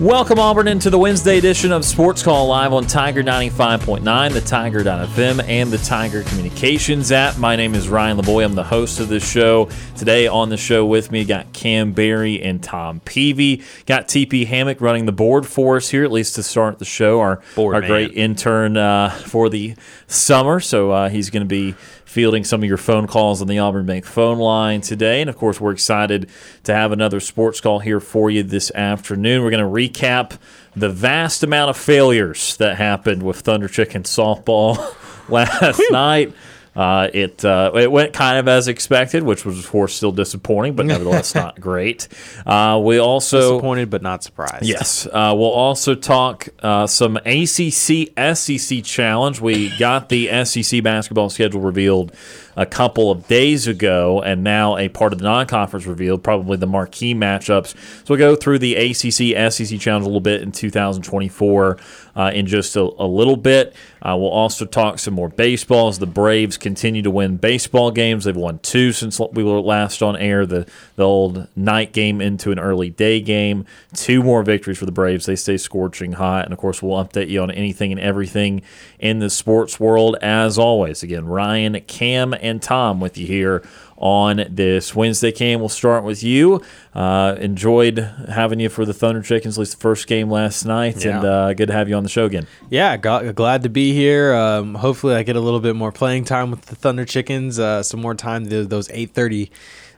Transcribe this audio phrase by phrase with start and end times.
[0.00, 5.48] Welcome, Auburn, into the Wednesday edition of Sports Call live on Tiger 95.9, the Tiger.fm,
[5.48, 7.38] and the Tiger Communications app.
[7.38, 8.44] My name is Ryan Lavoie.
[8.44, 9.68] I'm the host of this show.
[9.96, 13.62] Today on the show with me, got Kam Berry and Tom Peavy.
[13.86, 17.20] Got TP Hammock running the board for us here, at least to start the show.
[17.20, 17.88] Our, Board our man.
[17.88, 19.76] great intern uh, for the
[20.08, 20.58] summer.
[20.58, 21.76] So uh, he's going to be
[22.14, 25.20] fielding some of your phone calls on the Auburn Bank phone line today.
[25.20, 26.30] And of course, we're excited
[26.62, 29.42] to have another sports call here for you this afternoon.
[29.42, 30.38] We're going to recap
[30.76, 34.94] the vast amount of failures that happened with Thunder Chicken softball
[35.28, 36.32] last night.
[36.74, 40.74] Uh, it uh, it went kind of as expected, which was of course still disappointing,
[40.74, 42.08] but nevertheless not great.
[42.44, 44.64] Uh, we also Disappointed but not surprised.
[44.64, 45.06] Yes.
[45.06, 49.40] Uh, we'll also talk uh, some ACC SEC challenge.
[49.40, 52.12] We got the SEC basketball schedule revealed
[52.56, 56.56] a couple of days ago, and now a part of the non conference revealed, probably
[56.56, 57.74] the marquee matchups.
[58.06, 61.78] So we'll go through the ACC SEC challenge a little bit in 2024
[62.16, 63.74] uh, in just a, a little bit.
[64.02, 68.24] Uh, we'll also talk some more baseball as the Braves continue to win baseball games.
[68.24, 70.46] They've won two since we were last on air.
[70.46, 73.64] The the old night game into an early day game.
[73.94, 75.26] Two more victories for the Braves.
[75.26, 78.62] They stay scorching hot, and of course we'll update you on anything and everything
[78.98, 81.02] in the sports world as always.
[81.02, 83.62] Again, Ryan, Kam, and Tom with you here
[83.96, 85.32] on this Wednesday.
[85.32, 86.60] Kam, we'll start with you.
[86.94, 91.04] Uh, enjoyed having you for the Thunder Chickens, at least the first game last night,
[91.04, 91.16] Yeah.
[91.16, 92.46] and uh, good to have you on the show again.
[92.70, 94.34] Yeah, got, glad to be here.
[94.34, 97.58] Um, hopefully, I get a little bit more playing time with the Thunder Chickens.
[97.58, 98.48] Uh, some more time.
[98.48, 99.50] Th- Those eight thirty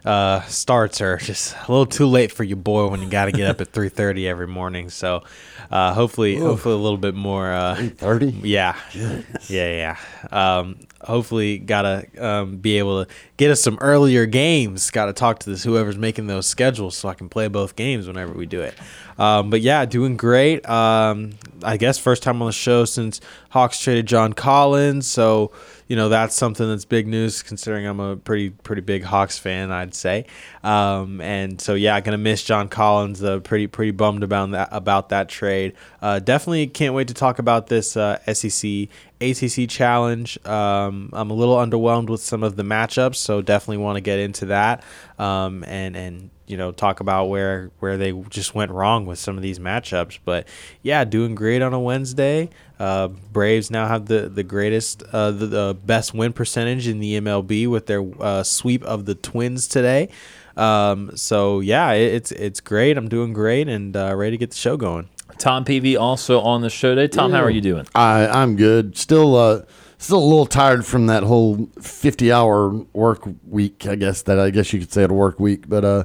[0.07, 3.33] uh, starts are just a little too late for you, boy, when you got to
[3.33, 4.89] get up at three thirty every morning.
[4.89, 5.25] So,
[5.71, 7.53] uh, hopefully, hopefully a little bit more.
[7.53, 8.31] Uh, Thirty.
[8.43, 9.97] yeah, yeah, yeah.
[10.31, 14.91] Um, hopefully, gotta um, be able to get us some earlier games.
[14.93, 18.07] Got to talk to this whoever's making those schedules so I can play both games
[18.07, 18.75] whenever we do it.
[19.19, 20.69] Um, but yeah, doing great.
[20.69, 25.07] Um, I guess first time on the show since Hawks traded John Collins.
[25.09, 25.51] So
[25.89, 29.71] you know that's something that's big news considering I'm a pretty pretty big Hawks fan.
[29.71, 30.27] I'd say.
[30.63, 33.23] Um, and so yeah, gonna miss John Collins.
[33.23, 35.75] Uh, pretty pretty bummed about that about that trade.
[36.03, 38.89] Uh, definitely can't wait to talk about this uh, SEC
[39.21, 40.45] ACC challenge.
[40.45, 44.19] Um, I'm a little underwhelmed with some of the matchups, so definitely want to get
[44.19, 44.83] into that.
[45.19, 49.37] Um, and and you know talk about where where they just went wrong with some
[49.37, 50.19] of these matchups.
[50.25, 50.47] But
[50.83, 52.51] yeah, doing great on a Wednesday.
[52.79, 57.21] Uh, Braves now have the the greatest, uh, the, the best win percentage in the
[57.21, 60.09] MLB with their uh, sweep of the Twins today.
[60.57, 62.97] Um, so yeah, it, it's it's great.
[62.97, 65.09] I'm doing great and uh, ready to get the show going.
[65.39, 67.09] Tom Peavy also on the show today.
[67.09, 67.87] Tom, how are you doing?
[67.95, 68.97] I I'm good.
[68.97, 69.63] Still uh
[69.99, 73.87] still a little tired from that whole 50 hour work week.
[73.87, 76.05] I guess that I guess you could say it a work week, but uh.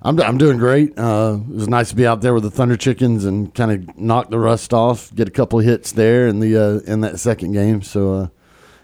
[0.00, 0.96] I'm, I'm doing great.
[0.96, 3.98] Uh, it was nice to be out there with the Thunder Chickens and kind of
[3.98, 7.52] knock the rust off, get a couple hits there in the uh, in that second
[7.52, 7.82] game.
[7.82, 8.28] So uh,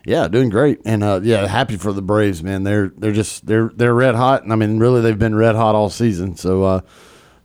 [0.04, 2.64] yeah, doing great, and uh, yeah, happy for the Braves, man.
[2.64, 5.74] They're they're just they're they're red hot, and I mean, really, they've been red hot
[5.76, 6.36] all season.
[6.36, 6.80] So uh,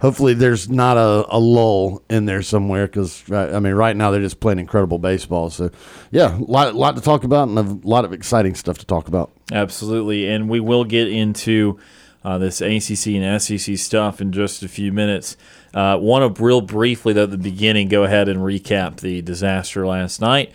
[0.01, 4.19] hopefully, there's not a, a lull in there somewhere because I mean, right now they're
[4.19, 5.51] just playing incredible baseball.
[5.51, 5.69] So
[6.09, 9.07] yeah, a lot lot to talk about and a lot of exciting stuff to talk
[9.07, 9.31] about.
[9.51, 11.79] Absolutely, and we will get into
[12.23, 15.37] uh, this ACC and SEC stuff in just a few minutes.
[15.73, 19.85] Uh, Want to real briefly though at the beginning go ahead and recap the disaster
[19.85, 20.51] last night.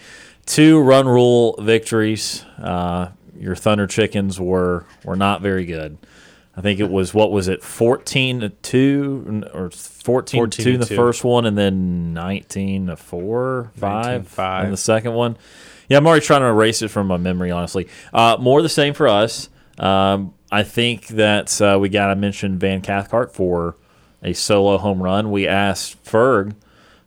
[0.46, 2.44] Two run rule victories.
[2.58, 3.08] Uh,
[3.38, 5.96] your Thunder Chickens were were not very good.
[6.56, 10.80] I think it was what was it, fourteen to two or fourteen, to two in
[10.80, 10.94] the two.
[10.96, 14.64] first one, and then nineteen to four, five, 19-5.
[14.66, 15.36] in the second one.
[15.88, 17.88] Yeah, I'm already trying to erase it from my memory, honestly.
[18.12, 19.48] Uh, more the same for us.
[19.78, 23.76] Um, I think that uh, we got to mention Van Cathcart for
[24.22, 25.30] a solo home run.
[25.30, 26.54] We asked Ferg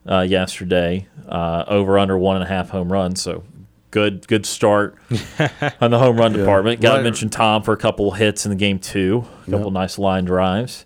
[0.09, 3.21] uh, yesterday uh, over under one and a half home runs.
[3.21, 3.43] So
[3.91, 4.95] good good start
[5.81, 6.81] on the home run department.
[6.81, 7.03] Got to Right.
[7.03, 9.25] mention Tom for a couple hits in the game too.
[9.47, 10.85] A couple nice line drives.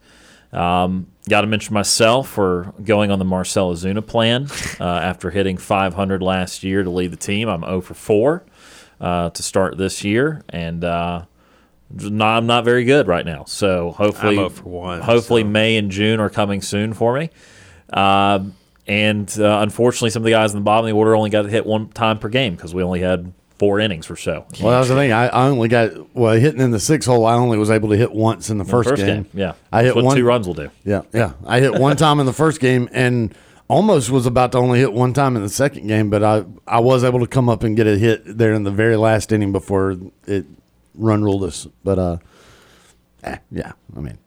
[0.54, 4.48] Um, Got to mention myself for going on the Marcell Ozuna plan
[4.80, 7.48] uh, after hitting 500 last year to lead the team.
[7.48, 8.44] I'm 0 for 4
[9.00, 11.26] uh, to start this year, and uh,
[11.94, 13.44] not, I'm not very good right now.
[13.46, 15.48] So hopefully, 0 for 1, hopefully so.
[15.48, 17.30] May and June are coming soon for me.
[17.92, 18.56] Um
[18.88, 21.44] and uh, unfortunately, some of the guys in the bottom of the order only got
[21.44, 24.46] to hit one time per game because we only had four innings or so.
[24.60, 25.12] Well, that was the thing.
[25.12, 27.26] I, I only got well hitting in the six hole.
[27.28, 29.24] I only was able to hit once in the first, First game.
[29.24, 29.54] game, yeah.
[29.72, 30.72] I That's hit what one two runs will do.
[30.84, 31.34] Yeah, yeah.
[31.46, 33.36] I hit one time in the first game and
[33.68, 36.80] almost was about to only hit one time in the second game, but I I
[36.80, 39.52] was able to come up and get a hit there in the very last inning
[39.52, 39.96] before
[40.26, 40.46] it
[41.02, 41.68] run ruled us.
[41.84, 42.18] But uh,
[43.24, 43.74] eh, yeah.
[43.96, 44.18] I mean,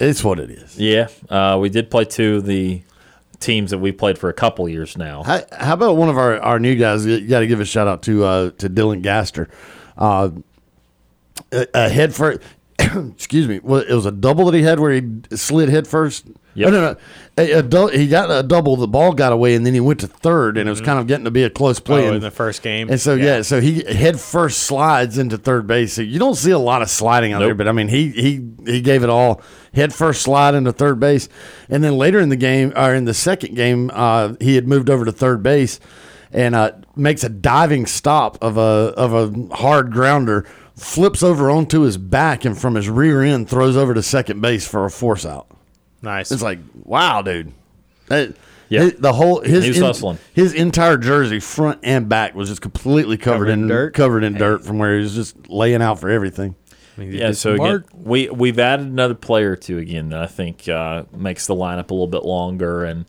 [0.00, 0.78] it's what it is.
[0.78, 2.82] Yeah, uh, we did play two of the
[3.40, 5.22] teams that we played for a couple years now.
[5.22, 7.06] How, how about one of our, our new guys?
[7.06, 9.48] You got to give a shout out to uh, to Dylan Gaster.
[9.96, 10.30] Uh,
[11.52, 12.40] a, a head first.
[12.78, 13.56] excuse me.
[13.56, 16.26] It was a double that he had where he slid head first.
[16.56, 16.68] Yep.
[16.68, 16.96] Oh, no, no.
[17.38, 18.76] A, a dou- he got a double.
[18.76, 21.06] The ball got away, and then he went to third, and it was kind of
[21.06, 22.04] getting to be a close play.
[22.04, 22.88] Oh, and- in the first game.
[22.88, 23.42] and so yeah.
[23.42, 25.92] so he head first slides into third base.
[25.92, 27.58] So you don't see a lot of sliding out there, Nope.
[27.58, 29.42] but I mean he he he gave it all.
[29.74, 31.28] Head first slide into third base,
[31.68, 34.88] and then later in the game or in the second game, uh, he had moved
[34.88, 35.78] over to third base,
[36.32, 38.60] and uh, makes a diving stop of a
[38.96, 43.76] of a hard grounder, flips over onto his back, and from his rear end throws
[43.76, 45.46] over to second base for a force out.
[46.02, 46.30] Nice.
[46.32, 47.52] It's like wow, dude.
[48.08, 48.34] That-
[48.68, 48.82] Yeah.
[48.82, 50.18] his- the whole his He was hustling.
[50.32, 53.94] his entire jersey, front and back, was just completely covered, Covered in in dirt?
[53.94, 56.54] covered in dirt from where he was just laying out for everything.
[56.96, 60.20] I mean, Yeah, so some again, we we've added another player or two again that
[60.20, 63.04] I think uh, makes the lineup a little bit longer and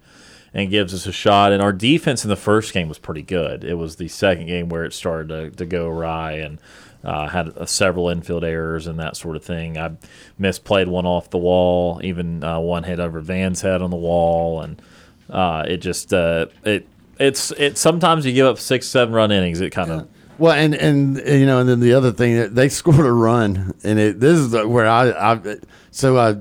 [0.54, 1.52] and gives us a shot.
[1.52, 3.64] And our defense in the first game was pretty good.
[3.64, 6.60] It was the second game where it started to, to go awry and
[7.04, 9.78] uh, had uh, several infield errors and that sort of thing.
[9.78, 9.92] I
[10.40, 14.62] misplayed one off the wall, even uh, one hit over Van's head on the wall,
[14.62, 14.82] and
[15.30, 16.88] uh, it just uh, it.
[17.20, 17.78] It's it.
[17.78, 19.60] Sometimes you give up six, seven run innings.
[19.60, 20.08] It kind of
[20.38, 24.00] Well, and and you know, and then the other thing they scored a run, and
[24.00, 25.58] it this is where I, I
[25.92, 26.38] so I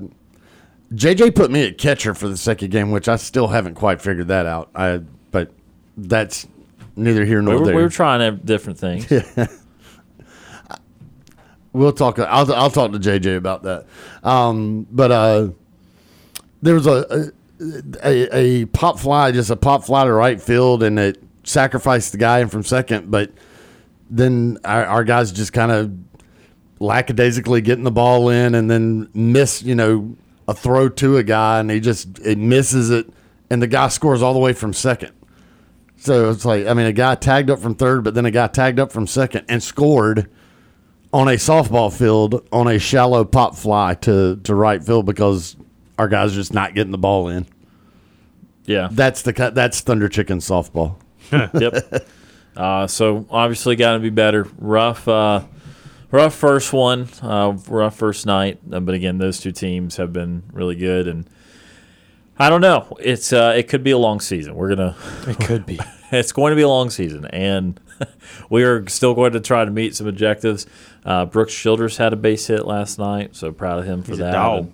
[0.93, 4.27] JJ put me at catcher for the second game, which I still haven't quite figured
[4.27, 4.69] that out.
[4.75, 5.01] I
[5.31, 5.51] but
[5.97, 6.47] that's
[6.95, 7.75] neither here we nor were, there.
[7.75, 9.11] we were trying different things.
[11.73, 12.17] We'll talk.
[12.19, 13.85] I'll, I'll talk to JJ about that.
[14.23, 15.49] Um, but uh,
[16.61, 17.31] there was a,
[18.03, 22.17] a a pop fly, just a pop fly to right field, and it sacrificed the
[22.17, 23.11] guy in from second.
[23.11, 23.31] But
[24.09, 25.91] then our, our guys just kind of
[26.79, 30.15] lackadaisically getting the ball in, and then miss, you know,
[30.47, 33.07] a throw to a guy, and he just it misses it,
[33.49, 35.11] and the guy scores all the way from second.
[35.97, 38.47] So it's like, I mean, a guy tagged up from third, but then a guy
[38.47, 40.29] tagged up from second and scored
[41.17, 45.55] on a softball field on a shallow pop fly to, to right field because
[45.97, 47.47] our guys are just not getting the ball in.
[48.65, 48.89] Yeah.
[48.91, 49.55] That's the cut.
[49.55, 50.97] That's Thunder Chicken softball.
[51.31, 52.07] yep.
[52.55, 54.47] Uh, so obviously got to be better.
[54.59, 55.41] Rough, uh,
[56.11, 58.59] rough first one, uh, rough first night.
[58.71, 61.27] Uh, but again, those two teams have been really good, and
[62.37, 62.95] I don't know.
[62.99, 64.53] It's uh, it could be a long season.
[64.53, 64.95] We're gonna.
[65.27, 65.79] It could be.
[66.09, 67.77] It's going to be a long season, and
[68.49, 70.65] we are still going to try to meet some objectives.
[71.05, 74.19] Uh, Brooks Childers had a base hit last night, so proud of him for He's
[74.19, 74.35] that.
[74.35, 74.73] And,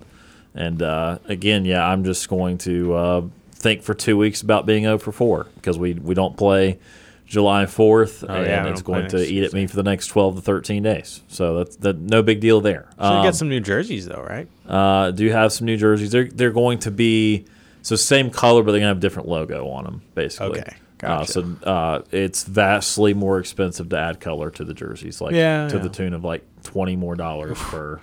[0.54, 4.84] and, uh, again, yeah, I'm just going to uh, think for two weeks about being
[4.84, 6.78] 0 for 4 because we, we don't play
[7.26, 10.36] July 4th, Oh, and yeah, it's going to eat at me for the next 12
[10.36, 11.22] to 13 days.
[11.28, 12.86] So that's that, no big deal there.
[12.98, 14.46] Should Um, get some new jerseys though, right?
[14.68, 16.10] uh, do have some new jerseys.
[16.12, 17.46] They're they're going to be
[17.82, 20.60] so same color, but they're gonna have a different logo on them, basically.
[20.60, 25.34] Okay, Uh, so uh, it's vastly more expensive to add color to the jerseys, like
[25.34, 25.82] Yeah, to yeah.
[25.82, 28.00] the tune of like twenty more dollars per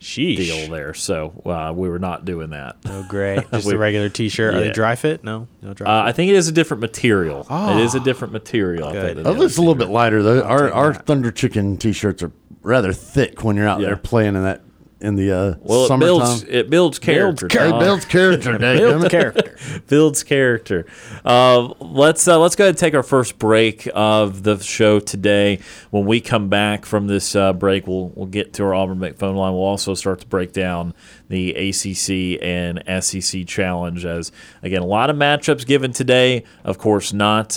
[0.00, 0.36] Sheesh.
[0.36, 0.94] deal there.
[0.94, 2.76] So uh, we were not doing that.
[2.84, 3.44] No gray.
[3.52, 4.54] Just We- a regular T-shirt.
[4.54, 5.24] Are they dry fit?
[5.24, 5.86] No, no dry.
[6.00, 7.40] Uh, I think it is a different material.
[7.50, 8.04] it is a Ah.
[8.04, 8.88] different material.
[8.88, 9.16] I Good.
[9.16, 10.42] think, Oh, it's a little bit lighter though.
[10.42, 11.06] Our take our that.
[11.06, 12.30] Thunder Chicken t-shirts are
[12.62, 13.88] rather thick when you're out Yeah.
[13.88, 14.62] there playing in that
[15.00, 15.98] in the uh, Well, it summertime.
[16.18, 17.48] builds it builds character.
[17.50, 17.78] Hey, Tom.
[17.78, 19.56] builds character, Builds character.
[19.88, 20.86] builds character.
[21.24, 25.60] Uh, let's uh, let's go ahead and take our first break of the show today.
[25.90, 29.36] When we come back from this uh, break, we'll we'll get to our Auburn phone
[29.36, 29.52] line.
[29.52, 30.94] We'll also start to break down
[31.28, 34.04] the ACC and SEC challenge.
[34.04, 36.44] As again, a lot of matchups given today.
[36.64, 37.56] Of course, not.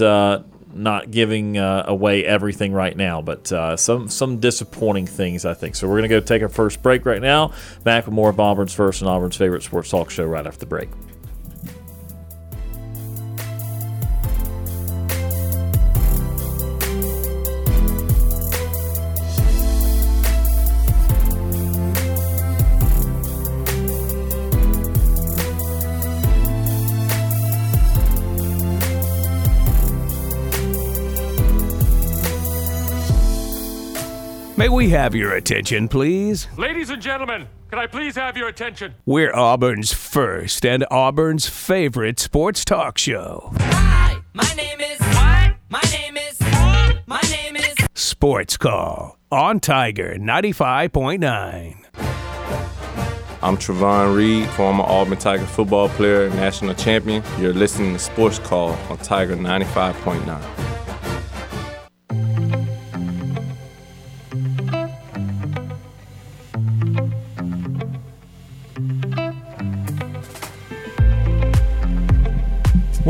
[0.73, 5.75] Not giving uh, away everything right now, but uh, some some disappointing things, I think.
[5.75, 7.53] So we're to go take our first break right now.
[7.83, 10.65] Back with more of Auburn's first and Auburn's favorite sports talk show right after the
[10.65, 10.89] break.
[34.61, 36.47] May we have your attention, please?
[36.55, 38.93] Ladies and gentlemen, can I please have your attention?
[39.07, 43.53] We're Auburn's first and Auburn's favorite sports talk show.
[43.57, 44.99] Hi, my name is.
[44.99, 45.55] What?
[45.67, 46.39] My name is.
[47.07, 47.73] My name is.
[47.95, 51.83] Sports Call on Tiger 95.9.
[53.41, 57.23] I'm Trovon Reed, former Auburn Tiger football player, national champion.
[57.39, 60.90] You're listening to Sports Call on Tiger 95.9.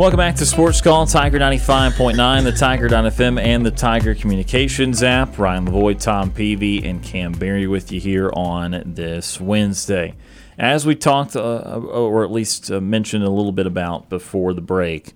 [0.02, 5.38] Welcome back to Sports Call, Tiger 95.9, the Tiger.fm, and the Tiger Communications app.
[5.38, 10.16] Ryan Lavoie, Tom Peavy, and Kam Berry with you here on this Wednesday.
[10.58, 14.60] As we talked, uh, or at least uh, mentioned a little bit about before the
[14.60, 15.12] break,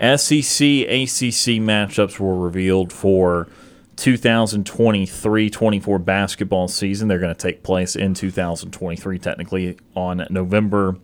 [0.00, 3.46] SEC ACC matchups were revealed for
[3.94, 7.06] 2023 24 basketball season.
[7.06, 10.96] They're going to take place in 2023, technically, on November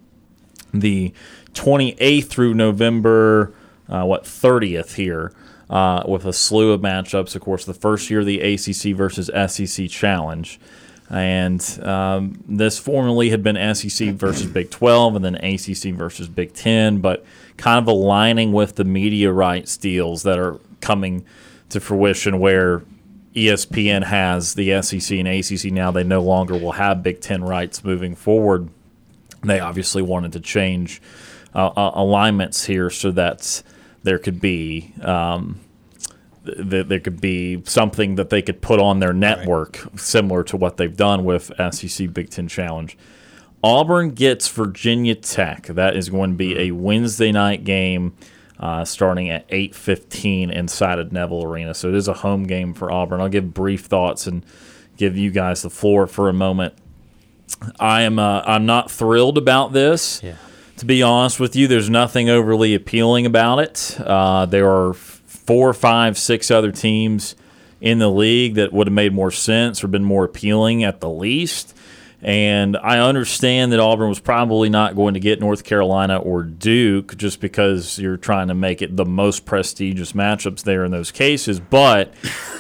[0.72, 1.12] the
[1.52, 3.52] 28th through November,
[3.88, 5.32] uh, what, 30th here,
[5.68, 7.34] uh, with a slew of matchups.
[7.34, 10.58] Of course, the first year, the ACC versus SEC Challenge.
[11.10, 16.54] And um, this formerly had been SEC versus Big 12 and then ACC versus Big
[16.54, 17.24] 10, but
[17.56, 21.24] kind of aligning with the media rights deals that are coming
[21.70, 22.82] to fruition where
[23.34, 25.90] ESPN has the SEC and ACC now.
[25.90, 28.68] They no longer will have Big 10 rights moving forward.
[29.42, 31.00] They obviously wanted to change
[31.54, 33.62] uh, uh, alignments here so that
[34.02, 35.60] there could be um,
[36.44, 40.76] th- there could be something that they could put on their network similar to what
[40.76, 42.96] they've done with SEC Big Ten Challenge.
[43.62, 45.66] Auburn gets Virginia Tech.
[45.66, 48.14] That is going to be a Wednesday night game.
[48.58, 52.92] Uh, starting at 8:15 inside of Neville Arena, so it is a home game for
[52.92, 53.22] Auburn.
[53.22, 54.44] I'll give brief thoughts and
[54.98, 56.74] give you guys the floor for a moment.
[57.78, 60.22] I am uh, I'm not thrilled about this.
[60.22, 60.36] Yeah.
[60.78, 63.96] To be honest with you, there's nothing overly appealing about it.
[64.00, 67.36] Uh, there are four, five, six other teams
[67.80, 71.08] in the league that would have made more sense or been more appealing at the
[71.08, 71.76] least.
[72.22, 77.16] And I understand that Auburn was probably not going to get North Carolina or Duke
[77.16, 81.60] just because you're trying to make it the most prestigious matchups there in those cases.
[81.60, 82.12] But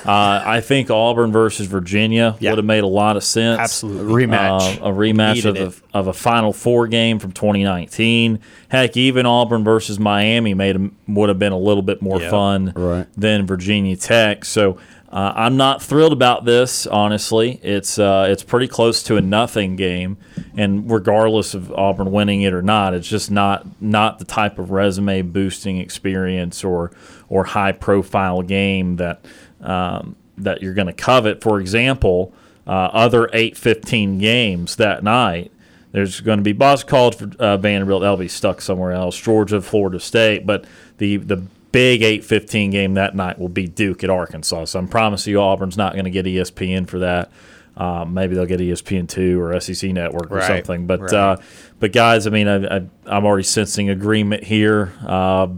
[0.06, 2.52] uh, I think Auburn versus Virginia Yeah.
[2.52, 3.58] would have made a lot of sense.
[3.60, 4.26] Absolutely.
[4.26, 4.80] Rematch.
[4.80, 5.56] Uh, a rematch of
[5.92, 8.38] a, of a Final Four game from 2019.
[8.70, 12.30] Heck, even Auburn versus Miami made 'em- would have been a little bit more Yep.
[12.30, 13.06] fun Right.
[13.16, 14.44] than Virginia Tech.
[14.44, 14.76] So
[15.12, 16.86] uh, I'm not thrilled about this.
[16.86, 20.16] Honestly, it's uh, it's pretty close to a nothing game,
[20.56, 24.70] and regardless of Auburn winning it or not, it's just not not the type of
[24.70, 26.92] resume boosting experience or
[27.28, 29.24] or high profile game that
[29.60, 31.42] um, that you're going to covet.
[31.42, 32.32] For example,
[32.66, 35.50] uh, other 8-15 games that night.
[35.92, 38.02] There's going to be Boston College for uh, Vanderbilt.
[38.02, 39.18] That'll be stuck somewhere else.
[39.18, 40.46] Georgia, Florida State.
[40.46, 40.64] But
[40.98, 41.42] the the
[41.72, 44.64] big 8-15 game that night will be Duke at Arkansas.
[44.66, 47.30] So I'm promising you, Auburn's not going to get ESPN for that.
[47.76, 50.86] Uh, maybe they'll get ESPN two or SEC Network or Right, something.
[50.86, 51.12] But right.
[51.12, 51.36] uh,
[51.78, 54.92] but guys, I mean, I, I, I'm already sensing agreement here.
[55.06, 55.48] Uh,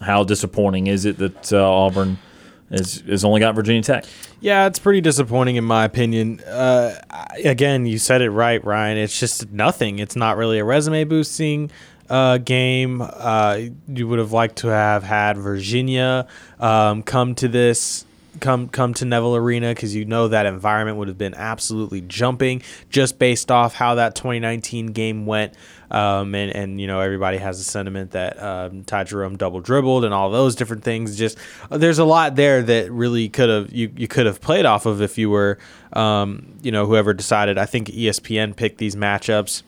[0.00, 2.18] how disappointing is it that uh, Auburn
[2.70, 4.04] is is only got Virginia Tech?
[4.40, 6.40] Yeah, it's pretty disappointing in my opinion.
[6.40, 7.00] Uh,
[7.44, 8.98] again, you said it right, Ryan.
[8.98, 9.98] It's just nothing.
[9.98, 11.70] It's not really a resume boosting
[12.08, 13.02] uh, game.
[13.02, 16.26] Uh, you would have liked to have had Virginia
[16.60, 18.05] um, come to this.
[18.40, 22.62] Come, come to Neville Arena because you know that environment would have been absolutely jumping
[22.90, 25.54] just based off how that 2019 game went.
[25.90, 30.04] Um, and, and you know everybody has a sentiment that um, Ty Jerome double dribbled
[30.04, 31.16] and all those different things.
[31.16, 31.38] Just
[31.70, 34.84] uh, there's a lot there that really could have you, you could have played off
[34.86, 35.58] of if you were
[35.92, 37.56] um, you know whoever decided.
[37.56, 39.62] I think ESPN picked these matchups.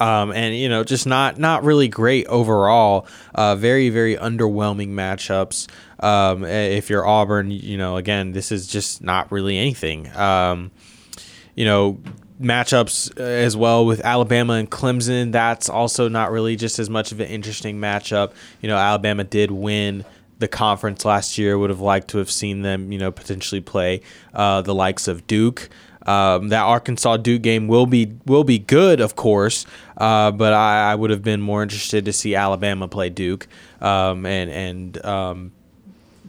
[0.00, 3.06] Um, and you know, just not not really great overall.
[3.34, 5.68] Uh, very very underwhelming matchups.
[6.00, 10.14] Um, if you're Auburn, you know, again, this is just not really anything.
[10.16, 10.70] Um,
[11.54, 12.00] you know,
[12.40, 15.32] matchups uh, as well with Alabama and Clemson.
[15.32, 18.32] That's also not really just as much of an interesting matchup.
[18.60, 20.04] You know, Alabama did win
[20.38, 21.58] the conference last year.
[21.58, 24.00] Would have liked to have seen them, you know, potentially play
[24.32, 25.68] uh, the likes of Duke.
[26.06, 29.64] Um, that Arkansas Duke game will be will be good, of course,
[29.96, 33.48] uh, but I, I would have been more interested to see Alabama play Duke
[33.80, 35.52] um, and and um,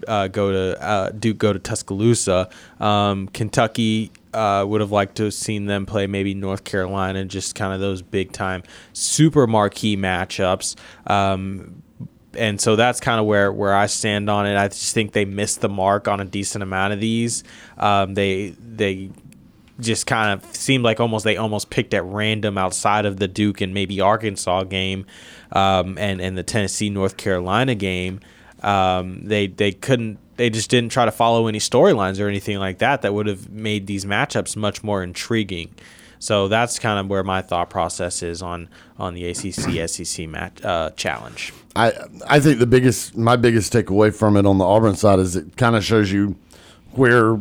[0.07, 2.49] uh, go to uh, Duke go to Tuscaloosa.
[2.79, 7.55] Um, Kentucky uh, would have liked to have seen them play maybe North Carolina, just
[7.55, 10.75] kind of those big time, super marquee matchups.
[11.09, 11.81] Um,
[12.37, 14.57] and so that's kind of where where I stand on it.
[14.57, 17.43] I just think they missed the mark on a decent amount of these.
[17.77, 19.09] Um, they they
[19.79, 23.61] just kind of seemed like almost they almost picked at random outside of the Duke
[23.61, 25.05] and maybe Arkansas game,
[25.51, 28.19] um, and and the Tennessee North Carolina game.
[28.65, 32.79] Um, they they couldn't they just didn't try to follow any storylines or anything like
[32.79, 35.73] that that would have made these matchups much more intriguing.
[36.19, 40.63] So that's kind of where my thought process is on on the ACC SEC match
[40.63, 41.53] uh, challenge.
[41.75, 41.93] I
[42.27, 45.55] I think the biggest my biggest takeaway from it on the Auburn side is it
[45.57, 46.35] kind of shows you
[46.93, 47.37] where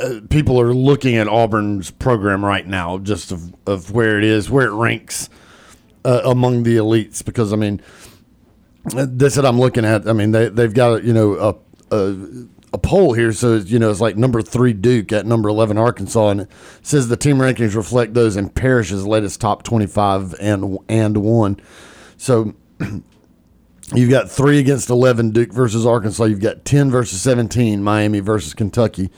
[0.00, 4.48] uh, people are looking at Auburn's program right now, just of, of where it is,
[4.48, 5.28] where it ranks
[6.04, 7.24] uh, among the elites.
[7.24, 7.82] Because I mean,
[8.84, 11.34] this that I'm looking at, I mean they they've got you know
[11.90, 12.16] a, a
[12.72, 16.28] a poll here, so you know it's like number three Duke at number eleven Arkansas,
[16.28, 16.50] and it
[16.82, 21.60] says the team rankings reflect those in Parrish's latest top twenty five and and one.
[22.16, 22.54] So
[23.94, 26.24] You've got three against 11, Duke versus Arkansas.
[26.24, 29.10] You've got 10 versus 17, Miami versus Kentucky.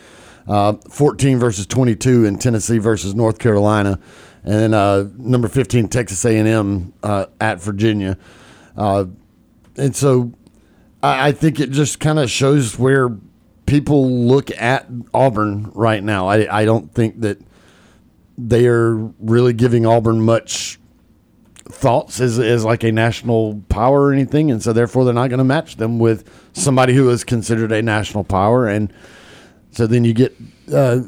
[0.46, 3.98] Uh, 14 versus 22 in Tennessee versus North Carolina.
[4.44, 8.16] And then uh, number 15, Texas A&M uh, at Virginia.
[8.76, 9.06] Uh,
[9.80, 10.32] and so
[11.02, 13.16] I, I think it just kind of shows where
[13.66, 16.28] people look at Auburn right now.
[16.28, 17.38] I, I don't think that
[18.37, 20.78] they are really giving Auburn much
[21.64, 25.38] thoughts as, as like a national power or anything, and so therefore they're not going
[25.38, 28.92] to match them with somebody who is considered a national power, and
[29.70, 30.37] so then you get
[30.72, 31.00] uh,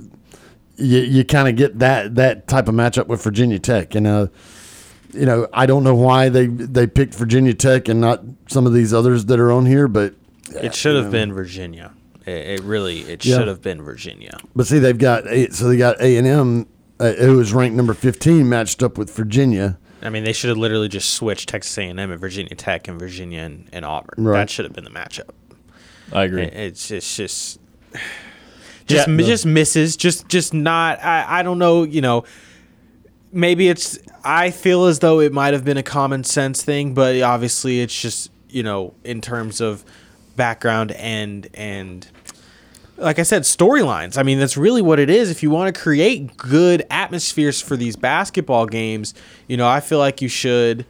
[0.77, 4.27] you, you kind of get that that type of matchup with Virginia Tech, and uh,
[5.13, 8.73] you know I don't know why they they picked Virginia Tech and not some of
[8.73, 10.15] these others that are on here, but
[10.51, 11.93] It should have been Virginia.
[12.27, 13.39] It, it really it Yeah.
[13.39, 14.39] should have been Virginia.
[14.57, 16.67] but see they've got so they got A and M.
[17.01, 20.59] Uh, who was ranked number 15 matched up with Virginia I mean, they should have
[20.59, 24.25] literally just switched Texas A&M and Virginia Tech and Virginia and, and Auburn.
[24.25, 24.39] Right.
[24.41, 25.31] That should have been the matchup.
[26.13, 26.43] I agree.
[26.43, 27.61] It- It's it's just
[28.87, 29.17] just Yeah.
[29.19, 29.97] just misses.
[29.97, 30.99] Just just not.
[31.05, 31.85] I I don't know.
[31.85, 32.25] You know,
[33.33, 33.99] maybe it's.
[34.25, 38.01] I feel as though it might have been a common sense thing, but obviously it's
[38.01, 39.85] just you know in terms of
[40.37, 42.07] background and and
[42.99, 44.17] like I said, storylines.
[44.17, 45.31] I mean, that's really what it is.
[45.31, 49.15] If you want to create good atmospheres for these basketball games,
[49.49, 50.87] you know, I feel like you should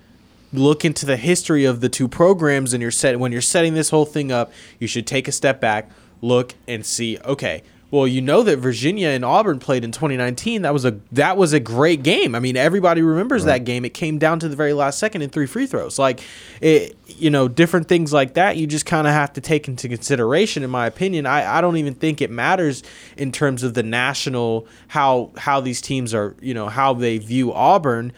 [0.53, 3.91] look into the history of the two programs and you're set when you're setting this
[3.91, 5.91] whole thing up, you should take a step back,
[6.21, 10.63] look and see, okay, well, you know that Virginia and Auburn played in 2019.
[10.63, 12.35] That was a that was a great game.
[12.35, 13.85] I mean, everybody remembers that game.
[13.85, 15.99] It came down to the very last second in three free throws.
[15.99, 16.23] Like,
[16.63, 18.57] it, you know, different things like that.
[18.57, 20.63] You just kind of have to take into consideration.
[20.63, 22.83] In my opinion, I, I don't even think it matters
[23.19, 26.35] in terms of the national how how these teams are.
[26.41, 28.15] You know how they view Auburn,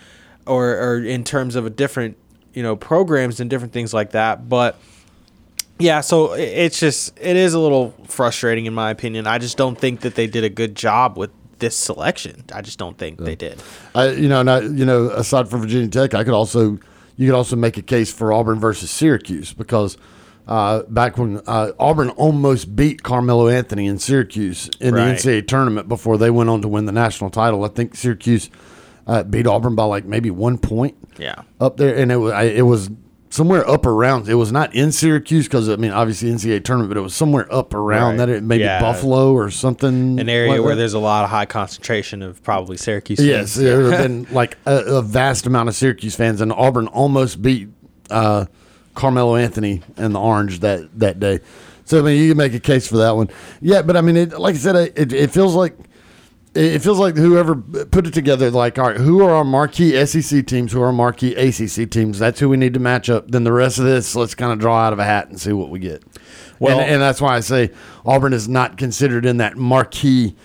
[0.47, 2.17] or or in terms of a different
[2.53, 4.49] you know programs and different things like that.
[4.49, 4.79] But
[5.79, 9.27] yeah, so it's just it is a little frustrating in my opinion.
[9.27, 12.45] I just don't think that they did a good job with this selection.
[12.53, 13.63] I just don't think they did.
[13.95, 16.79] I, you know, not you know, aside from Virginia Tech, I could also
[17.17, 19.97] you could also make a case for Auburn versus Syracuse because
[20.47, 25.17] uh, back when uh, Auburn almost beat Carmelo Anthony in Syracuse in Right.
[25.19, 27.65] the NCAA tournament before they went on to win the national title.
[27.65, 28.51] I think Syracuse
[29.07, 31.43] uh, beat Auburn by like maybe one point Yeah.
[31.61, 32.91] up there, and it was I, it was
[33.35, 34.29] somewhere up around.
[34.29, 37.53] It was not in Syracuse because I mean obviously NCAA tournament, but it was somewhere
[37.53, 38.27] up around Right.
[38.27, 38.29] that.
[38.29, 38.81] It maybe Yeah.
[38.81, 40.21] Buffalo or something.
[40.21, 40.79] An area like where that.
[40.79, 43.19] there's a lot of high concentration of probably Syracuse.
[43.19, 43.65] Yes, fans.
[43.65, 47.69] there have been like a, a vast amount of Syracuse fans, and Auburn almost beat
[48.11, 48.47] uh,
[48.95, 51.41] Carmelo Anthony and the Orange that that day.
[51.87, 53.29] So I mean, you can make a case for that one.
[53.61, 55.77] Yeah, but I mean, it, like I said, it, it feels like
[56.55, 60.47] it feels like whoever put it together, like, all right, who are our marquee SEC
[60.47, 60.73] teams?
[60.73, 62.19] Who are our marquee ACC teams?
[62.19, 63.31] That's who we need to match up.
[63.31, 65.53] Then the rest of this, let's kind of draw out of a hat and see
[65.53, 66.03] what we get.
[66.59, 67.71] Well- and, and that's why I say
[68.07, 70.37] Auburn is not considered in that marquee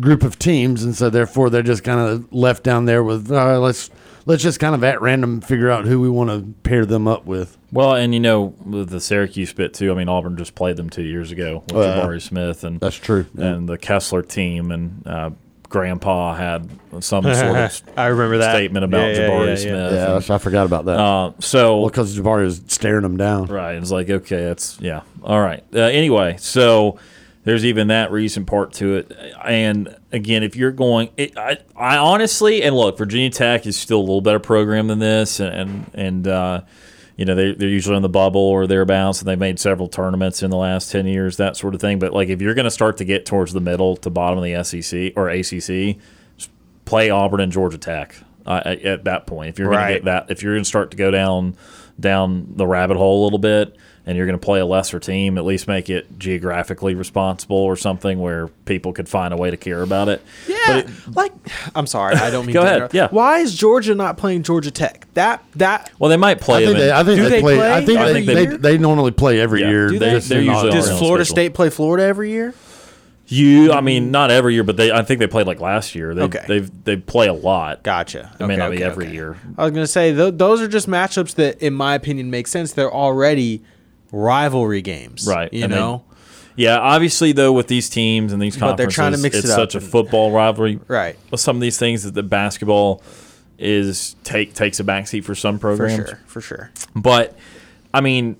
[0.00, 3.46] group of teams, and so therefore they're just kind of left down there with all
[3.46, 3.90] right, let's
[4.26, 7.24] let's just kind of at random figure out who we want to pair them up
[7.24, 7.56] with.
[7.72, 9.90] Well, and you know, with the Syracuse bit too.
[9.90, 12.00] I mean, Auburn just played them two years ago with yeah.
[12.00, 13.26] Jabari Smith, and That's true.
[13.36, 15.30] And the Kessler team, and uh,
[15.68, 16.68] Grandpa had
[17.00, 19.54] some sort of I remember that statement about Yeah, yeah, Jabari yeah, yeah.
[19.56, 19.72] Smith.
[19.72, 20.98] Yeah, and, that's- I forgot about that.
[20.98, 23.46] uh, so well, because Jabari was staring him down.
[23.46, 23.74] Right.
[23.74, 25.02] It's like, okay, that's, yeah.
[25.22, 25.62] All right.
[25.74, 26.98] Uh, anyway, so
[27.44, 29.12] there's even that recent part to it.
[29.44, 33.98] And again, if you're going, it, I, I honestly, and look, Virginia Tech is still
[33.98, 35.38] a little better program than this.
[35.40, 36.62] And, and, uh,
[37.16, 40.42] you know, they, they're usually on the bubble or thereabouts, and they've made several tournaments
[40.42, 41.98] in the last 10 years, that sort of thing.
[41.98, 44.44] But, like, if you're going to start to get towards the middle to bottom of
[44.44, 45.96] the SEC or ACC,
[46.84, 48.16] play Auburn and Georgia Tech.
[48.46, 49.50] uh, at at that point.
[49.50, 51.56] If you're going to get that, if you're going to start to go down
[51.98, 55.36] down the rabbit hole a little bit, and you're going to play a lesser team,
[55.36, 59.56] at least make it geographically responsible or something where people could find a way to
[59.56, 60.22] care about it.
[60.48, 61.32] Yeah, like
[61.74, 62.54] I'm sorry, I don't mean.
[62.54, 62.94] Go to ahead, interrupt.
[62.94, 63.08] yeah.
[63.10, 65.06] Why is Georgia not playing Georgia Tech?
[65.14, 66.86] That that Well, they might play I think them.
[66.86, 67.56] they, I think Do they, they play.
[67.56, 69.70] play I think, I they, think they, they- they, normally play every Yeah.
[69.70, 69.88] year.
[69.88, 70.18] Do they?
[70.20, 71.34] They're usually does Florida schedule.
[71.42, 72.54] State play Florida every year?
[73.28, 74.92] you, I mean, not every year, but they.
[74.92, 76.14] I think they played like last year.
[76.14, 76.44] They, Okay.
[76.46, 77.82] They they play a lot.
[77.82, 78.32] Gotcha.
[78.38, 79.14] It may Okay, not be every okay.
[79.14, 79.36] year.
[79.58, 82.72] I was gonna say th- those are just matchups that, in my opinion, make sense.
[82.72, 83.62] They're already
[84.12, 86.02] rivalry games, Right, You and they- know,
[86.56, 89.44] Yeah, obviously though with these teams and these But they're conferences, trying to mix it's
[89.48, 90.78] it up such a football rivalry.
[90.88, 91.16] right?
[91.30, 93.02] With some of these things that the basketball
[93.58, 96.08] is take takes a backseat for some For programs.
[96.08, 96.70] sure, for sure.
[96.94, 97.36] But
[97.92, 98.36] I mean,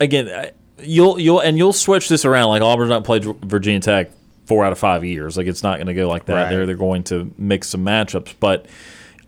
[0.00, 0.46] again, uh,
[0.82, 2.48] you'll you'll and you'll switch this around.
[2.50, 4.10] Like Auburn's not played Virginia Tech
[4.46, 5.36] four out of five years.
[5.36, 6.34] Like it's not going to go like that.
[6.34, 6.50] Right.
[6.50, 8.34] They're they're going to mix some matchups.
[8.40, 8.66] But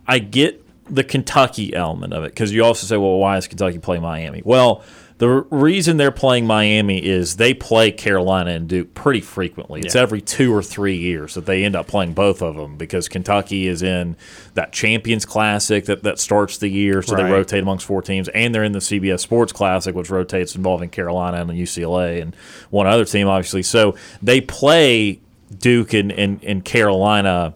[0.07, 3.79] I get the Kentucky element of it because you also say, well, why is Kentucky
[3.79, 4.43] play Miami?
[4.45, 4.85] Well.
[5.21, 9.81] The reason they're playing Miami is they play Carolina and Duke pretty frequently.
[9.81, 10.01] It's Yeah.
[10.01, 13.67] every two or three years that they end up playing both of them because Kentucky
[13.69, 14.17] is in
[14.55, 17.25] that Champions Classic that, that starts the year, so Right.
[17.27, 20.89] they rotate amongst four teams, and they're in the CBS Sports Classic, which rotates involving
[20.89, 22.35] Carolina and UCLA and
[22.71, 23.63] one other team, obviously.
[23.63, 25.21] So they play
[25.59, 27.53] Duke and, and, and Carolina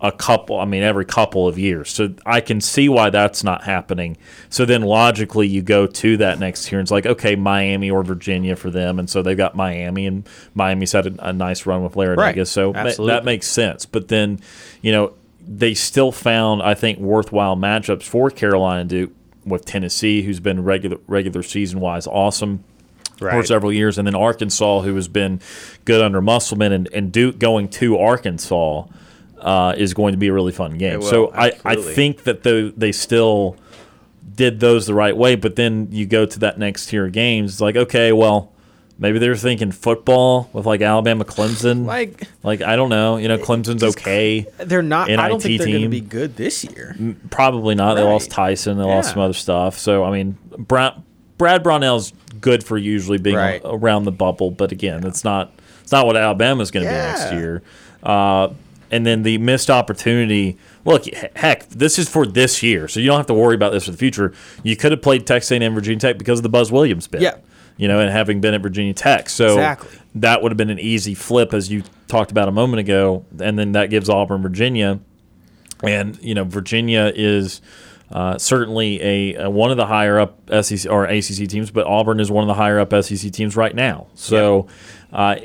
[0.00, 1.90] a couple, I mean, every couple of years.
[1.90, 4.18] So I can see why that's not happening.
[4.50, 8.02] So then logically, you go to that next year, and it's like, okay, Miami or
[8.02, 8.98] Virginia for them.
[8.98, 12.34] And so they've got Miami, and Miami's had a, a nice run with Larry Right.
[12.34, 12.50] Vegas.
[12.50, 13.86] So ma- that makes sense.
[13.86, 14.40] But then,
[14.82, 15.14] you know,
[15.48, 19.12] they still found, I think, worthwhile matchups for Carolina Duke
[19.46, 22.64] with Tennessee, who's been regular regular season wise awesome
[23.18, 25.40] for several years, and then Arkansas, who has been
[25.86, 28.84] good under Musselman, and, and Duke going to Arkansas
[29.40, 31.00] uh, is going to be a really fun game.
[31.00, 33.56] Will, so I, I think that they, they still
[34.34, 37.52] did those the right way, but then you go to that next tier of games,
[37.54, 38.52] it's like, okay, well,
[38.98, 41.86] maybe they're thinking football with like Alabama, Clemson.
[41.86, 44.46] Like Like I don't know, you know, Clemson's okay.
[44.58, 45.10] they're not.
[45.10, 45.90] I don't think they're going to team.
[45.90, 46.96] be good this year.
[47.30, 47.94] Probably not.
[47.94, 48.78] They lost Tyson.
[48.78, 49.78] They lost some other stuff.
[49.78, 51.02] So I mean, Brad,
[51.38, 53.60] Brad Brownell's good for usually being Right.
[53.64, 55.52] around the bubble, but again, it's not.
[55.82, 57.62] It's not what Alabama's going to be next year.
[58.02, 58.48] Uh,
[58.90, 60.56] and then the missed opportunity.
[60.84, 63.84] Look, heck, this is for this year, so you don't have to worry about this
[63.84, 64.32] for the future.
[64.62, 67.22] You could have played Texas A&M Virginia Tech because of the Buzz Williams bid.
[67.22, 67.36] Yeah.
[67.76, 69.98] You know, and having been at Virginia Tech, so Exactly.
[70.14, 73.58] that would have been an easy flip, as you talked about a moment ago, and
[73.58, 75.00] then that gives Auburn Virginia
[75.82, 77.60] and you know Virginia is
[78.10, 82.20] uh, certainly a, a one of the higher up SEC or ACC teams, but Auburn
[82.20, 84.06] is one of the higher up SEC teams right now.
[84.14, 84.68] So
[85.12, 85.36] uh,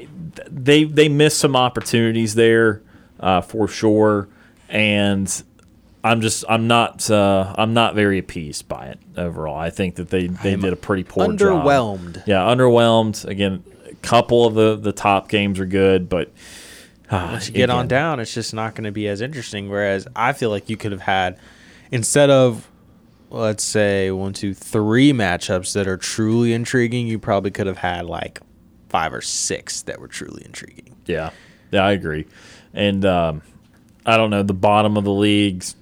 [0.50, 2.82] they they missed some opportunities there
[3.22, 4.28] uh, for sure,
[4.70, 5.44] and
[6.04, 9.58] I'm just I'm not uh, I'm not very appeased by it overall.
[9.58, 11.64] I think that they, they did a pretty poor job.
[11.64, 12.24] Underwhelmed.
[12.26, 13.26] Yeah, underwhelmed.
[13.26, 16.32] Again, a couple of the the top games are good, but.
[17.10, 19.68] Uh, Once you get on down, it's just not going to be as interesting.
[19.70, 21.38] Whereas I feel like you could have had,
[21.92, 22.70] instead of,
[23.30, 28.06] let's say, one, two, three matchups that are truly intriguing, you probably could have had
[28.06, 28.40] like
[28.88, 30.96] five or six that were truly intriguing.
[31.06, 31.32] Yeah,
[31.72, 32.28] yeah, I agree.
[32.74, 33.42] And um,
[34.06, 35.76] I don't know the bottom of the leagues,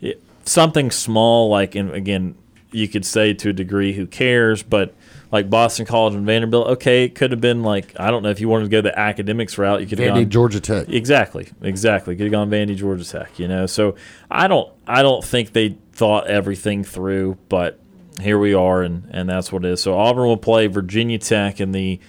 [0.00, 2.36] it, something small like, and again,
[2.70, 4.62] you could say to a degree, who cares?
[4.62, 4.94] But
[5.32, 8.40] like Boston College and Vanderbilt, okay, it could have been like I don't know if
[8.40, 10.88] you wanted to go the academics route, you could have Vandy, gone Georgia Tech.
[10.88, 12.16] Exactly, exactly.
[12.16, 13.38] Could have gone Vandy, Georgia Tech.
[13.38, 13.96] You know, so
[14.30, 17.80] I don't, I don't think they thought everything through, but
[18.20, 19.82] here we are, and and that's what it is.
[19.82, 22.00] So Auburn will play Virginia Tech in the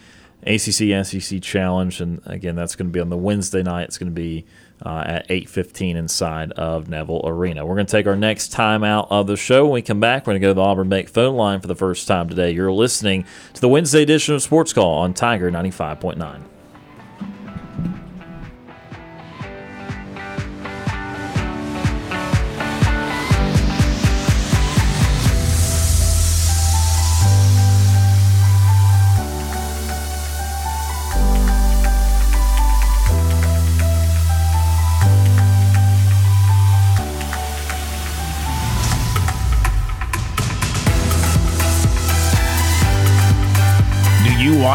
[0.44, 3.84] ACC SEC Challenge, and again, that's going to be on the Wednesday night.
[3.84, 4.46] It's going to be
[4.86, 7.66] uh, at 8:15 inside of Neville Arena.
[7.66, 9.66] We're going to take our next time out of the show.
[9.66, 11.68] When we come back, we're going to go to the Auburn Bank phone line for
[11.68, 12.52] the first time today.
[12.52, 16.57] You're listening to the Wednesday edition of Sports Call on Tiger 95.9.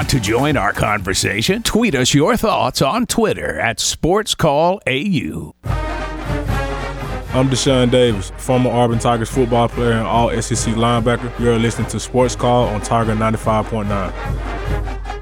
[0.02, 1.62] want to join our conversation?
[1.62, 5.52] Tweet us your thoughts on Twitter at SportsCallAU.
[7.34, 11.38] I'm Deshaun Davis, former Auburn Tigers football player and all SEC linebacker.
[11.38, 15.21] You're listening to Sports Call on Tiger 95.9.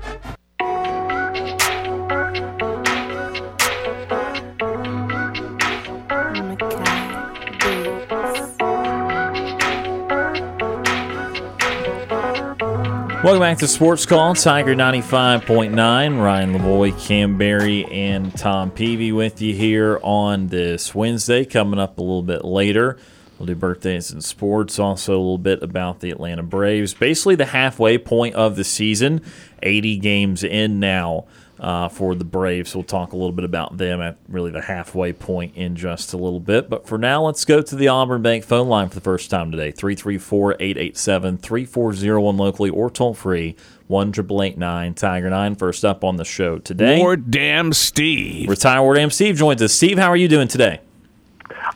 [13.23, 15.77] Welcome back to Sports Call, Tiger 95.9.
[15.77, 21.45] Ryan Lavoie, Kam Berry, and Tom Peavy with you here on this Wednesday.
[21.45, 22.97] Coming up a little bit later,
[23.39, 24.79] we'll do birthdays and sports.
[24.79, 26.95] Also, a little bit about the Atlanta Braves.
[26.95, 29.21] Basically, the halfway point of the season,
[29.63, 31.27] 80 games in now
[31.61, 32.75] uh, for the Braves.
[32.75, 36.17] We'll talk a little bit about them at really the halfway point in just a
[36.17, 36.71] little bit.
[36.71, 39.51] But for now, let's go to the Auburn Bank phone line for the first time
[39.51, 45.55] today 334 887 3401 locally or toll free 1 888 Tiger 9.
[45.55, 46.99] First up on the show today.
[46.99, 48.49] War Damn Steve.
[48.49, 49.73] Retire War Damn Steve joins us.
[49.73, 50.81] Steve, how are you doing today?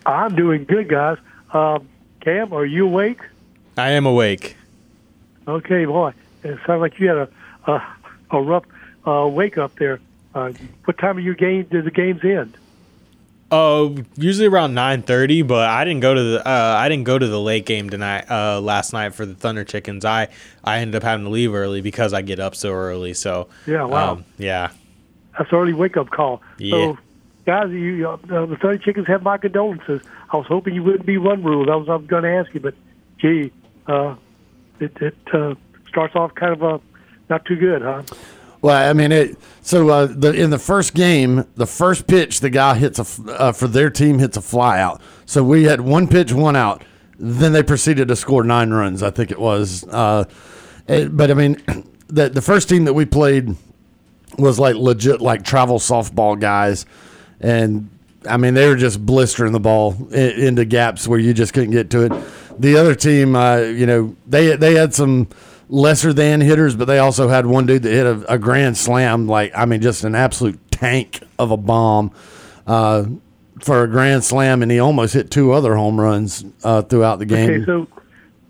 [0.07, 1.19] I'm doing good, guys.
[1.53, 1.89] Um,
[2.21, 3.21] Kam, are you awake?
[3.77, 4.57] I am awake.
[5.47, 6.15] Okay, boy.
[6.43, 7.29] It sounds like you had a
[7.67, 7.97] a,
[8.31, 8.65] a rough
[9.07, 10.01] uh, wake up there.
[10.35, 10.53] Uh,
[10.85, 12.57] what time are your game did the games end?
[13.51, 17.19] Uh, usually around nine thirty, but I didn't go to the uh, I didn't go
[17.19, 18.29] to the late game tonight.
[18.29, 20.29] Uh, last night for the Thunder Chickens, I
[20.65, 23.15] I ended up having to leave early because I get up so early.
[23.15, 24.13] So Yeah, wow.
[24.13, 24.71] um, yeah,
[25.39, 26.43] That's an early wake up call.
[26.59, 26.95] Yeah.
[26.95, 26.99] So,
[27.47, 30.01] guys, you uh, the Thunder Chickens have my condolences.
[30.31, 31.69] I was hoping you wouldn't be run ruled.
[31.69, 32.75] That was what I was going to ask you, but
[33.19, 33.53] gee,
[33.87, 34.17] uh,
[34.81, 35.55] it it uh,
[35.87, 36.79] starts off kind of uh,
[37.31, 38.03] not too good, huh?
[38.65, 39.37] Well, I mean, it.
[39.61, 43.53] So uh, the in the first game, the first pitch, the guy hits a uh,
[43.53, 45.03] for their team hits a fly out.
[45.27, 46.83] So we had one pitch, one out.
[47.19, 49.03] Then they proceeded to score nine runs.
[49.03, 49.85] I think it was.
[49.85, 50.25] Uh,
[50.89, 51.61] it- but I mean,
[52.09, 53.55] the the first team that we played
[54.39, 56.87] was like legit like travel softball guys,
[57.43, 57.91] and
[58.27, 61.73] I mean they were just blistering the ball i- into gaps where you just couldn't
[61.73, 62.13] get to it.
[62.59, 65.29] The other team, uh, you know, they they had some
[65.69, 69.27] lesser than hitters, but they also had one dude that hit a, a grand slam,
[69.27, 72.13] like I mean, just an absolute tank of a bomb
[72.67, 73.05] uh,
[73.61, 77.27] for a grand slam, and he almost hit two other home runs uh, throughout the
[77.27, 77.51] game.
[77.51, 77.89] Okay, so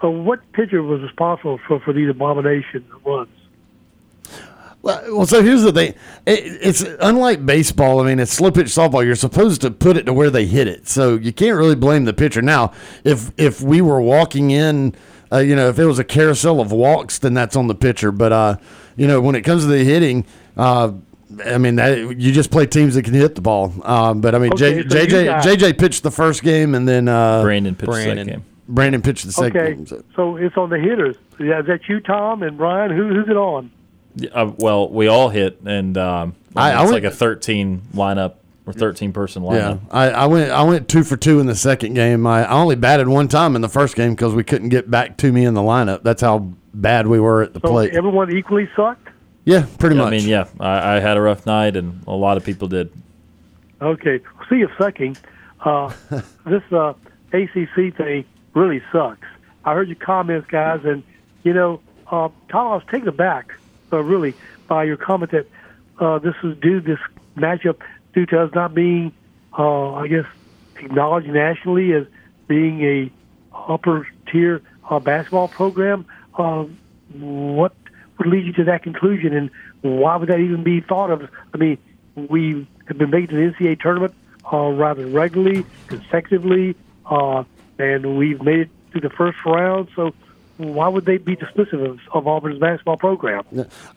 [0.03, 3.29] uh, what pitcher was responsible for, for these abomination runs?
[4.83, 5.95] Well, well, so here's the thing.
[6.27, 8.01] It, it's unlike baseball.
[8.01, 9.03] I mean, it's slow pitch softball.
[9.03, 12.05] You're supposed to put it to where they hit it, so you can't really blame
[12.05, 12.43] the pitcher.
[12.43, 12.73] Now,
[13.03, 14.95] if if we were walking in,
[15.35, 18.13] uh, you know, if it was a carousel of walks, then that's on the pitcher.
[18.13, 18.57] But uh,
[18.97, 20.25] you know, when it comes to the hitting,
[20.57, 20.93] uh,
[21.45, 23.73] I mean, that, you just play teams that can hit the ball.
[23.83, 26.87] Um, but I mean, Okay, J, so JJ got- JJ pitched the first game, and
[26.89, 28.45] then uh, Brandon pitched the second game.
[28.69, 29.87] Brandon pitched the second Okay, game.
[29.87, 30.05] So.
[30.17, 31.17] so it's on the hitters.
[31.41, 32.91] Yeah, is that you, Tom, and Brian?
[32.93, 33.71] Who, who's it on?
[34.33, 37.83] Uh, well, we all hit, and um, I- I I it's went- like a 13
[37.95, 38.35] lineup
[38.67, 39.81] or 13 person lineup.
[39.83, 39.89] Yeah.
[39.91, 42.27] I, I went I went two for two in the second game.
[42.27, 45.17] I, I only batted one time in the first game because we couldn't get back
[45.19, 46.03] to me in the lineup.
[46.03, 47.95] That's how bad we were at the So plate.
[47.95, 49.09] everyone equally sucked.
[49.45, 50.07] yeah, pretty much.
[50.07, 52.91] I mean, yeah, I, I had a rough night, and a lot of people did.
[53.83, 54.21] Okay.
[54.49, 55.17] See of sucking.
[55.61, 55.93] Uh,
[56.47, 56.95] this uh,
[57.33, 58.25] ACC thing
[58.55, 59.27] really sucks.
[59.65, 61.03] I heard your comments, guys, and
[61.43, 63.55] you know, uh, Tom, I was taken aback,
[63.93, 64.35] uh, really,
[64.69, 65.47] by your comment that
[65.99, 66.99] uh, this is due this
[67.37, 67.81] matchup
[68.15, 69.13] due to us not being,
[69.59, 70.27] uh, I guess,
[70.77, 72.07] acknowledged nationally as
[72.47, 73.11] being a
[73.53, 76.07] upper tier uh, basketball program.
[76.37, 76.65] Uh,
[77.19, 77.75] what
[78.19, 79.51] would lead you to that conclusion, and
[79.83, 81.29] why would that even be thought of?
[81.53, 81.79] I mean,
[82.15, 84.15] we have been making to the NCAA tournament
[84.53, 87.45] uh, rather regularly, consecutively, uh,
[87.79, 89.89] and we've made it to the first round.
[89.97, 90.15] So,
[90.57, 93.45] why would they be dismissive of, of Auburn's basketball program?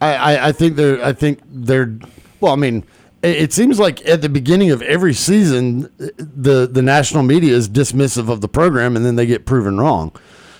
[0.01, 1.97] I, I, I think they're I think they're
[2.39, 2.53] well.
[2.53, 2.83] I mean,
[3.31, 8.29] it, seems like at the beginning of every season, the the national media is dismissive
[8.29, 10.11] of the program, and then they get proven wrong.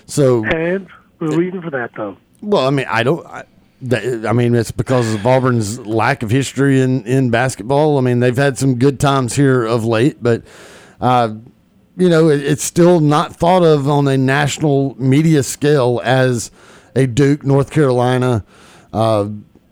[0.06, 2.16] So And the reason for that, though.
[2.40, 3.26] Well, I mean, I don't.
[3.26, 3.44] I,
[3.82, 7.96] that, I mean, it's because of Auburn's lack of history in, in basketball.
[7.98, 10.42] I mean, they've had some good times here of late, but
[11.00, 11.34] uh,
[11.96, 16.50] you know, it, it's still not thought of on a national media scale as
[16.96, 18.44] a Duke, North Carolina,
[18.92, 19.28] uh,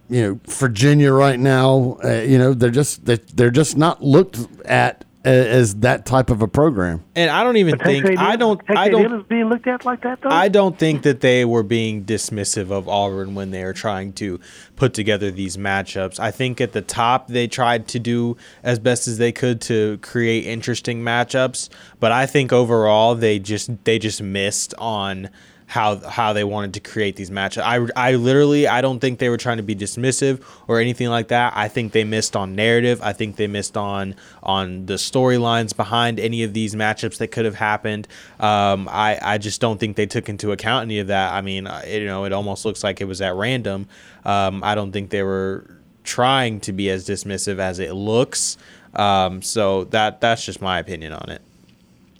[0.08, 1.98] you know, Virginia right now.
[2.04, 6.30] Uh, you know, they're just they, they're just not looked at a- as that type
[6.30, 7.02] of a program.
[7.16, 9.84] and I don't even think Texas I don't Texas I don't is being looked at
[9.84, 10.28] like that, though.
[10.28, 14.38] I don't think that they were being dismissive of Auburn when they were trying to
[14.76, 16.20] put together these matchups.
[16.20, 19.98] I think at the top they tried to do as best as they could to
[19.98, 25.30] create interesting matchups, but I think overall they just they just missed on
[25.66, 27.62] how how they wanted to create these matchups.
[27.62, 31.28] I, I literally I don't think they were trying to be dismissive or anything like
[31.28, 31.52] that.
[31.56, 33.00] I think they missed on narrative.
[33.02, 37.44] I think they missed on on the storylines behind any of these matchups that could
[37.44, 38.06] have happened.
[38.38, 41.32] Um, I I just don't think they took into account any of that.
[41.32, 43.88] I mean, uh, you know, it almost looks like it was at random.
[44.24, 45.68] Um, I don't think they were
[46.04, 48.56] trying to be as dismissive as it looks.
[48.94, 51.42] Um, so that that's just my opinion on it.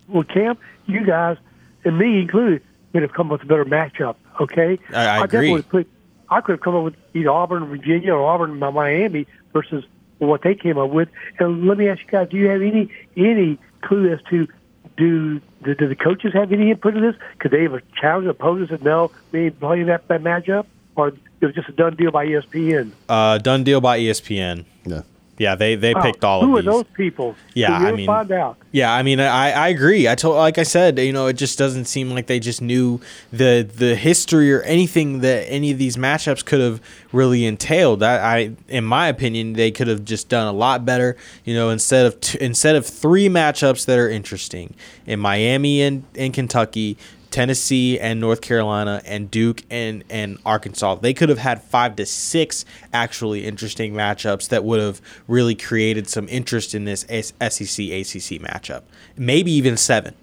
[0.09, 1.37] well, Kam, you guys,
[1.85, 2.63] and me included,
[3.01, 4.17] would have come up with a better matchup.
[4.41, 5.63] Okay, I- I agree.
[5.63, 5.87] put
[6.29, 9.85] I could have come up with either Auburn, Virginia, or Auburn, Miami versus
[10.19, 11.09] what they came up with.
[11.39, 14.49] And let me ask you guys: Do you have any any clue as to
[14.97, 17.17] do do, do the coaches have any input in this?
[17.39, 21.47] Could they have challenged opponents and no, we ain't playing that, that matchup, or it
[21.47, 22.93] was just a done deal by ESPN?
[23.09, 24.65] Uh, done deal by ESPN.
[24.85, 25.03] Yeah.
[25.39, 26.03] Yeah, they they Wow.
[26.03, 26.73] picked all Who of these.
[26.73, 27.35] Who are those people?
[27.55, 28.57] Yeah, I mean- find out.
[28.73, 30.07] Yeah, I mean, I, I agree.
[30.07, 33.01] I told, like I said, you know, it just doesn't seem like they just knew
[33.33, 36.81] the the history or anything that any of these matchups could have
[37.13, 38.01] really entailed.
[38.01, 41.17] That I, in my opinion, they could have just done a lot better.
[41.45, 44.75] You know, instead of t- instead of three matchups that are interesting
[45.07, 46.97] in Miami and and Kentucky.
[47.31, 50.97] Tennessee and North Carolina and Duke and, and Arkansas.
[50.97, 56.09] They could have had five to six actually interesting matchups that would have really created
[56.09, 58.83] some interest in this S- SEC ACC matchup.
[59.17, 60.15] Maybe even seven.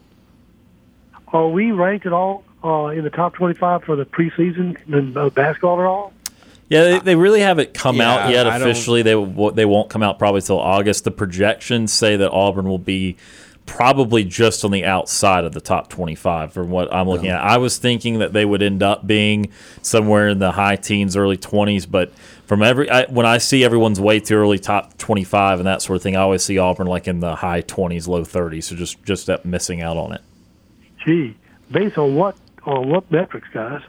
[1.30, 5.30] Are we ranked at all uh, in the top twenty-five for the preseason in uh,
[5.30, 6.14] basketball at all?
[6.70, 9.02] Yeah, they, they really haven't come Yeah, out yet officially.
[9.02, 9.14] They
[9.54, 11.04] they won't come out probably till August.
[11.04, 13.18] The projections say that Auburn will be
[13.66, 17.42] probably just on the outside of the top 25 from what I'm looking at.
[17.42, 21.38] I was thinking that they would end up being somewhere in the high teens, early
[21.38, 22.12] 20s, but
[22.46, 25.96] from every I, when I see everyone's way too early top 25 and that sort
[25.96, 28.66] of thing, I always see Auburn like in the high 20s, low 30s.
[28.66, 30.22] So just just that missing out on it.
[31.06, 31.36] Gee,
[31.72, 33.82] based on what on what metrics, guys?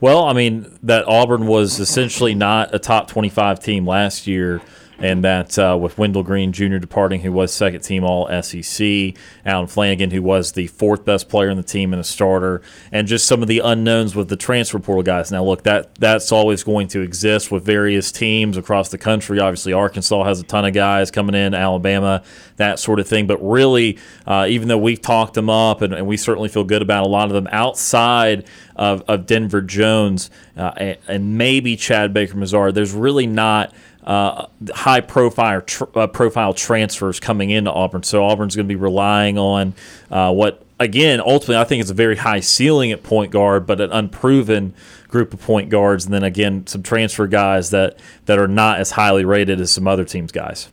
[0.00, 4.60] Well, I mean, that Auburn was essentially not a top 25 team last year,
[4.98, 6.78] and that uh, with Wendell Green Jr.
[6.78, 11.48] departing, who was second team All SEC, Allen Flanigan, who was the fourth best player
[11.48, 14.78] in the team and a starter, and just some of the unknowns with the transfer
[14.78, 15.30] portal guys.
[15.30, 19.38] Now, look, that that's always going to exist with various teams across the country.
[19.38, 22.22] Obviously, Arkansas has a ton of guys coming in, Alabama,
[22.56, 23.26] that sort of thing.
[23.26, 26.82] But really, uh, even though we've talked them up, and, and we certainly feel good
[26.82, 32.12] about a lot of them outside of, of Denver Jones uh, and, and maybe Chad
[32.12, 33.72] Baker-Mazara, there's really not
[34.04, 38.02] uh, high profile tr- uh, profile transfers coming into Auburn.
[38.02, 39.74] So Auburn's going to be relying on
[40.10, 43.80] uh, what again ultimately I think is a very high ceiling at point guard, but
[43.80, 44.74] an unproven
[45.08, 48.92] group of point guards, and then again some transfer guys that that are not as
[48.92, 50.68] highly rated as some other teams' guys.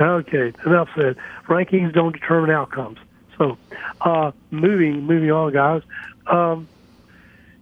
[0.00, 1.16] Okay, enough said.
[1.46, 2.98] Rankings don't determine outcomes.
[3.38, 3.56] So,
[4.00, 5.82] uh, moving moving on, guys.
[6.26, 6.68] Um,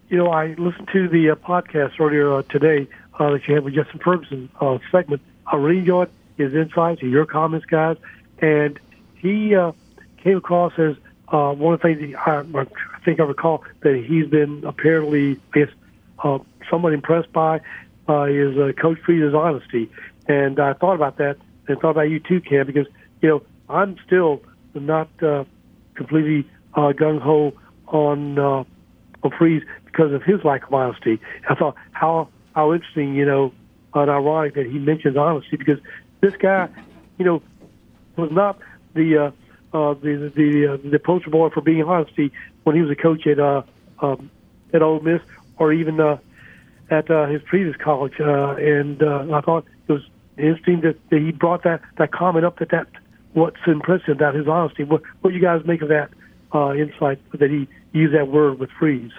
[0.09, 2.89] you know, I listened to the uh, podcast earlier uh, today
[3.21, 5.23] uh, that you had with Justin Ferguson uh, segment.
[5.47, 7.99] I really enjoyed his insights and your comments, guys.
[8.39, 8.81] And
[9.17, 9.73] he uh,
[10.23, 10.97] came across as
[11.29, 15.59] uh, one of the things I, I think I recall that he's been apparently, I
[15.59, 15.69] guess,
[16.25, 16.39] uh,
[16.71, 17.61] somewhat impressed by
[18.09, 19.91] uh, is uh, Coach Freeze's honesty.
[20.27, 21.37] And I thought about that
[21.69, 22.87] and thought about you too, Kam, because
[23.21, 24.43] you know I'm still
[24.75, 25.45] not uh,
[25.95, 27.53] completely uh, gung ho
[27.89, 28.65] on uh,
[29.23, 31.21] on Freeze because of his lack of honesty.
[31.49, 32.29] I thought how
[32.61, 33.53] how interesting, you know,
[33.95, 35.79] and ironic that he mentions honesty because
[36.21, 36.69] this guy,
[37.19, 37.43] you know,
[38.17, 38.59] was not
[38.95, 39.31] the uh,
[39.73, 42.31] uh, the the uh, the poster boy for being honesty
[42.65, 43.63] when he was a coach at uh,
[44.01, 44.31] um,
[44.75, 45.23] at Ole Miss
[45.57, 46.19] or even uh,
[46.91, 48.21] at uh, his previous college.
[48.21, 52.45] Uh, and uh, I thought it was interesting that, that he brought that that comment
[52.45, 52.59] up.
[52.59, 52.89] That that
[53.33, 54.85] what's impressive about his honesty.
[54.85, 56.11] What what you guys make of that
[56.55, 59.13] uh, insight that he used that word with Freeze?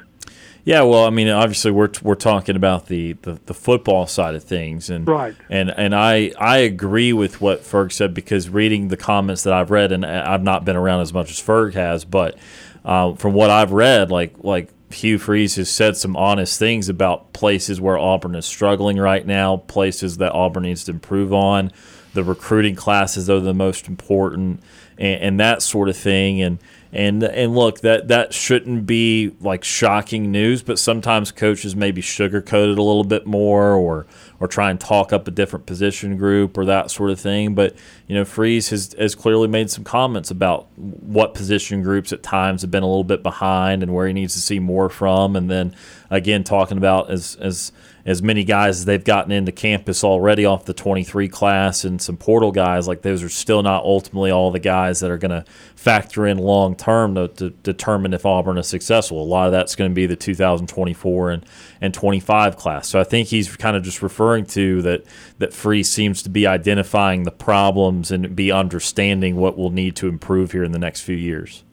[0.63, 4.43] Yeah, well, I mean, obviously we're we're talking about the, the, the football side of
[4.43, 5.34] things, and Right.
[5.50, 9.71] and and I I agree with what Ferg said because reading the comments that I've
[9.71, 12.38] read, and I've not been around as much as Ferg has, but
[12.86, 17.34] uh, from what I've read, like like Hugh Freeze has said some honest things about
[17.34, 21.71] places where Auburn is struggling right now, places that Auburn needs to improve on,
[22.13, 24.62] the recruiting classes are the most important,
[25.00, 26.60] and, and that sort of thing, and.
[26.94, 32.73] And and look, that that shouldn't be like shocking news, but sometimes coaches maybe sugarcoat
[32.73, 34.06] it a little bit more, or
[34.42, 37.56] or try and talk up a different position group or that sort of thing.
[37.56, 37.75] But
[38.08, 42.62] you know, Freeze has has clearly made some comments about what position groups at times
[42.62, 45.37] have been a little bit behind and where he needs to see more from.
[45.37, 45.73] And then
[46.10, 47.71] again, talking about as as
[48.06, 52.17] as many guys as they've gotten into campus already off the 23 class and some
[52.17, 55.43] portal guys like those are still not ultimately all the guys that are going to
[55.75, 59.21] factor in long term to, to determine if Auburn is successful.
[59.21, 61.45] A lot of that's going to be the 2024 and,
[61.81, 62.87] and 25 class.
[62.87, 65.04] So I think he's kind of just referring to that
[65.39, 70.08] that Freeze seems to be identifying the problems and be understanding what we'll need to
[70.08, 71.63] improve here in the next few years.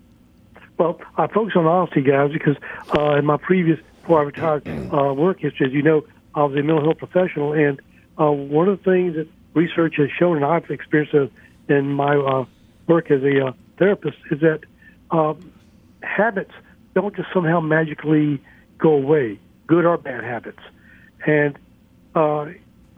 [0.78, 2.56] Well, I focus on honesty, guys, because
[2.96, 6.04] uh, in my previous, before I retired, uh, work history, as you know,
[6.44, 7.80] Was a mental health professional, and
[8.18, 11.32] uh, one of the things that research has shown, and I've experienced it
[11.68, 12.44] in my uh,
[12.86, 14.60] work as a uh, therapist, is that
[15.10, 15.52] um,
[16.02, 16.52] habits
[16.94, 18.40] don't just somehow magically
[18.78, 20.60] go away, good or bad habits.
[21.26, 21.58] and
[22.14, 22.46] uh,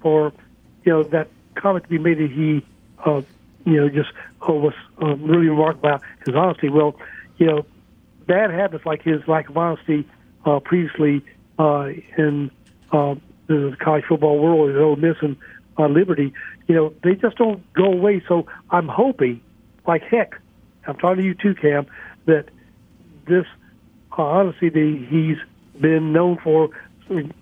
[0.01, 0.33] for
[0.85, 2.65] you know that comment to be made that he
[3.05, 3.23] uh,
[3.65, 4.11] you know just
[4.49, 6.69] uh, was uh, really remarked about his honesty.
[6.69, 6.97] Well,
[7.39, 7.67] you know,
[8.27, 10.07] bad habits like his lack of honesty
[10.45, 11.25] uh, previously
[11.59, 12.51] uh, in
[12.93, 13.15] uh,
[13.55, 15.37] the college football world, at Ole Miss and
[15.79, 16.33] uh, Liberty,
[16.69, 18.23] you know, they just don't go away.
[18.29, 19.41] So I'm hoping,
[19.87, 20.37] like heck,
[20.87, 21.87] I'm talking to you too, Kam,
[22.27, 22.47] that
[23.27, 23.47] this
[24.17, 25.39] uh, honesty that he's
[25.81, 26.71] been known for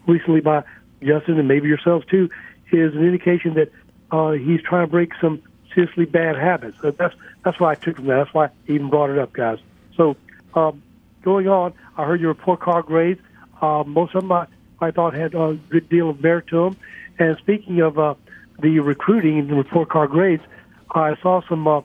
[0.07, 0.65] recently by
[1.03, 2.31] Justin and maybe yourselves too
[2.73, 3.71] is an indication that
[4.11, 5.43] uh, he's trying to break some
[5.75, 6.77] seriously bad habits.
[6.81, 8.17] So that's that's why I took from that.
[8.17, 9.59] That's why I even brought it up, guys.
[9.97, 10.17] So
[10.55, 10.83] um,
[11.23, 13.21] going on, I heard your report card grades.
[13.61, 14.47] Uh, most of them I,
[14.81, 16.77] I thought had a good deal of merit to them.
[17.19, 18.15] And speaking of uh,
[18.61, 20.43] the recruiting and the report card grades,
[20.91, 21.83] I saw some uh,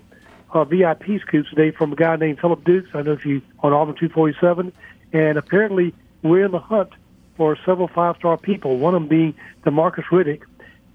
[0.51, 2.89] uh, VIP scoops today from a guy named Philip Dukes.
[2.93, 4.71] I know if you on Auburn 247,
[5.11, 6.91] and apparently we're in the hunt
[7.35, 8.77] for several five-star people.
[8.77, 9.33] One of them being
[9.65, 10.43] Demarcus Riddick,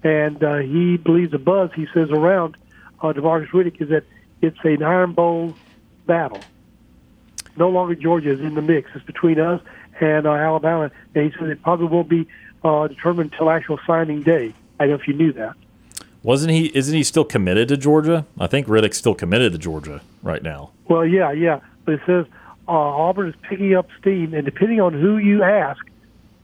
[0.03, 2.55] and uh, he believes the buzz he says around
[3.01, 4.05] uh, Demarcus Riddick is that
[4.41, 5.53] it's an Iron Bowl
[6.05, 6.39] battle.
[7.57, 8.89] No longer Georgia is in the mix.
[8.95, 9.61] It's between us
[10.01, 12.27] and uh, Alabama, and he says it probably won't be
[12.63, 14.53] uh, determined until actual signing day.
[14.79, 15.55] I don't know if you knew that.
[16.21, 16.65] Wasn't he?
[16.75, 18.25] Isn't he still committed to Georgia?
[18.39, 20.71] I think Riddick's still committed to Georgia right now.
[20.87, 21.61] Well, yeah, yeah.
[21.85, 22.25] But it says
[22.67, 25.81] uh, Auburn is picking up steam, and depending on who you ask,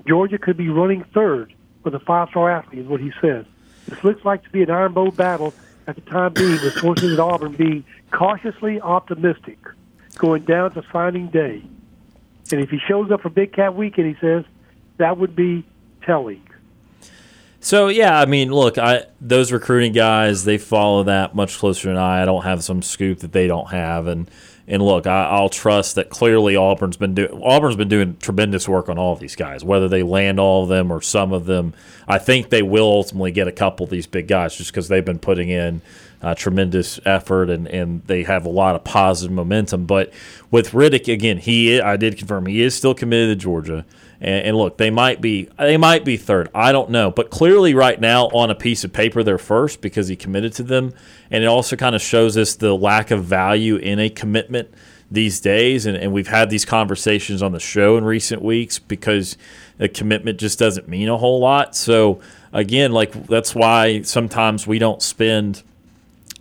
[0.08, 1.54] Georgia could be running third
[1.84, 2.82] with a five-star athlete.
[2.82, 3.46] Is what he says.
[3.88, 5.54] This looks like to be an Iron Bowl battle
[5.88, 9.60] at the time being, with sources at Auburn being cautiously optimistic,
[10.18, 11.62] going down to signing day.
[12.52, 14.46] And if he shows up for Big Cat Weekend, he says
[14.98, 15.66] that would be
[16.04, 16.42] telling.
[17.60, 21.98] So yeah, I mean, look, I those recruiting guys they follow that much closer than
[21.98, 22.22] I.
[22.22, 24.30] I don't have some scoop that they don't have, and
[24.68, 28.88] and look, I, I'll trust that clearly Auburn's been doing Auburn's been doing tremendous work
[28.88, 31.74] on all of these guys, whether they land all of them or some of them.
[32.08, 35.04] I think they will ultimately get a couple of these big guys just because they've
[35.04, 35.82] been putting in
[36.22, 39.86] uh, tremendous effort and, and they have a lot of positive momentum.
[39.86, 40.12] But
[40.52, 43.86] with Riddick, again, he I did confirm he is still committed to Georgia.
[44.22, 46.50] And, and, look, they might be they might be third.
[46.56, 50.08] I don't know, but clearly right now on a piece of paper they're first because
[50.08, 50.94] he committed to them,
[51.30, 54.74] and it also kind of shows us the lack of value in a commitment
[55.12, 55.86] these days.
[55.86, 59.38] And, and we've had these conversations on the show in recent weeks because
[59.80, 61.76] a commitment just doesn't mean a whole lot.
[61.76, 62.20] So
[62.54, 65.64] again, like that's why sometimes we don't spend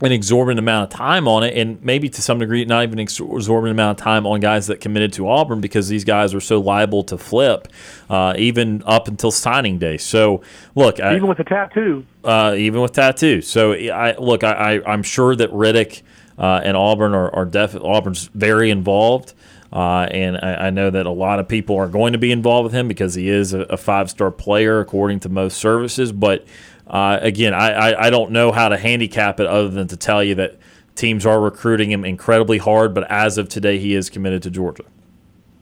[0.01, 3.03] an exorbitant amount of time on it, and maybe to some degree, not even an
[3.03, 6.61] exorbitant amount of time on guys that committed to Auburn because these guys are so
[6.61, 7.69] liable to flip,
[8.11, 9.97] uh, even up until signing day.
[9.97, 10.43] So,
[10.75, 13.41] look, even I, with a tattoo, uh, even with tattoo.
[13.41, 16.03] So, I look, I, I, am sure that Riddick
[16.39, 19.33] uh, and Auburn are, are definitely Auburn's very involved.
[19.73, 22.63] Uh, and I, I, know that a lot of people are going to be involved
[22.63, 26.13] with him because he is a, a five star player according to most services.
[26.13, 26.47] But
[26.87, 30.23] uh, again, I, I, I, don't know how to handicap it other than to tell
[30.23, 30.59] you that
[30.95, 34.85] teams are recruiting him incredibly hard, but as of today, he is committed to Georgia.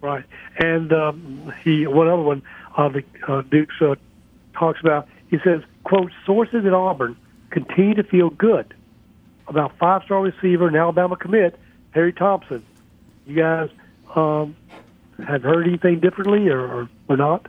[0.00, 0.24] Right.
[0.58, 2.42] And um, he one other one
[2.76, 3.94] uh, the uh, Dukes uh,
[4.54, 7.16] talks about, he says, quote, sources at Auburn
[7.50, 8.74] continue to feel good
[9.46, 11.58] about five-star receiver and Alabama commit,
[11.92, 12.64] Perry Thompson.
[13.26, 13.68] You guys
[14.14, 14.56] um,
[15.26, 17.46] have heard anything differently or, or, or not?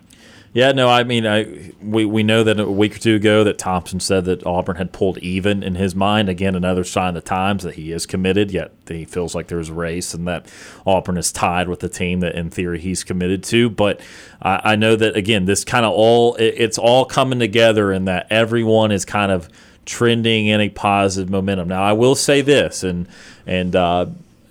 [0.54, 3.58] Yeah, no, I mean, I we, we know that a week or two ago that
[3.58, 6.30] Thompson said that Auburn had pulled even in his mind.
[6.30, 9.70] Again, another sign of the times that he is committed, yet he feels like there's
[9.70, 10.45] a race and that
[10.86, 13.68] Auburn is tied with the team that in theory he's committed to.
[13.68, 13.99] But
[14.43, 18.08] I, I know that again, this kind of all it, it's all coming together, and
[18.08, 19.49] that everyone is kind of
[19.86, 21.70] trending in a positive momentum.
[21.70, 23.08] Now, I will say this, and
[23.47, 24.06] and uh,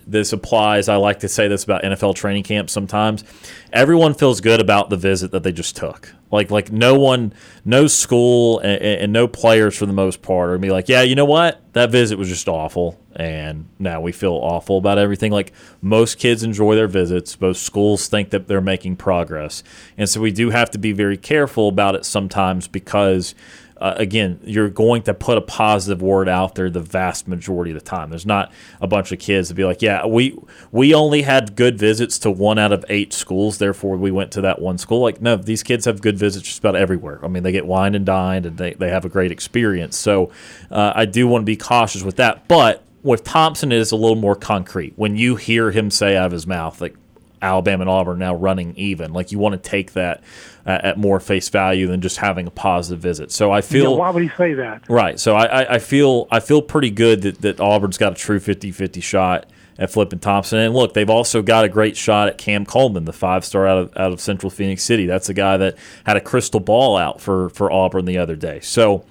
[0.07, 0.89] this applies.
[0.89, 3.25] I like to say this about NFL training camps sometimes.
[3.73, 6.15] Everyone feels good about the visit that they just took.
[6.31, 7.35] Like like no one,
[7.65, 11.15] no school, and, and no players for the most part are be like, yeah, you
[11.15, 15.31] know what, that visit was just awful, and now we feel awful about everything.
[15.31, 17.39] Like most kids enjoy their visits.
[17.39, 19.63] Most schools think that they're making progress,
[19.99, 23.35] and so we do have to be very careful about it sometimes because
[23.83, 27.75] uh, again, you're going to put a positive word out there the vast majority of
[27.75, 28.11] the time.
[28.11, 30.39] There's not a bunch of kids to be like, yeah, we
[30.71, 34.41] we only had good visits to one out of eight schools, therefore we went to
[34.43, 35.01] that one school.
[35.01, 37.19] Like, no, these kids have good visits just about everywhere.
[37.25, 39.99] I mean, they get wined and dined, and they, they have a great experience.
[39.99, 40.31] So
[40.71, 42.47] uh, I do want to be cautious with that.
[42.47, 44.93] But with Thompson, it is a little more concrete.
[44.95, 46.95] When you hear him say out of his mouth, like,
[47.43, 49.13] Alabama and Auburn now running even.
[49.13, 50.23] Like you want to take that
[50.65, 53.33] at, at more face value than just having a positive visit.
[53.33, 53.93] So I feel.
[53.93, 54.89] Yeah, why would he say that?
[54.89, 55.19] Right.
[55.19, 58.39] So I, I, I, feel I feel pretty good that, that Auburn's got a true
[58.39, 59.47] 50-50 shot
[59.79, 60.61] at Flippin Thompson.
[60.61, 63.79] And look, they've also got a great shot at Cam Coleman, the five star out
[63.79, 65.07] of out of Central Phenix City.
[65.07, 68.61] That's a guy that had a crystal ball out for for Auburn the other day.
[68.61, 69.05] So.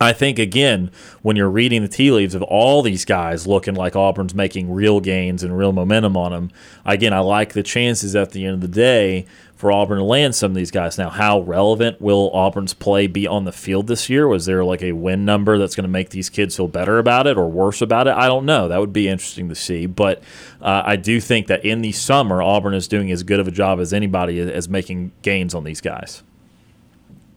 [0.00, 0.90] I think again,
[1.20, 4.98] when you're reading the tea leaves of all these guys looking like Auburn's making real
[4.98, 6.50] gains and real momentum on them,
[6.86, 9.26] again, I like the chances at the end of the day
[9.56, 10.96] for Auburn to land some of these guys.
[10.96, 14.26] Now, how relevant will Auburn's play be on the field this year?
[14.26, 17.26] Was there like a win number that's going to make these kids feel better about
[17.26, 18.14] it or worse about it?
[18.14, 18.68] I don't know.
[18.68, 19.84] That would be interesting to see.
[19.84, 20.22] But
[20.62, 23.50] uh, I do think that in the summer, Auburn is doing as good of a
[23.50, 26.22] job as anybody as making gains on these guys.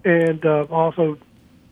[0.06, 1.18] And uh, also,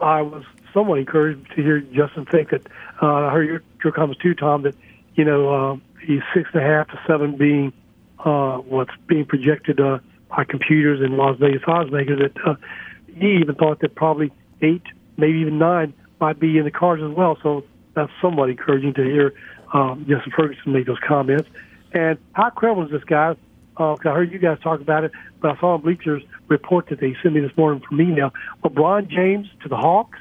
[0.02, 0.44] I was
[0.74, 2.68] somewhat encouraged to hear Justin think that
[3.02, 4.76] uh, I heard your, your comments too, Tom, that
[5.16, 7.74] you know uh, he's six and a half to seven being
[8.20, 10.00] uh, what's being projected uh,
[10.30, 12.20] by computers in Las Vegas odds makers.
[12.20, 12.56] That uh,
[13.16, 14.84] he even thought that probably eight,
[15.18, 17.38] maybe even nine, might be in the cards as well.
[17.42, 17.64] So
[17.94, 19.34] that's somewhat encouraging to hear
[19.74, 21.50] um, Justin Ferguson make those comments.
[21.94, 23.36] And how credible is this guy?
[23.78, 27.00] Uh, I heard you guys talk about it, but I saw on Bleachers report that
[27.00, 28.34] they sent me this morning from email.
[28.64, 30.20] LeBron James to the Hawks.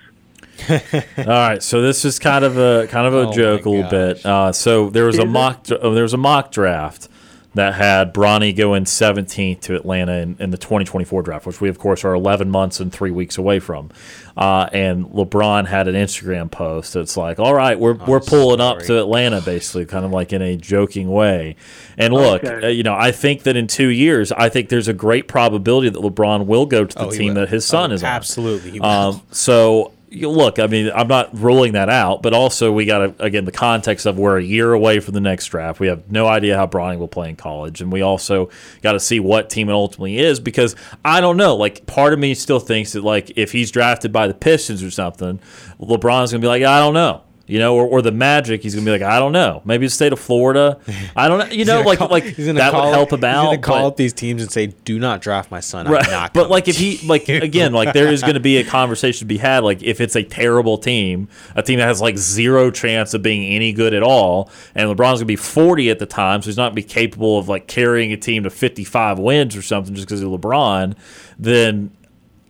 [1.19, 3.91] All right, so this is kind of a kind of a Oh joke a little
[3.91, 4.25] bit.
[4.25, 7.09] Uh, so there was a mock uh, there was a mock draft
[7.53, 11.81] that had Bronny going 17th to Atlanta in, in the 2024 draft, which we of
[11.81, 13.91] course are 11 months and three weeks away from.
[14.37, 18.79] Uh, and LeBron had an Instagram post that's like, "All right, we're we're pulling up
[18.83, 21.57] to Atlanta," basically, kind of like in a joking way.
[21.99, 22.67] And look, Okay.
[22.67, 25.89] uh, you know, I think that in two years, I think there's a great probability
[25.89, 28.11] that LeBron will go to the Oh, team that his son Oh, is on.
[28.11, 28.79] absolutely.
[28.81, 32.99] Um, so you look, I mean, I'm not ruling that out, but also we got
[32.99, 35.81] to again the context of we're a year away from the next draft.
[35.81, 38.51] We have no idea how Bronny will play in college, and we also
[38.83, 41.57] got to see what team it ultimately is because I don't know.
[41.57, 44.91] Like, part of me still thinks that like if he's drafted by the Pistons or
[44.91, 45.41] something,
[45.81, 47.23] LeBron's gonna be like, I don't know.
[47.51, 49.61] You know, or, or the Magic, he's gonna be like, I don't know.
[49.65, 50.79] Maybe the state of Florida,
[51.17, 51.47] I don't know.
[51.47, 53.45] You know, like call- like he's gonna that call- would help He's about.
[53.47, 56.09] gonna call but- up these teams and say, "Do not draft my son." I'm Right.
[56.11, 59.19] not But like if he like again like there is going to be a conversation
[59.21, 62.71] to be had like if it's a terrible team, a team that has like zero
[62.71, 66.07] chance of being any good at all, and LeBron's going to be 40 at the
[66.07, 69.57] time, so he's not to be capable of like carrying a team to 55 wins
[69.57, 70.95] or something just because of LeBron,
[71.39, 71.91] then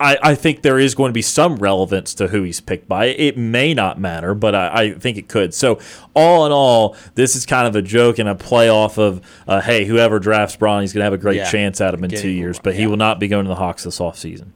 [0.01, 3.07] I, I think there is going to be some relevance to who he's picked by.
[3.07, 5.53] It may not matter, but I, I think it could.
[5.55, 5.79] So,
[6.15, 9.61] all in all, this is kind of a joke and a play off of, uh,
[9.61, 11.51] hey, whoever drafts Bron, he's going to have a great Yeah.
[11.51, 13.57] chance at him in Getting- two years, but he will not be going to the
[13.57, 14.47] Hawks this offseason.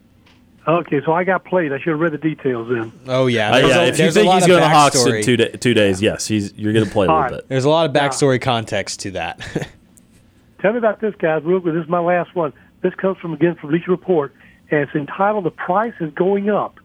[0.66, 1.74] Okay, so I got played.
[1.74, 2.90] I should have read the details then.
[3.06, 5.36] oh yeah, Uh, yeah, a- if you think he's going to the Hawks in two,
[5.36, 7.30] da- two days, yes, he's you're going to play a little right.
[7.32, 7.48] bit.
[7.50, 9.40] There's a lot of backstory context to that.
[10.60, 11.74] Tell me about this, guys, real quick.
[11.74, 12.54] This is my last one.
[12.80, 14.34] This comes from again from Leach Report,
[14.70, 16.78] and it's entitled "The Price is Going Up,"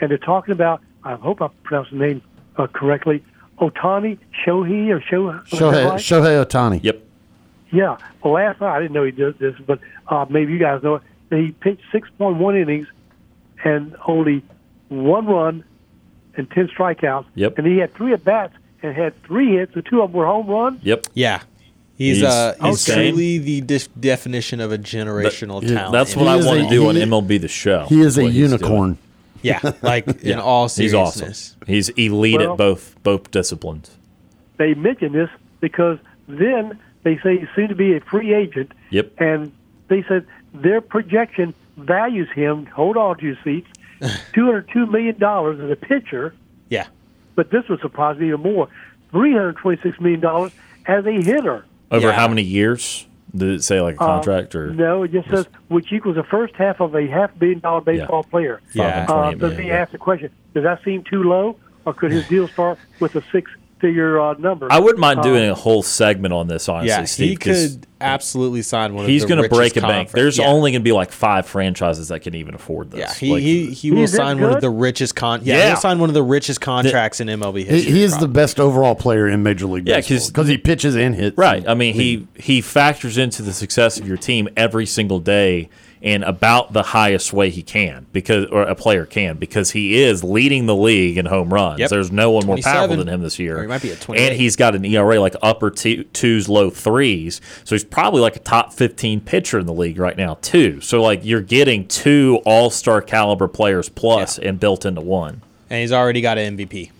[0.00, 0.80] and they're talking about.
[1.04, 2.22] I hope I pronounced the name
[2.56, 3.24] uh, correctly.
[3.58, 5.44] Ohtani Shohei or Shohei.
[5.48, 6.00] Shohei, right?
[6.00, 6.82] Shohei Ohtani.
[6.82, 7.02] Yep.
[7.70, 7.98] Yeah.
[8.22, 10.96] Well, last night I didn't know he did this, but uh, maybe you guys know
[10.96, 11.02] it.
[11.30, 12.86] He pitched 6.1 innings
[13.64, 14.44] and only
[14.88, 15.64] one run
[16.36, 17.24] and 10 strikeouts.
[17.34, 17.58] Yep.
[17.58, 20.26] And he had three at bats and had three hits, and two of them were
[20.26, 20.82] home runs.
[20.82, 21.06] Yep.
[21.14, 21.42] yeah,
[22.02, 23.12] he's, He's uh he's insane.
[23.14, 25.92] truly the def- definition of a generational yeah, talent.
[25.92, 27.86] That's in what I want to do on MLB The Show.
[27.88, 28.60] He is a what he's doing.
[28.60, 28.98] unicorn.
[29.42, 31.32] Yeah, like in all all He's awesome.
[31.66, 33.96] He's elite Well- at both both disciplines.
[34.58, 35.30] They mentioned this
[35.60, 35.98] because
[36.28, 38.70] then they say he's soon to be a free agent.
[38.90, 39.20] Yep.
[39.20, 39.50] And
[39.88, 40.24] they said
[40.54, 43.66] their projection values him, hold on to your seats,
[44.34, 46.34] $202 million as a pitcher.
[46.68, 46.86] Yeah,
[47.34, 48.68] But this would surprise me even more
[49.12, 50.50] $326 million
[50.86, 51.64] as a hitter.
[51.92, 52.12] Over Yeah.
[52.14, 53.06] how many years?
[53.34, 56.22] Did it say like a contract or Uh, No, it just says which equals the
[56.24, 58.60] first half of a half billion dollar baseball player.
[58.74, 59.04] Yeah.
[59.04, 59.74] Uh, 528 so yeah.
[59.74, 63.22] asked the question: Does that seem too low, or could his deal start with a
[63.82, 64.68] six-figure uh, number?
[64.70, 67.28] I wouldn't mind doing a whole segment on this, honestly, yeah, Steve.
[67.30, 69.06] he 'cause could absolutely sign one.
[69.06, 70.10] He's of the going to break richest a bank.
[70.10, 70.46] There's yeah.
[70.46, 73.00] only going to be like five franchises that can even afford this.
[73.00, 75.40] Yeah, he, Like, he, he will He's that sign one of the richest con.
[75.44, 75.66] Yeah, Yeah.
[75.68, 77.92] he'll sign one of the richest contracts in MLB He, history.
[77.92, 80.96] he is the best overall player in Major League Yeah, Baseball 'cause- because he pitches
[80.96, 81.36] and hits.
[81.38, 81.64] Right.
[81.68, 85.68] I mean, he he factors into the success of your team every single day
[86.02, 90.24] in about the highest way he can because or a player can because he is
[90.24, 91.78] leading the league in home runs.
[91.78, 91.90] Yep.
[91.90, 93.56] There's no one more powerful than him this year.
[93.58, 94.26] Or he might be at 28.
[94.28, 97.40] And he's got an ERA like upper two, twos, low threes.
[97.62, 100.80] So he's probably like a top 15 pitcher in the league right now too.
[100.80, 105.40] So like you're getting two all-star caliber players plus and built into one.
[105.70, 106.90] and he's already got an MVP.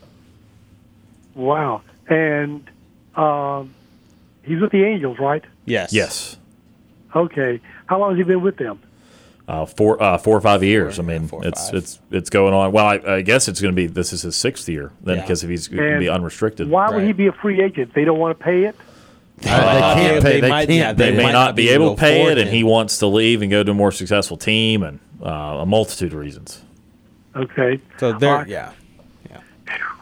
[1.34, 2.62] wow, and
[3.16, 3.74] um,
[4.44, 5.42] he's with the Angels, right?
[5.64, 5.92] Yes.
[5.92, 6.36] Yes.
[7.14, 8.80] Okay, how long has he been with them?
[9.48, 10.96] Uh, four, uh, four or five years.
[10.96, 11.74] Four, I mean, yeah, four it's five.
[11.74, 12.70] it's it's going on.
[12.72, 13.86] Well, I, I guess it's going to be.
[13.86, 15.22] This is his sixth year then, Yeah.
[15.22, 16.68] because if he's going to be unrestricted.
[16.70, 17.92] Why would he be a free agent?
[17.94, 18.76] They don't want to pay it.
[19.38, 20.40] they can't pay.
[20.40, 21.10] They, might- can't yeah, pay.
[21.10, 22.54] They may might not be able to pay it, and him.
[22.54, 25.28] he wants to leave and go to a more successful team, and uh,
[25.60, 26.62] a multitude of reasons.
[27.34, 27.80] Okay.
[27.98, 28.72] So there, Uh, yeah.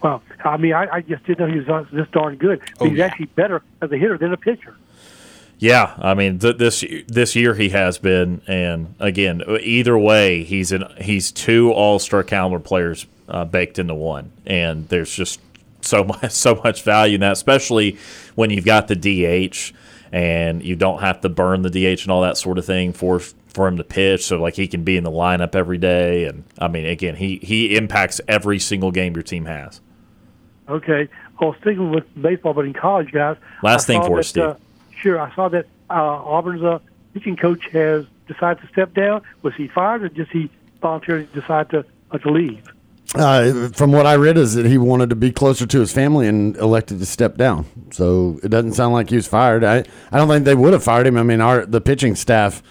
[0.03, 2.61] Well, I mean, I, I just didn't know he was uh, this darn good.
[2.81, 3.05] Oh, he's yeah.
[3.07, 4.75] actually better as a hitter than a pitcher.
[5.61, 10.73] Yeah, I mean th- this this year he has been, and again, either way, he's
[10.73, 15.39] in he's two All Star caliber players uh, baked into one, and there's just
[15.83, 17.99] so much so much value in that, especially
[18.37, 19.73] when you've got the DH
[20.13, 23.21] and you don't have to burn the DH and all that sort of thing for
[23.21, 26.45] for him to pitch, so like he can be in the lineup every day, and
[26.59, 29.83] I mean again, he he impacts every single game your team has.
[30.71, 31.07] Okay.
[31.39, 33.37] Well, sticking with baseball, but in college, guys.
[33.63, 34.45] Last I thing for that, us, Steve.
[34.45, 34.55] Uh,
[35.01, 36.79] sure, I saw that uh, Auburn's uh,
[37.15, 39.23] pitching coach has decided to step down.
[39.43, 42.63] Was he fired, or just he voluntarily decide to uh, to leave?
[43.13, 46.29] Uh, from what I read, is that he wanted to be closer to his family
[46.29, 47.67] and elected to step down.
[47.91, 49.65] So it doesn't sound like he was fired.
[49.65, 49.79] I,
[50.13, 51.17] I don't think they would have fired him.
[51.17, 52.63] I mean, our the pitching staff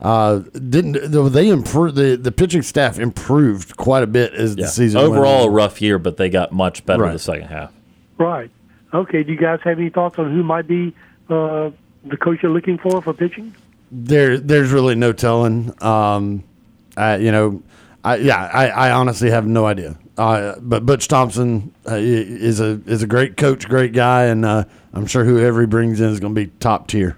[0.00, 1.10] uh, didn't.
[1.32, 1.96] They improved.
[1.96, 5.82] The, the pitching staff improved quite a bit as the season went Overall, a rough
[5.82, 7.12] year, but they got much better Right.
[7.12, 7.72] the second half.
[8.18, 8.52] Right.
[8.94, 9.24] Okay.
[9.24, 10.94] Do you guys have any thoughts on who might be
[11.28, 11.70] uh,
[12.04, 13.54] the coach you're looking for for pitching?
[13.90, 15.72] there there's really no telling.
[15.82, 16.44] Um,
[16.96, 17.62] I, you know,
[18.04, 19.98] I yeah, I, I honestly have no idea.
[20.16, 24.64] Uh, but Butch Thompson uh, is a is a great coach, great guy, and uh,
[24.92, 27.16] I'm sure whoever he brings in is going to be top tier.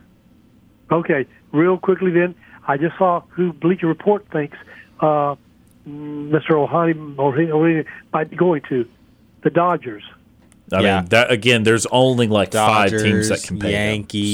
[0.90, 2.34] Okay, real quickly then,
[2.66, 4.58] I just saw who Bleacher Report thinks
[5.00, 5.36] uh,
[5.88, 6.50] Mr.
[6.50, 8.88] Ohani Ohani might be going to
[9.42, 10.04] the Dodgers.
[10.72, 11.00] I Yeah.
[11.00, 13.78] mean, that again, there's only like Dodgers, five teams that can pay him, so,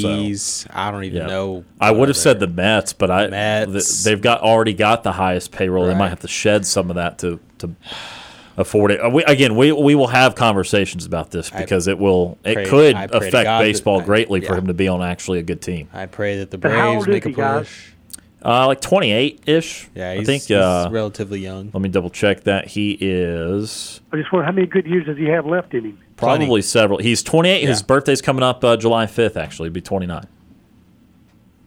[0.09, 0.67] Yankees.
[0.73, 1.27] I don't even yeah.
[1.27, 1.65] know.
[1.81, 3.73] I would have said the Mets, but I Mets.
[3.73, 5.87] th- they've got already got the highest payroll.
[5.87, 7.71] They might have to shed some of that to to
[8.59, 9.01] afford it.
[9.05, 12.55] Uh, we, again, we we will have conversations about this I because it will it
[12.55, 14.89] pray- could I pray to affect God that- baseball I- greatly for him to be
[14.89, 15.89] on actually a good team.
[15.95, 17.37] I pray that the Braves make a push.
[17.37, 17.69] guys?
[18.47, 18.55] Push.
[18.55, 19.89] Uh, like 28 ish.
[19.95, 20.43] Yeah, I think.
[20.45, 21.71] he's Uh, relatively young.
[21.75, 22.69] let me double check that.
[22.69, 25.99] He is I just wonder how many good years does he have left in him?
[26.17, 26.45] Plenty.
[26.47, 26.99] probably several.
[26.99, 27.63] He's 28.
[27.67, 27.87] His Yeah.
[27.87, 29.37] birthday's coming up uh, July 5th.
[29.37, 30.25] Actually, He'll be 29.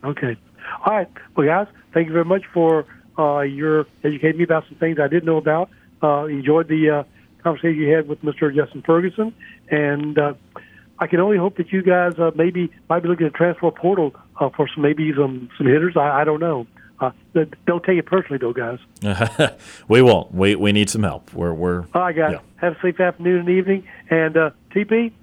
[0.04, 0.38] Okay.
[0.86, 1.08] All right.
[1.36, 2.86] Well, guys, thank you very much for
[3.18, 5.70] uh, your educating me about some things I didn't know about.
[6.02, 7.04] Uh, enjoyed the uh,
[7.44, 8.56] conversation you had with Mr.
[8.56, 9.34] Justin Ferguson,
[9.70, 10.34] and uh,
[11.00, 14.16] I can only hope that you guys uh, maybe might be looking at transfer portal
[14.40, 15.96] uh, for some maybe some some hitters.
[15.98, 16.68] I, I don't know.
[17.00, 17.12] Uh,
[17.66, 18.80] don't take it personally, though, guys.
[19.88, 20.34] we won't.
[20.34, 21.34] We we need some help.
[21.34, 21.86] We're we're.
[21.94, 22.34] All right, guys.
[22.34, 22.40] Yeah.
[22.58, 23.88] Have a safe afternoon and evening.
[24.10, 25.14] And uh, TP,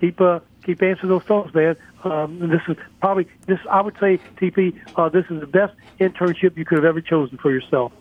[0.00, 1.76] keep uh, keep answering those phones, man.
[2.04, 3.58] Um, this is probably this.
[3.70, 7.38] I would say, TP, uh, this is the best internship you could have ever chosen
[7.38, 7.92] for yourself.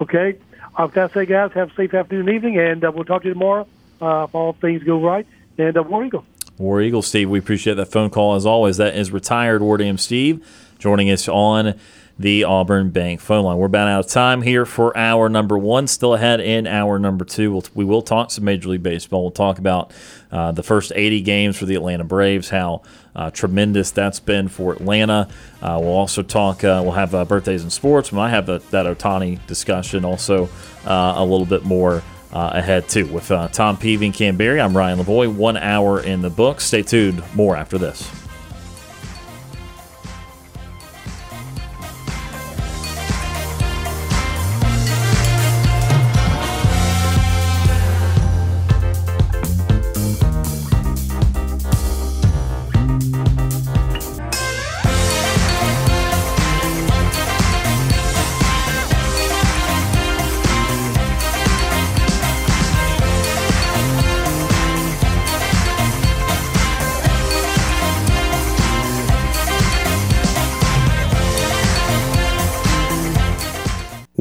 [0.00, 0.38] Okay.
[0.78, 3.22] Uh, with that said, guys, have a safe afternoon and evening, and uh, we'll talk
[3.22, 3.66] to you tomorrow
[4.00, 5.26] uh, if all things go right.
[5.58, 6.24] And uh, War Eagle.
[6.60, 8.76] War Eagle Steve, we appreciate that phone call as always.
[8.76, 10.46] That is retired War Damn Steve
[10.78, 11.74] joining us on
[12.18, 13.56] the Auburn Bank phone line.
[13.56, 15.86] We're about out of time here for hour number one.
[15.86, 17.50] Still ahead in hour number two.
[17.50, 19.22] We'll, we will talk some Major League Baseball.
[19.22, 19.94] We'll talk about
[20.30, 22.82] uh, the first 80 games for the Atlanta Braves, how
[23.16, 25.28] uh, tremendous that's been for Atlanta.
[25.62, 28.12] Uh, we'll also talk, uh, we'll have uh, birthdays in sports.
[28.12, 30.50] We might have that Ohtani discussion also
[30.84, 32.02] uh, a little bit more
[32.32, 34.60] uh, ahead too with uh, Tom Peavy and Kam Berry.
[34.60, 35.34] I'm Ryan Lavoie.
[35.34, 36.60] One hour in the book.
[36.60, 37.22] Stay tuned.
[37.34, 38.10] More after this.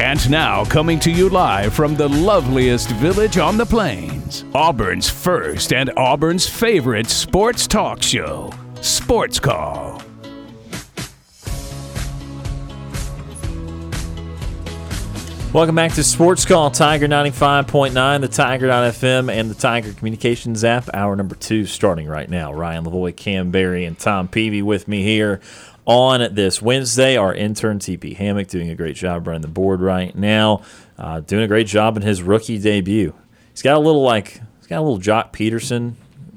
[0.00, 5.72] And now, coming to you live from the loveliest village on the plains, Auburn's first
[5.72, 10.02] and Auburn's favorite sports talk show, Sports Call.
[15.52, 20.88] Welcome back to Sports Call Tiger 95.9, the Tiger.fm, and the Tiger Communications app.
[20.92, 22.52] Hour number two starting right now.
[22.52, 25.40] Ryan Lavoie, Kam Berry, and Tom Peavy with me here
[25.86, 27.16] on this Wednesday.
[27.16, 30.62] Our intern, TP Hammock, doing a great job running the board right now.
[30.98, 33.14] Uh, doing a great job in his rookie debut.
[33.50, 35.94] He's got a little like, he's got a little Joc Pederson,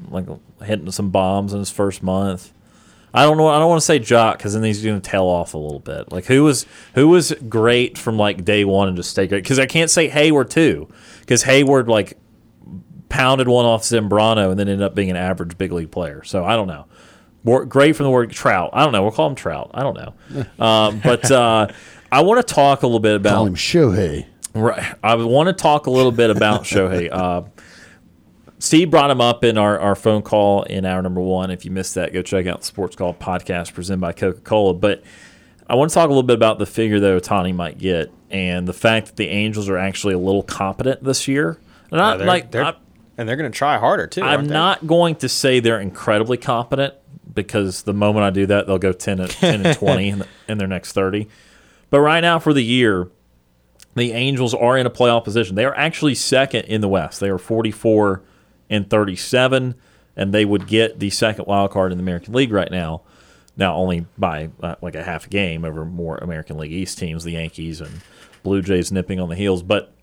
[0.10, 0.26] like
[0.64, 2.52] hitting some bombs in his first month.
[3.14, 3.48] I don't know.
[3.48, 5.80] I don't want to say Joc because then he's going to tail off a little
[5.80, 6.12] bit.
[6.12, 9.44] Like who was who was great from like day one and just stay great?
[9.44, 10.88] Because I can't say Heyward too,
[11.22, 12.18] because Heyward like
[13.10, 16.24] pounded one off Zambrano and then ended up being an average big league player.
[16.24, 16.86] So I don't know.
[17.48, 18.72] More, great from the word Trout.
[18.74, 19.02] I don't know.
[19.02, 19.72] We'll call him Trout.
[19.74, 20.44] I don't know.
[20.64, 21.68] um, but uh,
[22.12, 24.26] I want to talk a little bit about Call him Shohei.
[24.54, 24.84] Right.
[25.02, 27.10] I want to talk a little bit about Shohei.
[27.10, 27.44] Uh,
[28.60, 31.50] Steve brought him up in our, our phone call in hour number one.
[31.50, 34.74] If you missed that, go check out the Sports Call podcast presented by Coca Cola.
[34.74, 35.04] But
[35.70, 38.68] I want to talk a little bit about the figure that Ohtani might get and
[38.68, 41.60] the fact that the Angels are actually a little competent this year.
[41.92, 42.76] Not they're- like they're- I-
[43.20, 44.22] and they're going to try harder too.
[44.22, 44.54] I'm aren't they?
[44.54, 46.94] not going to say they're incredibly competent
[47.34, 50.28] because the moment I do that, they'll go 10 and, 10 and 20 in, the,
[50.48, 51.28] in their next 30.
[51.90, 53.10] But right now, for the year,
[53.96, 55.56] the Angels are in a playoff position.
[55.56, 57.20] They are actually second in the West.
[57.20, 58.22] They are 44
[58.70, 59.76] and 37,
[60.16, 63.02] and they would get the second wild card in the American League right now.
[63.56, 67.24] Now, only by uh, like a half a game over more American League East teams,
[67.24, 68.02] the Yankees and
[68.44, 69.64] Blue Jays nipping on the heels.
[69.64, 69.94] But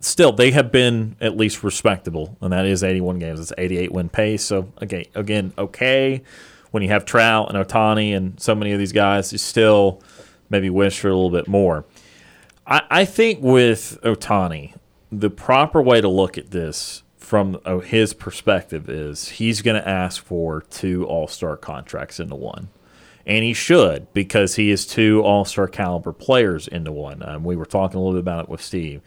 [0.00, 3.40] still, they have been at least respectable, and that is 81 games.
[3.40, 4.44] It's 88 win pace.
[4.44, 6.22] So, again, again, okay.
[6.70, 10.02] When you have Trout and Ohtani and so many of these guys, you still
[10.50, 11.84] maybe wish for a little bit more.
[12.66, 14.74] I, I think with Ohtani,
[15.10, 20.22] the proper way to look at this from his perspective is he's going to ask
[20.24, 22.68] for two All Star contracts into one.
[23.26, 27.22] And he should because he is two All Star caliber players into one.
[27.22, 29.02] Um, we were talking a little bit about it with Steve.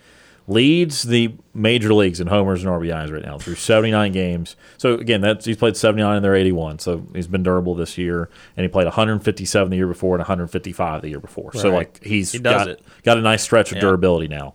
[0.52, 4.56] Leads the major leagues in homers and RBIs right now through 79 games.
[4.78, 6.80] So again, that's he's played 79 and they're 81.
[6.80, 11.02] So he's been durable this year, and he played 157 the year before and 155
[11.04, 11.54] the year before.
[11.54, 12.82] So like he's He got it.
[13.04, 13.82] got a nice stretch of Yeah.
[13.82, 14.54] durability now.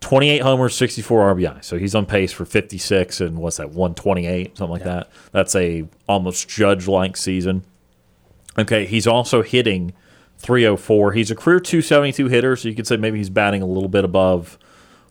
[0.00, 1.64] 28 homers, 64 RBI.
[1.64, 5.08] So he's on pace for 56 and what's that, 128, something like that.
[5.32, 7.64] That's a almost judge-like season.
[8.58, 9.92] Okay, he's also hitting
[10.38, 11.12] 304.
[11.12, 14.04] He's a career 272 hitter, so you could say maybe he's batting a little bit
[14.04, 14.56] above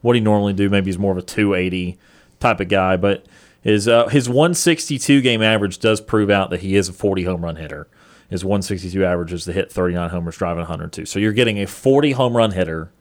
[0.08, 0.70] what he normally do.
[0.70, 1.98] Maybe he's more of a 280
[2.40, 3.26] type of guy, but
[3.62, 7.44] his uh, his 162 game average does prove out that he is a 40 home
[7.44, 7.88] run hitter.
[8.30, 11.06] His 162 average is to hit 39 homers, driving 102.
[11.06, 12.92] So you're getting a 40 home run hitter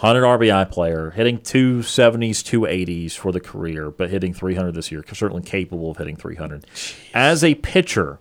[0.00, 5.04] 100 RBI player, hitting 270s, 280s for the career, but hitting 300 this year.
[5.12, 6.64] Certainly capable of hitting 300.
[7.12, 8.18] As a pitcher,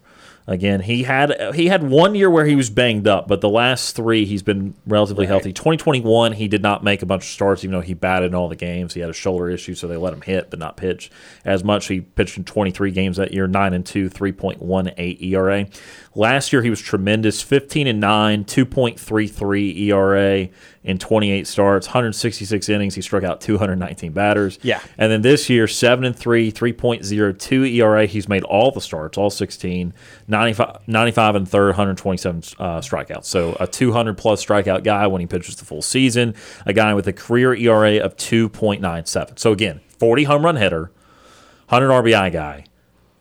[0.49, 3.95] again, he had he had one year where he was banged up, but the last
[3.95, 5.53] three he's been relatively healthy.
[5.53, 8.49] 2021, he did not make a bunch of starts, even though he batted in all
[8.49, 8.95] the games.
[8.95, 11.11] He had a shoulder issue, so they let him hit but not pitch
[11.45, 11.87] as much.
[11.87, 15.67] He pitched in 23 games that year, nine and two, 3.18 ERA.
[16.15, 20.49] Last year he was tremendous, 15 and nine, 2.33 ERA
[20.83, 22.95] in 28 starts, 166 innings.
[22.95, 24.59] He struck out 219 batters.
[24.61, 24.81] Yeah.
[24.97, 28.05] And then this year, 7 and 3, 3.02 ERA.
[28.05, 29.93] He's made all the starts, all 16,
[30.27, 33.25] 95, 95 and third, 127 uh, strikeouts.
[33.25, 36.33] So a 200 plus strikeout guy when he pitches the full season,
[36.65, 39.37] a guy with a career ERA of 2.97.
[39.37, 40.91] So again, 40 home run hitter,
[41.67, 42.63] 100 RBI guy,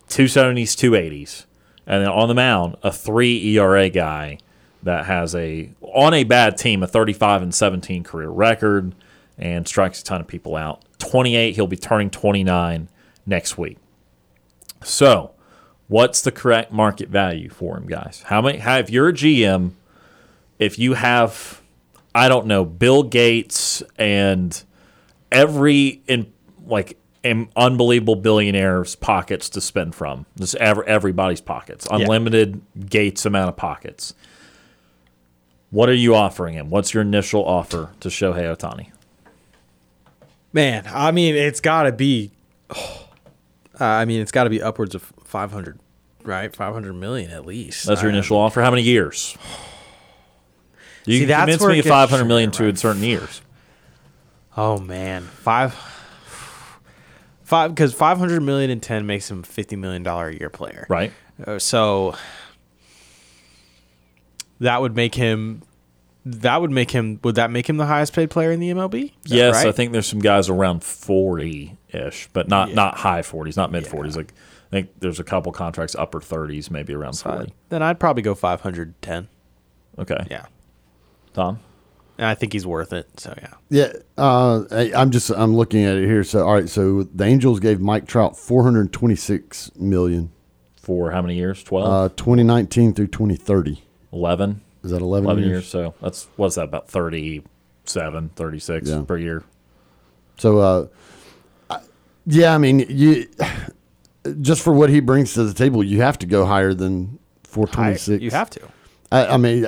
[0.09, 1.45] 270s, 280s.
[1.87, 4.39] And then on the mound, a 3 ERA guy
[4.83, 8.95] that has a on a bad team a 35 and 17 career record
[9.37, 10.85] and strikes a ton of people out.
[10.99, 12.89] 28, he'll be turning 29
[13.25, 13.79] next week.
[14.83, 15.33] So,
[15.87, 18.23] what's the correct market value for him, guys?
[18.27, 18.59] How many?
[18.59, 19.73] How, if you're a GM,
[20.59, 21.61] if you have,
[22.15, 24.63] I don't know, Bill Gates and
[25.31, 26.33] every in
[26.67, 33.49] like an unbelievable billionaires pockets to spend from, just ever everybody's pockets, unlimited Gates amount
[33.49, 34.15] of pockets.
[35.71, 36.71] What are you offering him?
[36.71, 38.91] What's your initial offer to Shohei Ohtani?
[40.53, 42.31] Man, I mean, it's got to be.
[42.71, 42.75] Uh,
[43.81, 45.79] I mean, it's got to be upwards of 500,
[46.25, 46.55] right?
[46.55, 47.87] 500 million at least.
[47.87, 48.63] That's your I- initial offer.
[48.63, 49.37] How many years?
[51.05, 53.41] You See, can that's convince where me gets 500 million to tricky, in certain years.
[54.57, 55.73] Oh man, five,
[57.45, 60.87] five because 500 million in 10 makes him 50 million dollar a year player.
[60.91, 61.13] Right.
[61.47, 62.15] Uh, so
[64.61, 65.63] that would make him.
[66.25, 67.21] That would make him.
[67.25, 69.05] Would that make him the highest paid player in the MLB?
[69.25, 73.23] Is that Yes, I think there's some guys around 40 ish, but not not high
[73.23, 74.17] 40s, not mid 40s.
[74.17, 74.35] Like
[74.67, 77.55] I think there's a couple contracts upper 30s, maybe around 40.
[77.71, 79.29] Then I'd probably go 510.
[79.99, 80.27] Okay.
[80.31, 80.47] Yeah.
[81.33, 81.61] Tom?
[82.19, 83.09] And I think he's worth it.
[83.19, 83.55] So yeah.
[83.71, 86.25] Yeah, uh, I- I'm just I'm looking at it here.
[86.25, 90.31] So all right, so the Angels gave Mike Trout 426 million,
[90.83, 91.63] For how many years?
[91.63, 91.89] 12?
[91.89, 93.83] uh, 2019 through 2030.
[94.13, 94.61] 11?
[94.85, 95.51] Is that 11, 11 years?
[95.53, 95.69] years.
[95.69, 99.03] So that's, what's that, about 37, 36 Yeah.
[99.03, 99.45] per year?
[100.39, 100.87] So, uh,
[101.71, 101.81] I-
[102.27, 103.27] yeah, I mean, you
[104.41, 108.23] just for what he brings to the table, you have to go higher than 426.
[108.23, 108.61] You have to.
[109.11, 109.67] I, I mean,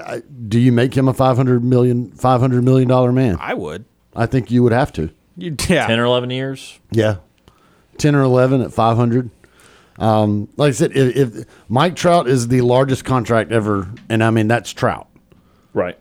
[0.49, 3.39] do you make him a 500 million 500 million dollar man?
[3.41, 3.85] I would.
[4.15, 5.11] I think you would have to.
[5.37, 5.87] You, yeah.
[5.87, 6.79] 10 or 11 years?
[6.91, 7.17] Yeah,
[7.99, 9.31] 10 or 11 at 500.
[10.01, 14.31] Um, like I said, if, if Mike Trout is the largest contract ever, and I
[14.31, 15.09] mean that's Trout.
[15.75, 15.99] Right.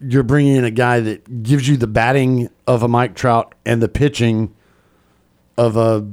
[0.00, 3.82] You're bringing in a guy that gives you the batting of a Mike Trout and
[3.82, 4.54] the pitching
[5.56, 6.08] of a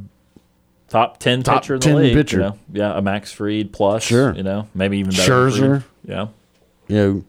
[0.88, 2.14] Top 10 Top pitcher in the 10 league.
[2.14, 2.38] pitcher.
[2.38, 2.60] You know?
[2.72, 4.04] Yeah, a Max Fried plus.
[4.04, 4.34] Sure.
[4.34, 5.32] You know, maybe even better.
[5.32, 5.84] Scherzer.
[6.04, 6.28] Yeah.
[6.88, 7.24] you know,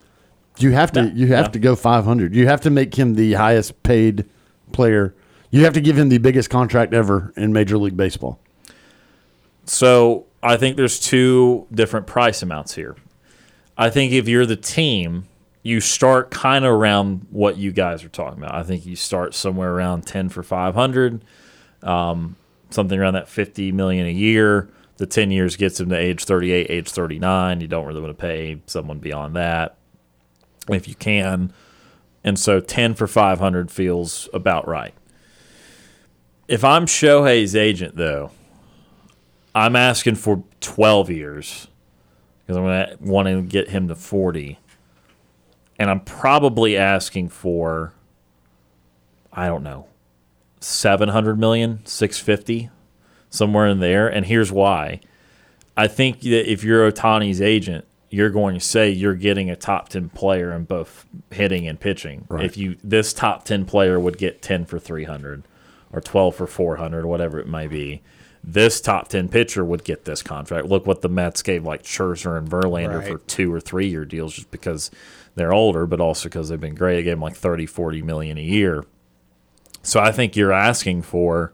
[0.57, 1.51] you have to Yeah, you have yeah.
[1.51, 2.33] to go 500.
[2.33, 4.25] You have to make him the highest paid
[4.71, 5.13] player.
[5.51, 8.39] You have to give him the biggest contract ever in Major League Baseball.
[9.67, 12.95] So I think there's two different price amounts here.
[13.77, 15.27] I think if you're the team,
[15.61, 18.55] you start kind of around what you guys are talking about.
[18.55, 21.23] I think you start somewhere around 10 for 500,
[21.83, 22.35] um,
[22.69, 24.69] something around that 50 million a year.
[24.95, 27.61] The 10 years gets him to age 38, age 39.
[27.61, 29.77] You don't really want to pay someone beyond that
[30.75, 31.53] if you can.
[32.23, 34.93] And so 10 for 500 feels about right.
[36.47, 38.31] If I'm Shohei's agent, though,
[39.57, 41.67] I'm asking for 12 years
[42.45, 44.59] because I'm going to want to get him to 40.
[45.79, 47.93] And I'm probably asking for,
[49.33, 49.87] I don't know,
[50.59, 52.69] 700 million, 650,
[53.31, 54.07] somewhere in there.
[54.07, 55.01] And here's why.
[55.75, 59.89] I think that if you're Ohtani's agent, you're going to say you're getting a top
[59.89, 62.25] 10 player in both hitting and pitching.
[62.29, 62.45] Right.
[62.45, 65.43] If you this top 10 player would get 10 for 300
[65.91, 68.01] or 12 for 400 or whatever it might be,
[68.49, 70.67] this top 10 pitcher would get this contract.
[70.67, 73.11] Look what the Mets gave like Scherzer and Verlander Right.
[73.11, 74.89] for 2 or 3 year deals just because
[75.35, 76.95] they're older but also because they've been great.
[76.95, 78.85] They gave them like 30, 40 million a year.
[79.83, 81.53] So I think you're asking for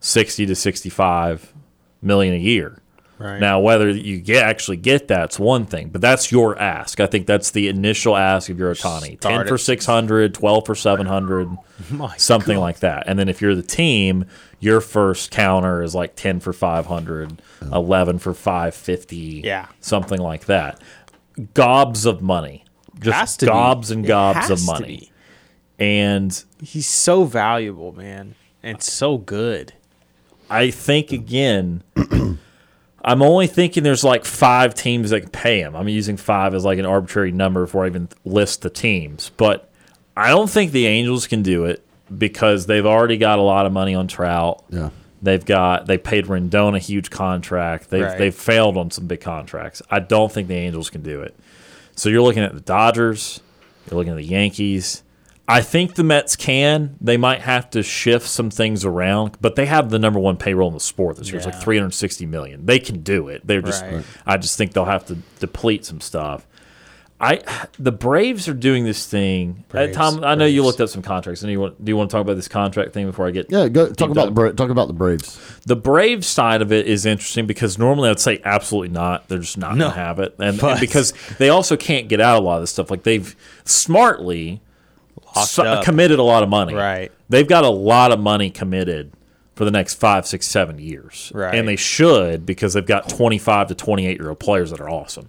[0.00, 1.54] 60 to 65
[2.02, 2.82] million a year.
[3.18, 3.40] Right.
[3.40, 7.00] Now, whether you get actually get that's one thing, but that's your ask.
[7.00, 9.18] I think that's the initial ask of your Ohtani.
[9.18, 11.48] 10 for at- 600, 12 for 700,
[11.90, 12.60] My something God.
[12.60, 13.04] like that.
[13.08, 14.24] And then if you're the team,
[14.60, 17.42] your first counter is like 10 for 500,
[17.72, 19.66] 11 for 550, Yeah.
[19.80, 20.80] something like that.
[21.54, 22.64] Gobs of money.
[23.00, 23.50] Just to be.
[23.50, 25.10] gobs and gobs of money.
[25.78, 29.72] And He's so valuable, man, and so good.
[30.50, 31.82] I think again,
[33.04, 35.76] I'm only thinking there's like five teams that can pay him.
[35.76, 39.30] I'm using five as like an arbitrary number before I even list the teams.
[39.36, 39.70] But
[40.16, 41.84] I don't think the Angels can do it
[42.16, 44.64] because they've already got a lot of money on Trout.
[44.70, 44.90] Yeah.
[45.22, 47.90] They've got they paid Rendon a huge contract.
[47.90, 48.18] They've Right.
[48.18, 49.80] they've failed on some big contracts.
[49.90, 51.34] I don't think the Angels can do it.
[51.96, 53.40] So you're looking at the Dodgers,
[53.90, 55.02] you're looking at the Yankees.
[55.50, 56.96] I think the Mets can.
[57.00, 60.68] They might have to shift some things around, but they have the number one payroll
[60.68, 61.38] in the sport this year.
[61.38, 62.66] It's like 360 million.
[62.66, 63.46] They can do it.
[63.46, 64.04] They're just Right.
[64.26, 66.46] I just think they'll have to deplete some stuff.
[67.20, 67.40] I
[67.78, 69.64] the Braves are doing this thing.
[69.74, 71.42] Uh, Tom, I know you looked up some contracts.
[71.42, 73.46] And you want, do you want to talk about this contract thing before I get
[73.50, 74.34] Yeah, go talk about dive?
[74.34, 75.36] Bra- talk about the Braves.
[75.66, 79.26] The Braves side of it is interesting because normally I'd say absolutely not.
[79.28, 79.86] They're just not No.
[79.86, 82.62] going to have it, and, and because they also can't get out a lot of
[82.62, 82.88] this stuff.
[82.90, 83.34] Like they've
[83.64, 84.67] smartly Locked
[85.44, 86.74] so- committed a lot of money.
[86.74, 87.12] Right.
[87.28, 89.12] They've got a lot of money committed
[89.54, 91.32] for the next five, six, seven years.
[91.34, 91.54] Right.
[91.54, 95.28] And they should because they've got 25 to 28 year old players that are awesome.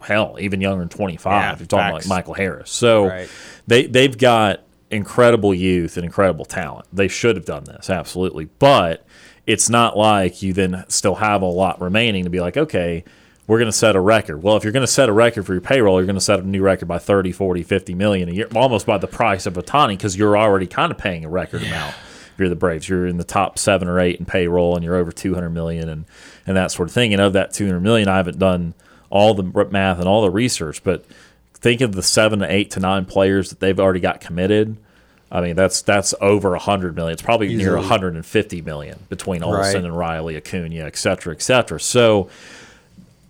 [0.00, 1.32] Hell, even younger than 25.
[1.32, 2.06] Yeah, You're talking facts.
[2.06, 2.70] like Michael Harris.
[2.70, 3.28] So Right.
[3.66, 6.86] they, they've got incredible youth and incredible talent.
[6.92, 8.46] They should have done this, absolutely.
[8.58, 9.06] But
[9.46, 13.04] it's not like you then still have a lot remaining to be like, okay,
[13.50, 14.44] we're going to set a record.
[14.44, 16.38] Well, if you're going to set a record for your payroll, you're going to set
[16.38, 19.54] a new record by 30, 40, 50 million a year, almost by the price of
[19.54, 21.96] Ohtani because you're already kind of paying a record amount.
[21.96, 24.94] If you're the Braves, you're in the top seven or eight in payroll and you're
[24.94, 26.04] over 200 million and,
[26.46, 27.12] and that sort of thing.
[27.12, 28.72] And of that 200 million, I haven't done
[29.10, 31.04] all the math and all the research, but
[31.52, 34.76] think of the seven to eight to nine players that they've already got committed.
[35.32, 37.14] I mean, that's that's over 100 million.
[37.14, 39.84] It's probably near 150 million between Olson Right.
[39.84, 41.80] and Riley, Acuna, et cetera, et cetera.
[41.80, 42.28] So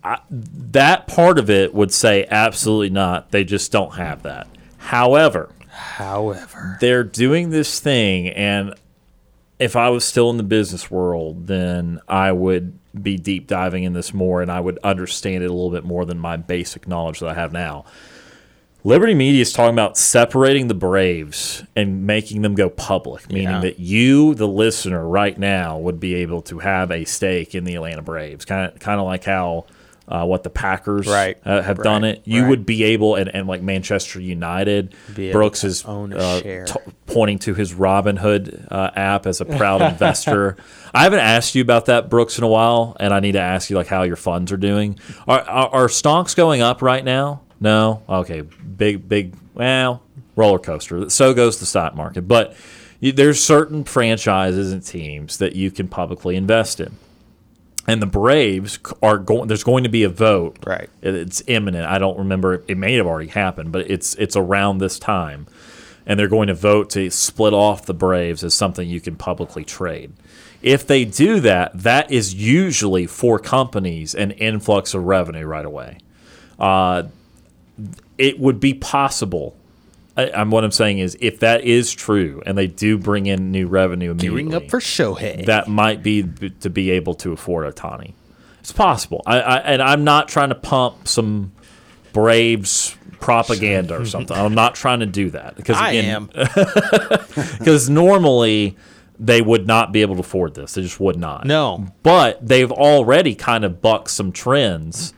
[0.03, 3.31] I, that part of it would say absolutely not.
[3.31, 4.47] They just don't have that.
[4.77, 8.73] However, However, they're doing this thing, and
[9.59, 13.93] if I was still in the business world, then I would be deep diving in
[13.93, 17.19] this more and I would understand it a little bit more than my basic knowledge
[17.19, 17.85] that I have now.
[18.83, 23.59] Liberty Media is talking about separating the Braves and making them go public, meaning Yeah.
[23.61, 27.75] that you, the listener, right now would be able to have a stake in the
[27.75, 29.65] Atlanta Braves, kind of, kind of like how
[30.11, 31.37] uh, what the Packers Right.
[31.45, 32.21] uh, have done it.
[32.25, 32.49] You Right.
[32.49, 34.93] would be able, and, and like Manchester United,
[35.31, 36.73] Brooks is own uh, t-
[37.07, 40.57] pointing to his Robinhood uh, app as a proud investor.
[40.93, 43.69] I haven't asked you about that, Brooks, in a while, and I need to ask
[43.69, 44.99] you like how your funds are doing.
[45.27, 47.41] Are are, are stocks going up right now?
[47.59, 48.03] No.
[48.09, 48.41] Okay.
[48.41, 49.33] Big big.
[49.53, 50.01] Well,
[50.35, 51.09] roller coaster.
[51.09, 52.23] So goes the stock market.
[52.27, 52.55] But
[52.99, 56.97] you, there's certain franchises and teams that you can publicly invest in.
[57.87, 59.47] And the Braves are going.
[59.47, 60.57] There's going to be a vote.
[60.65, 60.89] Right.
[61.01, 61.87] It's imminent.
[61.87, 62.63] I don't remember.
[62.67, 65.47] It may have already happened, but it's it's around this time,
[66.05, 69.63] and they're going to vote to split off the Braves as something you can publicly
[69.63, 70.13] trade.
[70.61, 75.97] If they do that, that is usually for companies an influx of revenue right away.
[76.59, 77.03] Uh,
[78.19, 79.55] it would be possible.
[80.17, 83.51] I, I'm what I'm saying is if that is true and they do bring in
[83.51, 85.45] new revenue Gearing up for Shohei.
[85.45, 88.13] that might be b- to be able to afford Ohtani.
[88.59, 89.21] It's possible.
[89.25, 91.53] I, I and I'm not trying to pump some
[92.13, 94.35] Braves propaganda or something.
[94.35, 96.29] I'm not trying to do that because I am.
[97.59, 98.75] because normally
[99.19, 100.73] they would not be able to afford this.
[100.73, 101.45] They just would not.
[101.45, 101.87] No.
[102.03, 105.13] but they've already kind of bucked some trends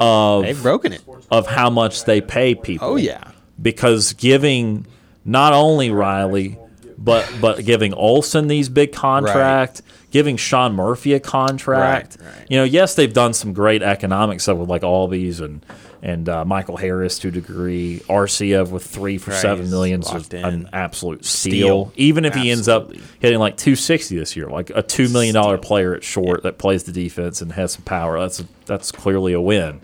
[0.00, 1.02] of They've broken it.
[1.30, 2.88] of how much they pay people.
[2.88, 3.30] Oh yeah.
[3.60, 4.86] Because giving
[5.24, 6.58] not only Riley,
[6.98, 12.16] but but giving Olson these big contract, giving Sean Murphy a contract.
[12.20, 12.46] Right, right.
[12.48, 15.64] You know, yes, they've done some great economic stuff with like Albies and
[16.02, 18.00] and uh, Michael Harris to a degree.
[18.08, 21.86] Arcia with three for Right, seven is an absolute steal.
[21.86, 21.92] Steal.
[21.96, 25.34] Even if he ends up hitting like two sixty this year, like a two million
[25.34, 28.92] dollar player at short that plays the defense and has some power, that's a, that's
[28.92, 29.80] clearly a win.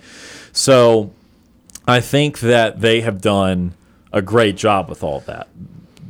[0.52, 1.12] So
[1.86, 3.74] I think that they have done
[4.12, 5.48] a great job with all that.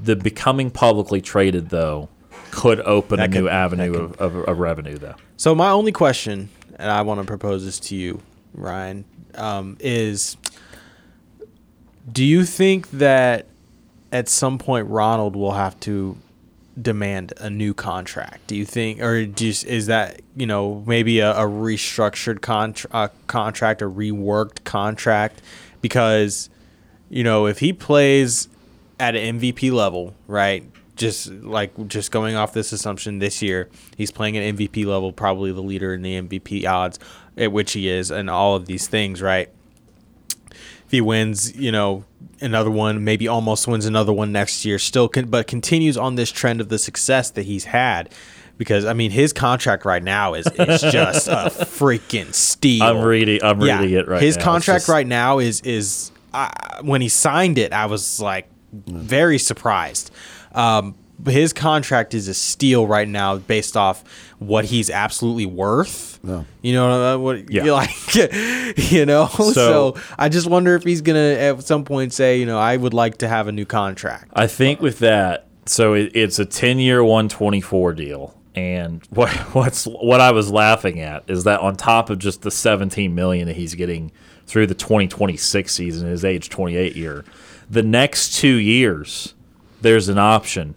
[0.02, 2.08] The becoming publicly traded, though,
[2.50, 5.14] could open That a new avenue of, of, of revenue, though.
[5.36, 8.20] So my only question, and I want to propose this to you,
[8.52, 9.04] Ryan,
[9.34, 10.36] um, is:
[12.10, 13.46] Do you think that
[14.10, 16.18] at some point Ronald will have to
[16.80, 18.46] demand a new contract?
[18.46, 23.08] Do you think, or just is that you know maybe a, a restructured contra- uh,
[23.26, 25.40] contract, a reworked contract?
[25.82, 26.48] Because
[27.10, 28.48] you know if he plays
[28.98, 30.64] at an MVP level, right?
[30.94, 35.52] Just like just going off this assumption this year, he's playing at MVP level, probably
[35.52, 36.98] the leader in the MVP odds,
[37.36, 39.50] at which he is, and all of these things, right?
[40.50, 42.04] If he wins, you know,
[42.40, 46.30] another one, maybe almost wins another one next year, still, con- but continues on this
[46.30, 48.08] trend of the success that he's had.
[48.62, 52.84] Because I mean, his contract right now is, is just a freaking steal.
[52.84, 53.40] I'm reading.
[53.42, 54.44] I'm reading it right His now.
[54.44, 59.38] Contract just- right now is is I when he signed it, I was like very
[59.38, 60.10] surprised.
[60.54, 64.02] Um, but his contract is a steal right now based off
[64.40, 66.18] what he's absolutely worth.
[66.24, 66.44] Yeah.
[66.62, 67.50] You know what?
[67.50, 67.64] Yeah.
[67.64, 69.28] you like, you know.
[69.28, 72.94] So, I just wonder if he's gonna at some point say, you know, I would
[72.94, 74.32] like to have a new contract.
[74.34, 79.86] I think with that, so it, it's a ten-year, one twenty-four deal, and what what's
[79.86, 83.56] what I was laughing at is that on top of just the seventeen million that
[83.56, 84.12] he's getting
[84.46, 87.24] through the twenty twenty-six season, his age twenty-eight year,
[87.70, 89.34] the next two years,
[89.80, 90.74] there's an option.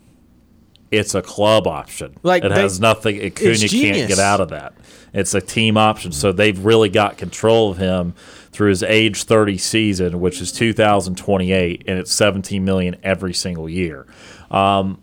[0.92, 2.16] It's a club option.
[2.24, 3.18] Like, it they- has nothing.
[3.18, 4.74] Acuna can't get out of that.
[5.14, 6.12] It's a team option.
[6.12, 8.14] So they've really got control of him
[8.52, 14.06] through his age 30 season, which is 2028, and it's 17 million every single year.
[14.52, 15.02] Um,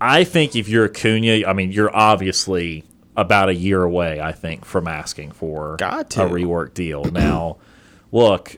[0.00, 2.84] I think if you're Acuna, I mean, you're obviously
[3.16, 4.20] about a year away.
[4.20, 5.76] I think from asking for
[6.16, 7.04] a rework deal.
[7.04, 7.56] Now,
[8.12, 8.56] look,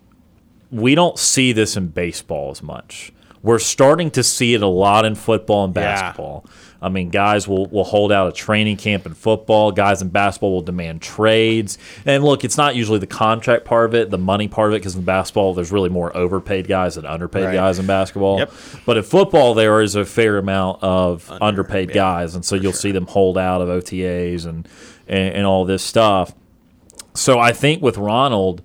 [0.71, 3.13] we don't see this in baseball as much.
[3.43, 6.43] We're starting to see it a lot in football and Yeah.
[6.81, 9.73] I mean, guys will, will hold out a training camp in football.
[9.73, 11.79] Guys in basketball will demand trades.
[12.05, 14.81] And look, it's not usually the contract part of it, the money part of it,
[14.81, 17.55] because in basketball, there's really more overpaid guys than underpaid Right.
[17.55, 18.39] guys in basketball.
[18.41, 18.53] Yep.
[18.85, 22.35] But in football, there is a fair amount of underpaid guys.
[22.35, 24.69] And so you'll see them hold out of OTAs and,
[25.09, 26.35] and, and all this stuff.
[27.15, 28.63] So I think with Ronald,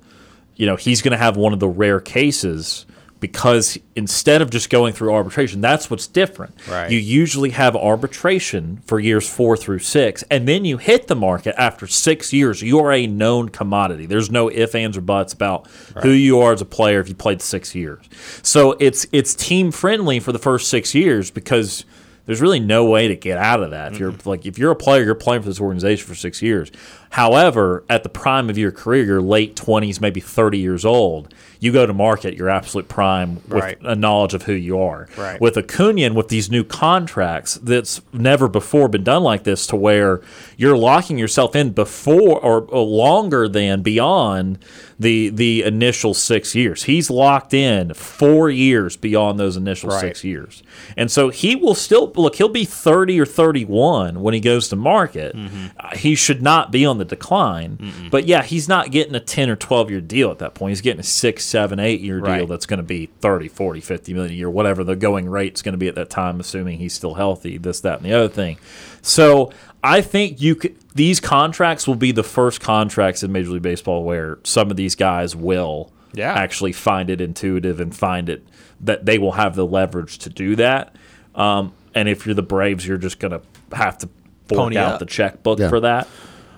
[0.58, 2.86] you know, he's going to have one of the rare cases
[3.22, 6.56] because instead of just going through arbitration, that's what's different.
[6.68, 6.92] Right.
[6.92, 11.56] You usually have arbitration for years four through six, and then you hit the market
[11.58, 12.62] after six years.
[12.62, 14.08] You are a known commodity.
[14.08, 15.68] There's no ifs, ands, or buts about
[16.02, 18.04] who you are as a player if you played six years.
[18.42, 21.86] So it's it's team friendly for the first six years because
[22.26, 23.94] There's really no way to get out of that.
[23.94, 26.72] If you're like if you're a player, you're playing for this organization for six years.
[27.12, 31.72] However, at the prime of your career, your late twenties, maybe thirty years old, you
[31.74, 33.78] go to market your absolute prime with Right.
[33.84, 35.08] a knowledge of who you are.
[35.18, 35.40] Right.
[35.40, 39.76] With Acuna and with these new contracts, that's never before been done like this, to
[39.76, 40.22] where
[40.56, 44.58] you're locking yourself in before or, or longer than beyond
[44.98, 46.84] the the initial six years.
[46.84, 50.00] He's locked in four years beyond those initial Right.
[50.00, 50.64] six years,
[50.96, 52.36] and so he will still look.
[52.36, 55.36] He'll be thirty or thirty one when he goes to market.
[55.36, 55.66] Mm-hmm.
[55.78, 59.50] Uh, he should not be on the decline, but yeah, he's not getting a ten
[59.50, 60.72] or twelve year deal at that point.
[60.72, 62.48] He's getting a six, seven, eight year deal Right.
[62.48, 65.74] that's going to be 30, 40, 50 million a year, whatever the going rate's going
[65.74, 68.58] to be at that time, assuming he's still healthy, this, that, and the other thing.
[69.02, 69.52] So
[69.84, 74.04] I think you could, these contracts will be the first contracts in Major League Baseball
[74.04, 76.34] where some of these guys will Yeah.
[76.34, 78.46] actually find it intuitive and find it
[78.80, 80.96] that they will have the leverage to do that.
[81.36, 83.42] Um, and if you're the Braves, you're just going to
[83.76, 84.10] have to
[84.48, 85.00] fork Pony out up.
[85.00, 85.70] the checkbook Yeah.
[85.70, 86.08] for that.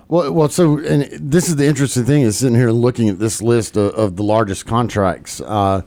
[0.08, 3.42] Well, well, so and this is the interesting thing is sitting here looking at this
[3.42, 5.42] list of, of the largest contracts.
[5.42, 5.82] Uh,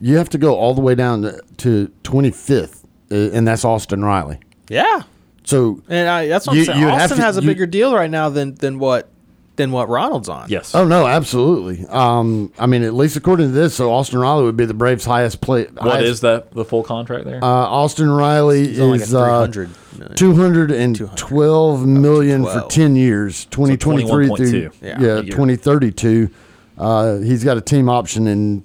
[0.00, 4.04] you have to go all the way down to, to 25th, uh, and that's Austin
[4.04, 4.38] Riley.
[4.68, 5.02] Yeah.
[5.44, 6.84] So And I, that's what You- I'm saying.
[6.84, 9.10] Austin to- has a you- bigger deal right now than than what
[9.58, 10.48] than what Ronald's on.
[10.48, 10.74] Yes.
[10.74, 11.86] Oh no, absolutely.
[11.88, 15.04] Um, I mean, at least according to this, so Austin Riley would be the Braves'
[15.04, 15.66] highest play.
[15.66, 17.44] What is that, the full contract there?
[17.44, 20.16] Uh, Austin Riley on like is uh, 300 million.
[20.16, 25.00] two hundred and twelve million for ten years, twenty twenty three through Yeah.
[25.00, 26.30] yeah, twenty thirty two.
[26.78, 28.64] Uh, he's got a team option in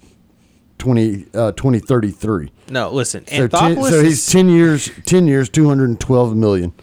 [0.78, 2.52] 20, uh, 2033.
[2.70, 3.26] No, listen.
[3.26, 6.74] So, ten, so he's ten years, ten years, two hundred and twelve million.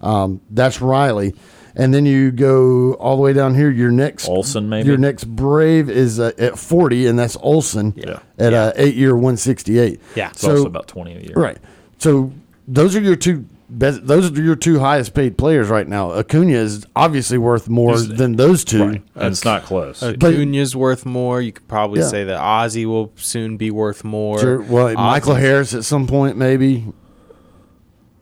[0.00, 1.34] Um, that's Riley,
[1.76, 3.70] and then you go all the way down here.
[3.70, 4.88] Your next Olson, maybe?
[4.88, 7.94] Your next Brave is uh, at forty, and that's Olson.
[7.96, 8.20] Yeah.
[8.38, 10.00] At uh, eight year one sixty eight.
[10.14, 10.30] Yeah.
[10.30, 11.34] it's so also about 20 a year.
[11.36, 11.58] right.
[11.98, 12.32] So
[12.68, 13.44] those are your two.
[13.72, 16.10] Best, those are your two highest paid players right now.
[16.10, 18.84] Acuna is obviously worth more He's- than those two.
[18.84, 19.02] Right.
[19.14, 20.00] And it's not close.
[20.00, 21.40] But- Acuna's worth more.
[21.40, 22.08] You could probably Yeah.
[22.08, 24.40] say that Ozzie will soon be worth more.
[24.40, 24.60] Sure.
[24.60, 26.84] Well, Michael Harris at some point maybe.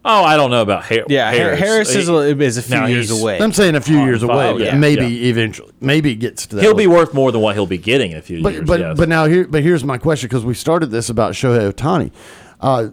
[0.04, 1.92] Oh, I don't know about Har- Yeah, Harris, Harris.
[1.92, 3.38] Harris is, a, is a few Now years he's- away.
[3.40, 4.64] I'm saying a few years file, away.
[4.64, 5.28] yeah, maybe yeah.
[5.30, 6.62] eventually, maybe it gets to that.
[6.62, 7.00] He'll be level.
[7.00, 8.64] worth more than what he'll be getting in a few But years.
[8.66, 8.96] but yes.
[8.96, 12.12] but now here but here's my question because we started this about Shohei Ohtani.
[12.60, 12.88] Uh,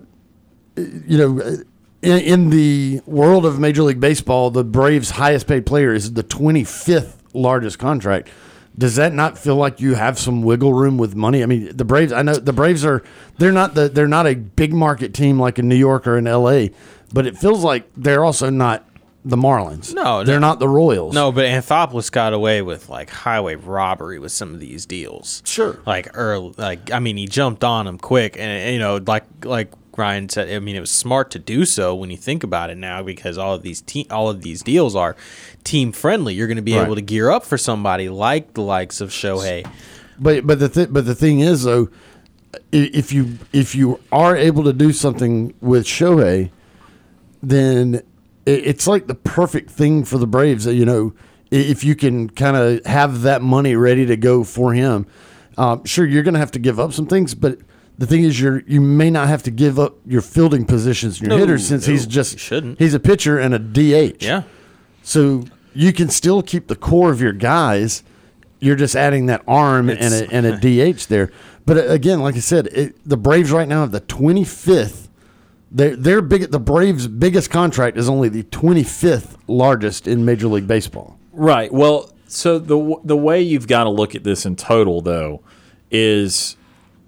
[0.75, 1.39] you know,
[2.01, 6.23] in, in the world of Major League Baseball, the Braves' highest paid player is the
[6.23, 8.29] 25th largest contract.
[8.77, 11.43] Does that not feel like you have some wiggle room with money?
[11.43, 12.11] I mean, the Braves.
[12.11, 13.03] I know the Braves are
[13.37, 16.27] they're not the they're not a big market team like in New York or in
[16.27, 16.71] L.A.,
[17.13, 18.85] but it feels like they're also not
[19.23, 19.93] the Marlins.
[19.93, 20.47] No, they're no.
[20.47, 21.13] not the Royals.
[21.13, 25.41] no, but Anthopoulos got away with like highway robbery with some of these deals.
[25.45, 25.79] Sure.
[25.85, 29.71] Like early, like I mean, he jumped on him quick, and you know, like like
[29.97, 32.77] Ryan said, I mean, it was smart to do so when you think about it
[32.77, 35.15] now because all of these te- all of these deals are
[35.65, 36.33] team friendly.
[36.33, 36.85] You're going to be Right.
[36.85, 39.69] able to gear up for somebody like the likes of Shohei.
[40.17, 41.89] But but the th- but the thing is though,
[42.71, 46.51] if you if you are able to do something with Shohei,
[47.43, 47.95] then
[48.45, 50.65] it, it's like the perfect thing for the Braves.
[50.65, 51.13] You know,
[51.51, 55.05] if you can kind of have that money ready to go for him,
[55.57, 57.59] um, sure you're going to have to give up some things, but.
[57.97, 61.29] The thing is, you're you may not have to give up your fielding positions, and
[61.29, 62.77] your No, hitters, since he's just you shouldn't.
[62.77, 64.21] he's a pitcher and a DH.
[64.21, 64.43] Yeah.
[65.01, 65.45] So
[65.75, 68.03] you can still keep the core of your guys.
[68.59, 70.57] You're just adding that arm and a, and a
[70.93, 71.31] DH there.
[71.65, 75.09] But uh, again, like I said, it, the Braves right now have the 25th.
[75.71, 80.67] Their their big the Braves' biggest contract is only the 25th largest in Major League
[80.67, 81.19] Baseball.
[81.33, 81.73] Right.
[81.73, 85.41] Well, so the the way you've got to look at this in total, though,
[85.91, 86.55] is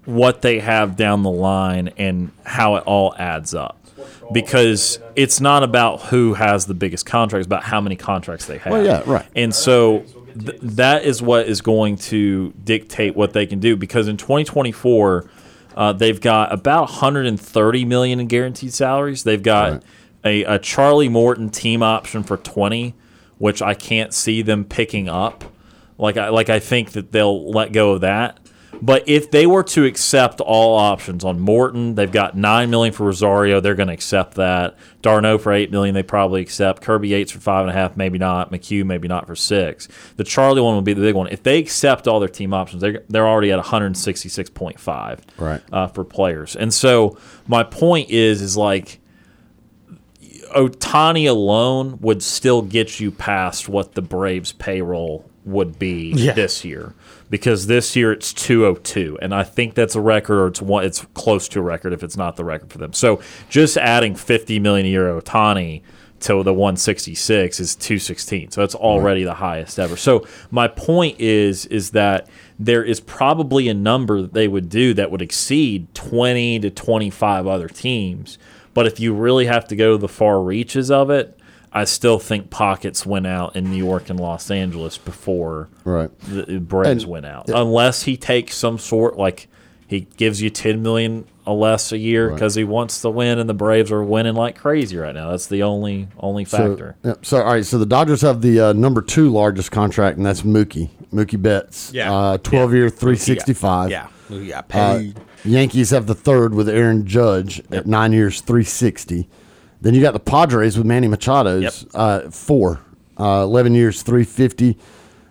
[0.04, 3.77] what they have down the line and how it all adds up.
[4.32, 8.58] Because it's not about who has the biggest contracts, it's about how many contracts they
[8.58, 8.72] have.
[8.72, 9.26] Well, yeah, right.
[9.34, 10.04] And so
[10.38, 13.76] th- that is what is going to dictate what they can do.
[13.76, 15.28] Because in 2024,
[15.76, 19.22] uh, they've got about 130 million in guaranteed salaries.
[19.24, 19.82] They've got
[20.24, 22.94] a, a Charlie Morton team option for 20,
[23.38, 25.44] which I can't see them picking up.
[25.96, 28.38] Like I like I think that they'll let go of that.
[28.80, 33.04] But if they were to accept all options on Morton, they've got nine million for
[33.06, 33.60] Rosario.
[33.60, 34.76] They're going to accept that.
[35.02, 36.82] d'Arnaud for eight million, they probably accept.
[36.82, 38.50] Kirby Yates for five and a half, maybe not.
[38.50, 39.88] McHugh maybe not for six.
[40.16, 41.28] The Charlie one would be the big one.
[41.28, 44.48] If they accept all their team options, they're they're already at one hundred sixty six
[44.50, 45.60] point five Right.
[45.72, 46.54] uh, for players.
[46.56, 49.00] And so my point is is like
[50.54, 56.32] Ohtani alone would still get you past what the Braves payroll would be Yeah.
[56.32, 56.94] this year
[57.30, 61.04] because this year it's 202 and I think that's a record or it's one it's
[61.14, 62.92] close to a record if it's not the record for them.
[62.92, 65.82] So just adding 50 million a year Ohtani
[66.20, 68.50] to the 166 is 216.
[68.50, 69.96] So that's already the highest ever.
[69.96, 74.94] So my point is is that there is probably a number that they would do
[74.94, 78.36] that would exceed 20 to 25 other teams.
[78.74, 81.37] But if you really have to go to the far reaches of it,
[81.72, 86.10] I still think pockets went out in New York and Los Angeles before Right.
[86.20, 87.48] the Braves And- went out.
[87.48, 89.48] Unless he takes some sort like
[89.86, 93.48] he gives you 10 million or less a year because he wants to win and
[93.48, 95.30] the Braves are winning like crazy right now.
[95.30, 96.96] That's the only only factor.
[97.02, 100.18] So, yeah, so all right, so the Dodgers have the uh, number two largest contract,
[100.18, 100.90] and that's Mookie.
[101.12, 101.90] Mookie Betts.
[101.94, 102.14] Yeah.
[102.14, 103.90] Uh, Twelve year, three sixty five.
[103.90, 105.20] Yeah, we got Uh, paid.
[105.44, 109.26] Yankees have the third with Aaron Judge at nine years, three sixty.
[109.80, 111.90] Then you got the Padres with Manny Machado's Yep.
[111.94, 112.80] uh, four,
[113.18, 114.76] uh, eleven years, three fifty.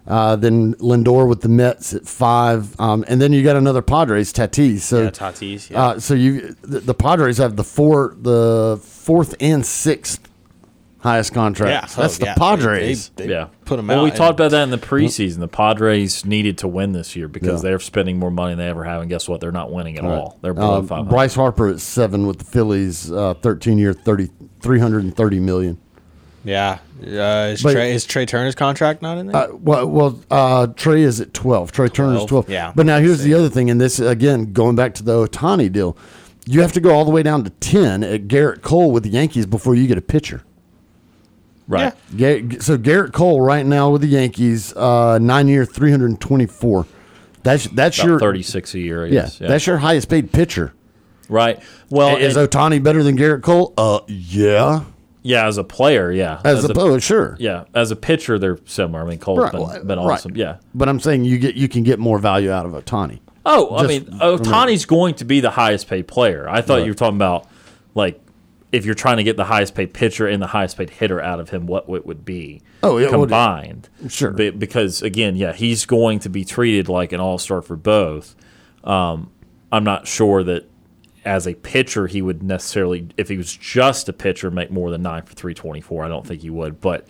[0.07, 4.31] Uh, then Lindor with the Mets at five, um, and then you got another Padres
[4.31, 4.79] Tatis.
[4.79, 5.83] So Yeah, Tatis, yeah.
[5.85, 10.26] Uh, so you the, the Padres have the four, the fourth and sixth
[10.99, 11.71] highest contract.
[11.71, 12.01] Yeah.
[12.01, 13.09] That's the yeah, they- Padres.
[13.15, 13.47] They, they yeah.
[13.65, 13.93] put them out.
[13.93, 14.03] well, out.
[14.03, 15.39] we and- talked about that in the preseason.
[15.39, 17.69] The Padres needed to win this year because Yeah.
[17.69, 19.39] they're spending more money than they ever have, and guess what?
[19.41, 20.37] They're not winning at all.
[20.41, 21.09] They're below Uh, 500.
[21.09, 24.29] Bryce Harper at seven with the Phillies, uh, thirteen year, 30,
[24.61, 25.77] 330 million.
[26.43, 29.35] Yeah, uh, is, But- Trey, is Trey Turner's contract not in there?
[29.35, 31.71] Uh, well, well, uh, Trey is at twelve.
[31.73, 32.49] Trey Turner's 12, twelve.
[32.49, 32.71] yeah.
[32.73, 35.97] But now here's the other thing, and this again going back to the Ohtani deal,
[36.45, 39.09] you have to go all the way down to ten at Gerrit Cole with the
[39.09, 40.41] Yankees before you get a pitcher.
[41.67, 41.93] Right.
[42.15, 46.45] Ga- So Gerrit Cole right now with the Yankees, uh, nine year, three hundred twenty
[46.45, 46.85] four.
[47.43, 49.29] That's that's About your 36 a year, I yeah.
[49.39, 49.47] Yeah.
[49.47, 50.73] That's your highest paid pitcher.
[51.29, 51.61] right.
[51.89, 53.73] Well, is and- Ohtani better than Gerrit Cole?
[53.77, 54.83] Uh, yeah.
[55.23, 56.41] yeah, as a player, yeah.
[56.43, 57.37] As, a, oh, sure.
[57.39, 59.05] Yeah, as a pitcher, they're similar.
[59.05, 60.13] I mean, Cole's Right, been, well, been right.
[60.13, 60.35] awesome.
[60.35, 60.57] Yeah.
[60.75, 63.19] But I'm saying you get you can get more value out of Ohtani.
[63.45, 66.47] Oh, I Just mean, from Ohtani's going to be the highest paid player.
[66.49, 67.47] I thought you were talking about
[67.95, 68.19] like
[68.71, 71.39] if you're trying to get the highest paid pitcher and the highest paid hitter out
[71.39, 73.89] of him, what it would be Oh, yeah, combined.
[74.09, 74.31] sure.
[74.31, 78.35] Be- because again, yeah, he's going to be treated like an all star for both.
[78.83, 79.31] Um,
[79.71, 80.69] I'm not sure that
[81.25, 85.01] as a pitcher he would necessarily, if he was just a pitcher, make more than
[85.01, 86.05] nine for 324.
[86.05, 87.07] I don't think he would, but.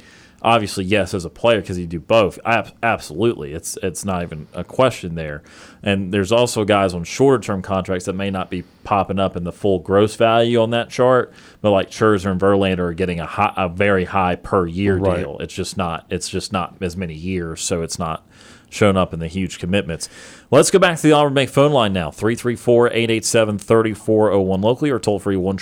[0.47, 2.39] Obviously, yes, as a player, because you do both.
[2.45, 5.43] Ab- absolutely, it's it's not even a question there.
[5.83, 9.43] And there's also guys on shorter term contracts that may not be popping up in
[9.43, 13.25] the full gross value on that chart, but like Scherzer and Verlander are getting a
[13.25, 15.17] high, a very high per year Right.
[15.17, 15.37] deal.
[15.41, 18.25] It's just not it's just not as many years, so it's not
[18.69, 20.07] shown up in the huge commitments.
[20.49, 24.99] Let's go back to the Auburn Bank phone line now 334 887 3401 locally or
[24.99, 25.57] toll free 1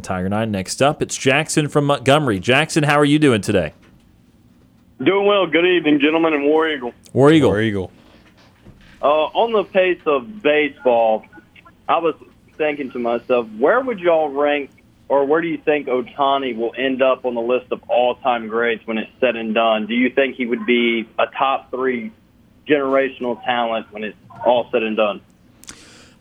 [0.00, 0.50] Tiger 9.
[0.50, 2.40] Next up, it's Jackson from Montgomery.
[2.40, 3.74] Jackson, how are you doing today?
[5.02, 5.46] Doing well.
[5.48, 6.94] Good evening, gentlemen, and War Eagle.
[7.12, 7.50] War Eagle.
[7.50, 7.90] War Eagle.
[9.02, 11.26] Uh, on the pace of baseball,
[11.88, 12.14] I was
[12.56, 14.70] thinking to myself, where would y'all rank,
[15.08, 18.86] or where do you think Ohtani will end up on the list of all-time greats
[18.86, 19.86] when it's said and done?
[19.86, 22.12] Do you think he would be a top three
[22.66, 24.16] generational talent when it's
[24.46, 25.20] all said and done?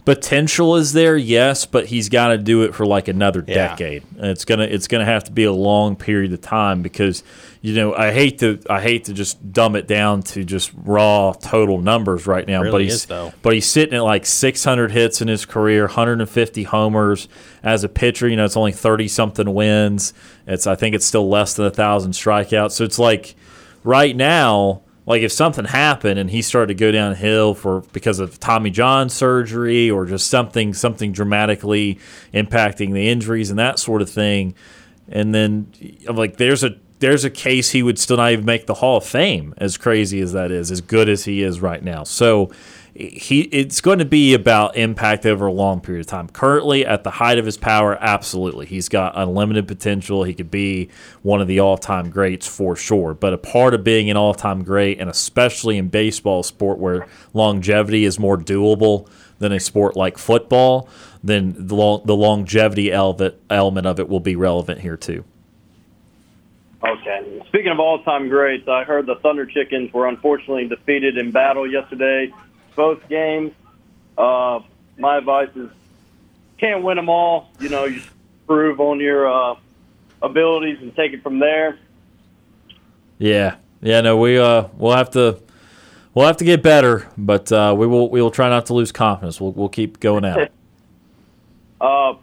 [0.06, 3.70] Potential is there, yes, but he's got to do it for like another Yeah.
[3.70, 4.04] decade.
[4.18, 7.24] And it's gonna it's gonna have to be a long period of time because
[7.62, 11.32] you know I hate to I hate to just dumb it down to just raw
[11.32, 12.70] total numbers right now.
[12.70, 17.30] but he's is, but he's sitting at like 600 hits in his career, 150 homers
[17.64, 18.28] as a pitcher.
[18.28, 20.14] You know, it's only 30 something wins.
[20.46, 22.72] It's I think it's still less than a thousand strikeouts.
[22.72, 23.36] So it's like
[23.86, 28.40] right now, like if something happened and he started to go downhill for because of
[28.40, 32.00] Tommy John surgery or just something something dramatically
[32.34, 34.56] impacting the injuries and that sort of thing,
[35.10, 35.72] and then
[36.08, 38.98] I'm like there's a there's a case he would still not even make the Hall
[38.98, 42.06] of Fame as crazy as that is, as good as he is right now.
[42.06, 42.50] So
[42.96, 46.30] he it's going to be about impact over a long period of time.
[46.30, 50.24] Currently, at the height of his power, absolutely, he's got unlimited potential.
[50.24, 50.90] He could be
[51.24, 53.14] one of the all-time greats for sure.
[53.14, 58.06] But a part of being an all-time great, and especially in baseball, sport where longevity
[58.06, 59.10] is more doable
[59.40, 60.88] than a sport like football,
[61.24, 65.24] then the, long, the longevity element element of it will be relevant here too.
[66.86, 67.42] Okay.
[67.48, 72.32] Speaking of all-time greats, I heard the Thunder Chickens were unfortunately defeated in battle yesterday,
[72.76, 73.52] both games.
[74.18, 74.60] Uh,
[74.98, 75.70] my advice is
[76.58, 77.50] can't win them all.
[77.60, 78.02] You know, you
[78.48, 79.56] prove on your uh,
[80.22, 81.78] abilities and take it from there.
[83.18, 84.02] Yeah, yeah.
[84.02, 85.40] No, we uh, we'll have to
[86.14, 88.92] we'll have to get better, but uh, we will we will try not to lose
[88.92, 89.40] confidence.
[89.40, 90.54] We'll we'll keep going at it.
[91.82, 92.16] Uh,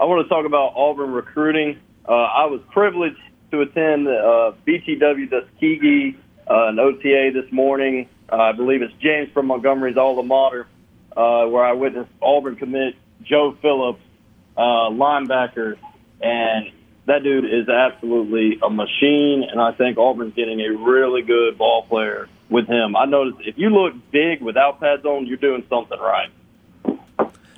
[0.00, 1.78] I want to talk about Auburn recruiting.
[2.08, 3.20] Uh, I was privileged
[3.50, 6.16] to attend uh, BTW Tuskegee
[6.48, 8.08] uh, an OTA this morning.
[8.32, 10.66] Uh, I believe it's James from Montgomery's alma mater,
[11.14, 14.00] uh, where I witnessed Auburn commit Joe Phillips,
[14.56, 15.76] uh, linebacker,
[16.22, 16.72] and
[17.04, 19.44] that dude is absolutely a machine.
[19.50, 22.96] And I think Auburn's getting a really good ball player with him.
[22.96, 26.30] I noticed if you look big without pads on, you're doing something right.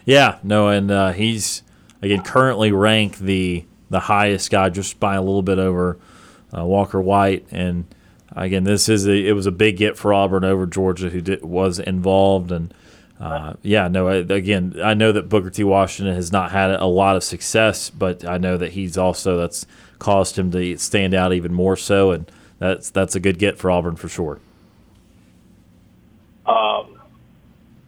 [0.04, 1.62] Yeah, no, and uh, he's
[2.02, 5.98] again currently ranked the the highest guy, just by a little bit over
[6.56, 7.46] uh, Walker White.
[7.52, 7.86] And
[8.36, 11.42] again, this is a, it was a big get for Auburn over Georgia, who did,
[11.42, 12.50] was involved.
[12.52, 12.74] And
[13.20, 15.64] uh, yeah, no, again, I know that Booker T.
[15.64, 19.66] Washington has not had a lot of success, but I know that he's also that's
[19.98, 23.70] caused him to stand out even more so, and that's that's a good get for
[23.70, 24.40] Auburn for sure.
[26.46, 27.00] Um,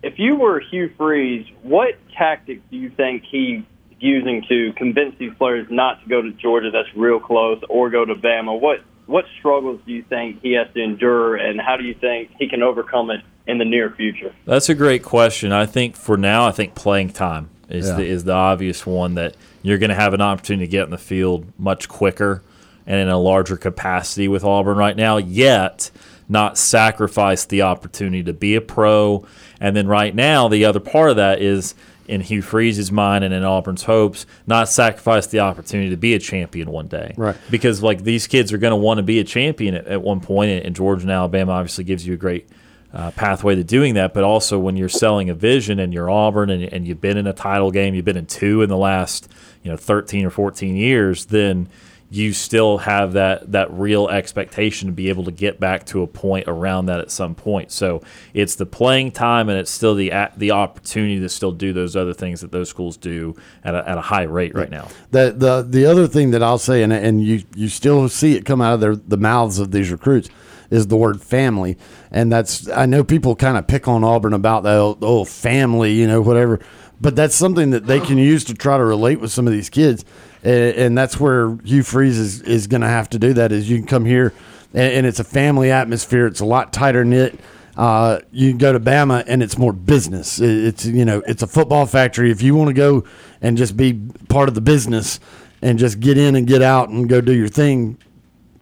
[0.02, 3.62] if you were Hugh Freeze, what tactics do you think he's
[3.98, 8.05] using to convince these players not to go to Georgia that's real close or go
[8.05, 8.59] to Bama?
[8.59, 12.31] What what struggles do you think he has to endure, and how do you think
[12.39, 14.35] he can overcome it in the near future?
[14.45, 15.53] That's a great question.
[15.53, 17.97] I think for now, I think playing time is Yeah.
[17.97, 20.91] the, is the obvious one that you're going to have an opportunity to get in
[20.91, 22.43] the field much quicker
[22.87, 25.16] and in a larger capacity with Auburn right now.
[25.16, 25.91] Yet
[26.28, 29.24] not sacrifice the opportunity to be a pro.
[29.61, 31.74] And then right now, the other part of that is
[32.09, 36.19] in Hugh Freeze's mind and in Auburn's hopes, not sacrifice the opportunity to be a
[36.19, 37.15] champion one day.
[37.16, 37.37] Right.
[37.51, 40.20] Because like these kids are going to want to be a champion at, at one
[40.20, 42.49] point, and, and Georgia and Alabama obviously gives you a great
[42.93, 44.15] uh, pathway to doing that.
[44.15, 47.27] But also when you're selling a vision and you're Auburn and, and you've been in
[47.27, 49.28] a title game, you've been in two in the last
[49.62, 51.69] you know 13 or 14 years, then
[52.11, 56.07] you still have that that real expectation to be able to get back to a
[56.07, 57.73] point around that at some point.
[57.73, 58.03] So
[58.33, 62.15] it's the playing time and it's still the the opportunity to still do those other
[62.15, 63.35] things that those schools do
[63.65, 64.89] at a, at a high rate right now.
[65.11, 68.45] The the the other thing that I'll say, and and you you still see it
[68.45, 70.28] come out of their the mouths of these recruits,
[70.70, 71.77] is the word family,
[72.11, 75.93] and that's I know people kind of pick on Auburn about that oh, oh family,
[75.93, 76.61] you know whatever,
[77.01, 79.69] but that's something that they can use to try to relate with some of these
[79.69, 80.05] kids,
[80.47, 83.52] and, and that's where Hugh Freeze is is going to have to do that.
[83.52, 84.32] Is you can come here,
[84.73, 86.27] and, and it's a family atmosphere.
[86.27, 87.39] It's a lot tighter knit.
[87.77, 90.40] Uh, you go to Bama and it's more business.
[90.40, 92.31] It- It's you know it's a football factory.
[92.31, 93.05] If you want to go
[93.43, 95.20] and just be part of the business
[95.62, 97.98] and just get in and get out and go do your thing,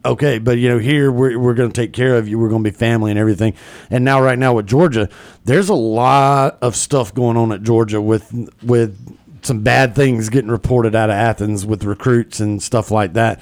[0.04, 0.38] okay.
[0.40, 2.40] But you know here we're we're going to take care of you.
[2.40, 3.54] We're going to be family and everything.
[3.90, 5.08] And now right now with Georgia,
[5.44, 8.32] there's a lot of stuff going on at Georgia with
[8.64, 8.98] with
[9.44, 13.40] some bad things getting reported out of Athens with recruits and stuff like that.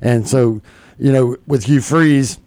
[0.00, 0.60] And so
[0.98, 2.38] you know with Hugh Freeze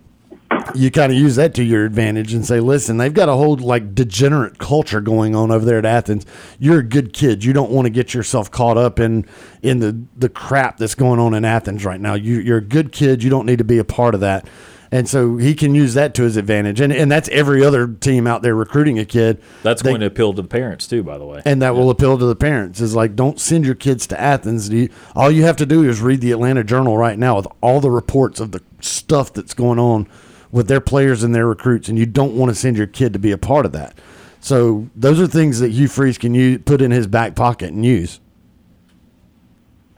[0.75, 3.55] you kind of use that to your advantage and say, listen, they've got a whole
[3.57, 6.25] like degenerate culture going on over there at Athens.
[6.59, 7.43] You're a good kid.
[7.43, 9.25] You don't want to get yourself caught up in
[9.61, 12.13] in the the crap that's going on in Athens right now.
[12.13, 13.23] You, you're a good kid.
[13.23, 14.47] You don't need to be a part of that.
[14.91, 16.79] And so he can use that to his advantage.
[16.79, 19.41] And and that's every other team out there recruiting a kid.
[19.63, 21.41] That's They- going to appeal to the parents too, by the way.
[21.45, 24.69] and that will appeal to the parents is like don't send your kids to athens
[24.69, 27.79] You- all you have to do is read the atlanta journal right now with all
[27.81, 30.07] the reports of the stuff that's going on
[30.51, 33.19] with their players and their recruits and you don't want to send your kid to
[33.19, 33.93] be a part of that
[34.39, 37.85] so those are things that hugh freeze can use, put in his back pocket and
[37.85, 38.19] use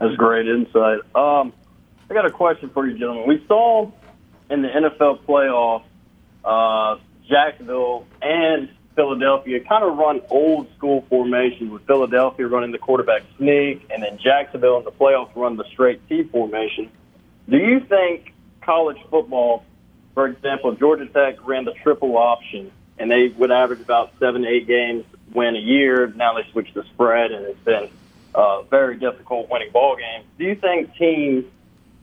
[0.00, 0.98] That's great insight.
[1.14, 1.52] Um,
[2.10, 3.28] I got a question for you, gentlemen.
[3.28, 3.90] We saw
[4.50, 5.84] in the NFL playoff,
[6.44, 6.98] uh,
[7.28, 13.86] Jacksonville and Philadelphia kind of run old school formations with Philadelphia running the quarterback sneak,
[13.90, 16.90] and then Jacksonville in the playoffs run the straight T formation.
[17.48, 19.64] Do you think college football,
[20.14, 24.66] for example, Georgia Tech ran the triple option, and they would average about seven eight
[24.66, 26.08] games win a year?
[26.08, 27.88] Now they switched the spread, and it's been
[28.34, 30.26] uh, very difficult winning ball games.
[30.36, 31.44] Do you think teams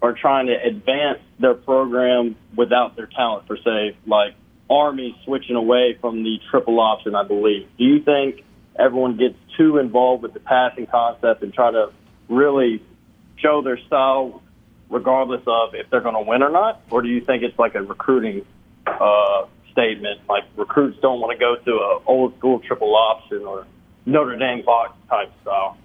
[0.01, 4.35] are trying to advance their program without their talent per se, like
[4.69, 7.15] Army switching away from the triple option?
[7.15, 7.67] I believe.
[7.77, 8.43] Do you think
[8.77, 11.91] everyone gets too involved with the passing concept and try to
[12.29, 12.81] really
[13.37, 14.41] show their style,
[14.89, 17.75] regardless of if they're going to win or not, or do you think it's like
[17.75, 18.45] a recruiting
[18.85, 23.65] uh, statement, like recruits don't want to go to a old school triple option or
[24.05, 25.77] Notre Dame box type style?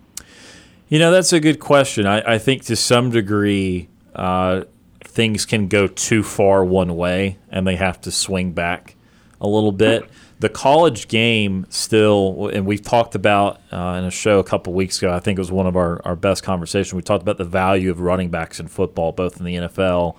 [0.89, 2.07] You know, that's a good question.
[2.07, 4.63] I, I think to some degree, uh,
[5.05, 8.97] things can go too far one way and they have to swing back
[9.41, 10.09] a little bit.
[10.39, 14.99] The college game still, and we've talked about uh, in a show a couple weeks
[14.99, 16.95] ago, I think it was one of our, our best conversations.
[16.95, 20.17] We talked about the value of running backs in football, both in the NFL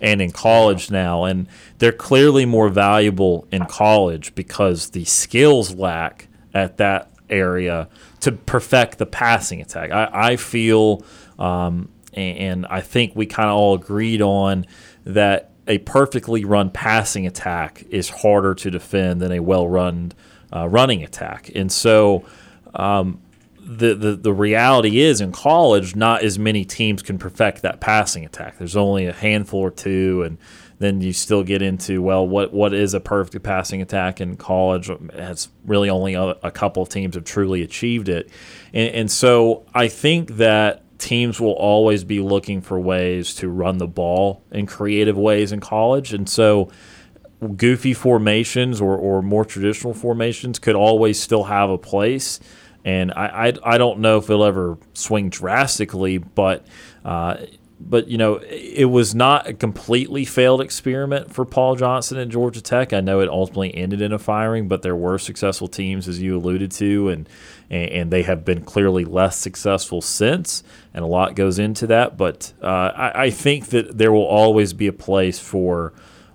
[0.00, 1.24] and in college now.
[1.24, 1.46] And
[1.78, 7.88] they're clearly more valuable in college because the skills lack at that area
[8.20, 9.90] to perfect the passing attack.
[9.90, 11.04] I, I feel,
[11.38, 14.66] um, and, I think we kind of all agreed on
[15.04, 20.12] that a perfectly run passing attack is harder to defend than a well run
[20.52, 21.50] uh, running attack.
[21.54, 22.24] And so
[22.74, 23.20] um,
[23.60, 28.24] the, the the reality is in college, not as many teams can perfect that passing
[28.24, 28.58] attack.
[28.58, 30.38] There's only a handful or two, and
[30.80, 34.90] then you still get into well, what what is a perfect passing attack in college?
[35.12, 38.28] It's really only a, a couple of teams have truly achieved it,
[38.72, 43.78] and, and so I think that teams will always be looking for ways to run
[43.78, 46.12] the ball in creative ways in college.
[46.12, 46.70] And so
[47.56, 52.38] goofy formations or, or more traditional formations could always still have a place.
[52.84, 56.66] And I, I, I don't know if it'll ever swing drastically, but
[57.04, 57.36] uh,
[57.80, 62.60] but you know it was not a completely failed experiment for Paul Johnson at Georgia
[62.60, 62.92] Tech.
[62.92, 66.36] I know it ultimately ended in a firing, but there were successful teams as you
[66.36, 67.28] alluded to, and
[67.70, 72.16] and they have been clearly less successful since, and a lot goes into that.
[72.16, 75.92] But uh, I, I, think that there will always be a place for.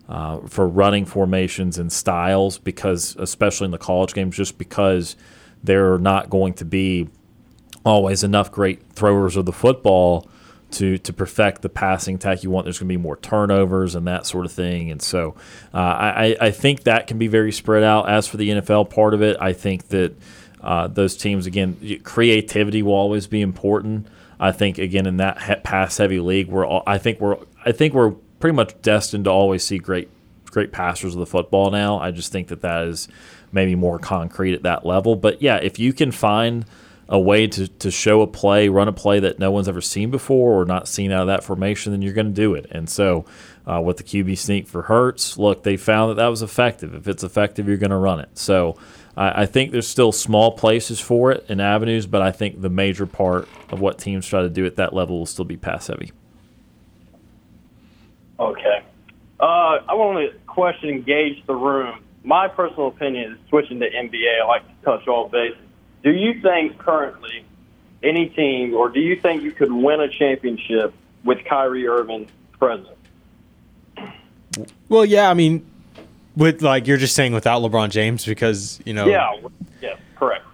[0.08, 5.16] Uh, for running formations and styles, because especially in the college games, just because
[5.64, 7.10] there are not going to be
[7.84, 10.30] always enough great throwers of the football
[10.72, 12.66] to to perfect the passing attack you want.
[12.66, 15.36] There's going to be more turnovers and that sort of thing, and so
[15.74, 18.10] uh, I I think that can be very spread out.
[18.10, 20.16] As for the NFL part of it, I think that
[20.62, 24.08] uh, those teams again creativity will always be important.
[24.40, 27.94] I think again in that pass heavy league, we're all, I think we're I think
[27.94, 30.10] we're pretty much destined to always see great
[30.46, 32.00] great passers of the football now.
[32.00, 33.08] I just think that that is
[33.52, 35.16] maybe more concrete at that level.
[35.16, 36.66] But yeah, if you can find
[37.08, 40.10] a way to, to show a play, run a play that no one's ever seen
[40.10, 42.66] before or not seen out of that formation, then you're going to do it.
[42.72, 43.26] And so,
[43.68, 46.96] uh, with the QB sneak for Hurts, look, they found that that was effective.
[46.96, 48.38] If it's effective, you're going to run it.
[48.38, 48.78] So,
[49.16, 52.70] I, I think there's still small places for it and avenues, but I think the
[52.70, 55.88] major part of what teams try to do at that level will still be pass
[55.88, 56.12] heavy.
[58.40, 58.84] Okay.
[59.40, 62.04] Uh, I want to question and gauge the room.
[62.24, 64.42] My personal opinion is switching to NBA.
[64.42, 65.58] I like to touch all bases
[66.06, 67.44] do you think currently
[68.04, 70.94] any team, or do you think you could win a championship
[71.24, 72.28] with Kyrie Irving
[72.60, 72.96] present?
[74.88, 75.66] Well, yeah, I mean,
[76.36, 79.08] with like you're just saying without LeBron James because you know.
[79.08, 79.40] Yeah.
[79.82, 79.96] Yeah.
[80.16, 80.46] Correct.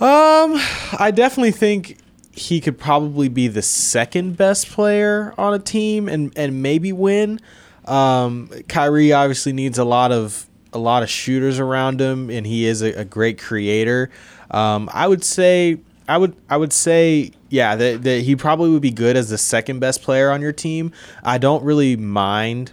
[0.00, 0.54] Um,
[0.98, 1.98] I definitely think
[2.32, 7.40] he could probably be the second best player on a team and and maybe win.
[7.86, 12.66] Um, Kyrie obviously needs a lot of a lot of shooters around him, and he
[12.66, 14.10] is a, a great creator.
[14.50, 15.78] Um, I would say
[16.08, 19.38] I would I would say yeah that, that he probably would be good as the
[19.38, 20.92] second best player on your team.
[21.22, 22.72] I don't really mind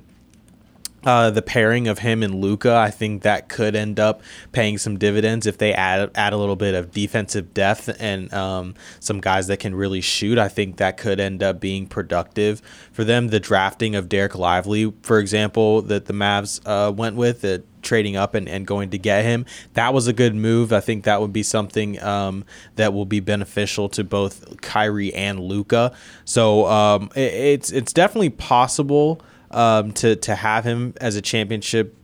[1.08, 4.22] uh, the pairing of him and Luka, I think that could end up
[4.52, 8.76] paying some dividends if they add add a little bit of defensive depth and um,
[9.00, 10.38] some guys that can really shoot.
[10.38, 12.62] I think that could end up being productive
[12.92, 13.30] for them.
[13.30, 18.18] The drafting of Dereck Lively, for example, that the Mavs uh, went with, uh, trading
[18.18, 20.74] up and, and going to get him, that was a good move.
[20.74, 22.44] I think that would be something um,
[22.76, 25.96] that will be beneficial to both Kyrie and Luka.
[26.26, 29.22] So um, it, it's it's definitely possible
[29.52, 31.96] um, to to have him as a championship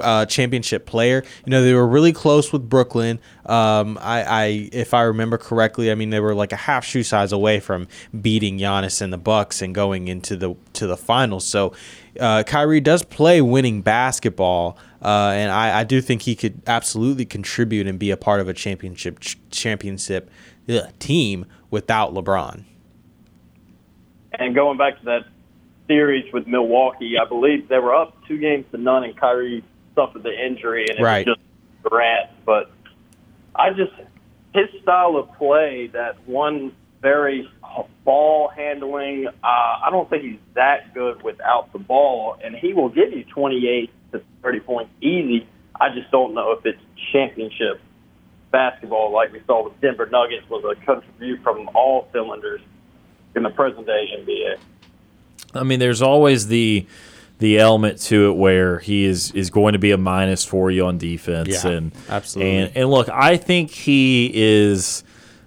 [0.00, 1.22] uh, championship player.
[1.44, 3.18] You know, they were really close with Brooklyn.
[3.46, 7.02] Um, I, I, if I remember correctly, I mean they were like a half shoe
[7.02, 7.88] size away from
[8.20, 11.46] beating Giannis and the Bucks and going into the to the finals.
[11.46, 11.72] So,
[12.20, 17.24] uh, Kyrie does play winning basketball, uh, and I, I do think he could absolutely
[17.24, 20.30] contribute and be a part of a championship ch- championship
[20.68, 22.64] ugh, team without LeBron.
[24.32, 25.24] And going back to that
[25.88, 27.14] series with Milwaukee.
[27.20, 30.98] I believe they were up two games to none, and Kyrie suffered the injury, and
[30.98, 31.26] it right.
[31.26, 31.48] was just
[31.82, 32.30] Durant.
[32.44, 32.70] But
[33.56, 33.92] I just
[34.54, 37.48] his style of play, that one very
[38.04, 39.26] ball handling.
[39.26, 43.24] Uh, I don't think he's that good without the ball, and he will give you
[43.24, 45.46] 28 to 30 points easy.
[45.80, 46.80] I just don't know if it's
[47.12, 47.80] championship
[48.50, 52.60] basketball like we saw with Denver Nuggets was a contribute from all cylinders
[53.36, 54.58] in the present day NBA.
[55.58, 56.86] I mean, there's always the
[57.38, 60.86] the element to it where he is is going to be a minus for you
[60.86, 61.64] on defense.
[61.64, 62.56] Yeah, and absolutely.
[62.56, 65.04] And, and look, I think he is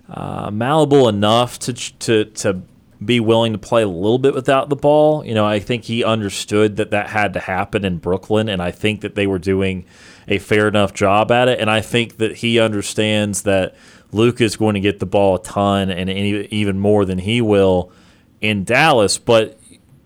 [0.09, 2.61] uh, malleable enough to to to
[3.03, 5.25] be willing to play a little bit without the ball.
[5.25, 8.71] You know, I think he understood that that had to happen in Brooklyn, and I
[8.71, 9.85] think that they were doing
[10.27, 11.59] a fair enough job at it.
[11.59, 13.75] And I think that he understands that
[14.11, 17.41] Luke is going to get the ball a ton and any, even more than he
[17.41, 17.91] will
[18.39, 19.17] in Dallas.
[19.17, 19.57] But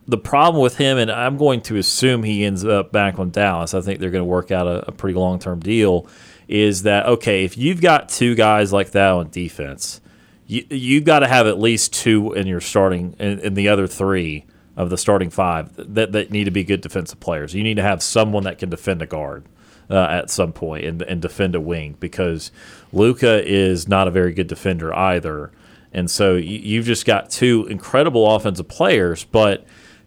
[0.07, 3.73] the problem with him, and I'm going to assume he ends up back on Dallas.
[3.73, 6.07] I think they're going to work out a, a pretty long term deal.
[6.48, 7.44] Is that okay?
[7.44, 10.02] If you've got two guys like that on defense,
[10.45, 13.88] you you've got to have at least two in your starting, and, and the other
[13.88, 14.45] three
[14.77, 17.53] of the starting five that, that need to be good defensive players.
[17.53, 19.45] You need to have someone that can defend a guard
[19.90, 22.52] uh, at some point and, and defend a wing because
[22.91, 25.52] Luka is not a very good defender either.
[25.94, 29.65] And so you've just got two incredible offensive players, but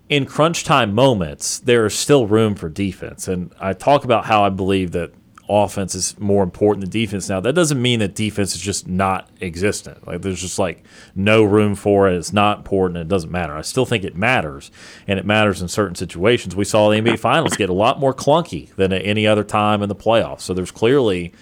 [0.08, 3.28] in crunch time moments, there is still room for defense.
[3.28, 5.12] And I talk about how I believe that
[5.48, 7.40] offense is more important than defense now.
[7.40, 10.06] That doesn't mean that defense is just not existent.
[10.06, 12.16] Like there's just like no room for it.
[12.16, 12.98] It's not important.
[12.98, 13.54] It doesn't matter.
[13.54, 14.70] I still think it matters,
[15.06, 16.54] and it matters in certain situations.
[16.54, 19.82] We saw the NBA Finals get a lot more clunky than at any other time
[19.82, 20.42] in the playoffs.
[20.42, 21.32] So there's clearly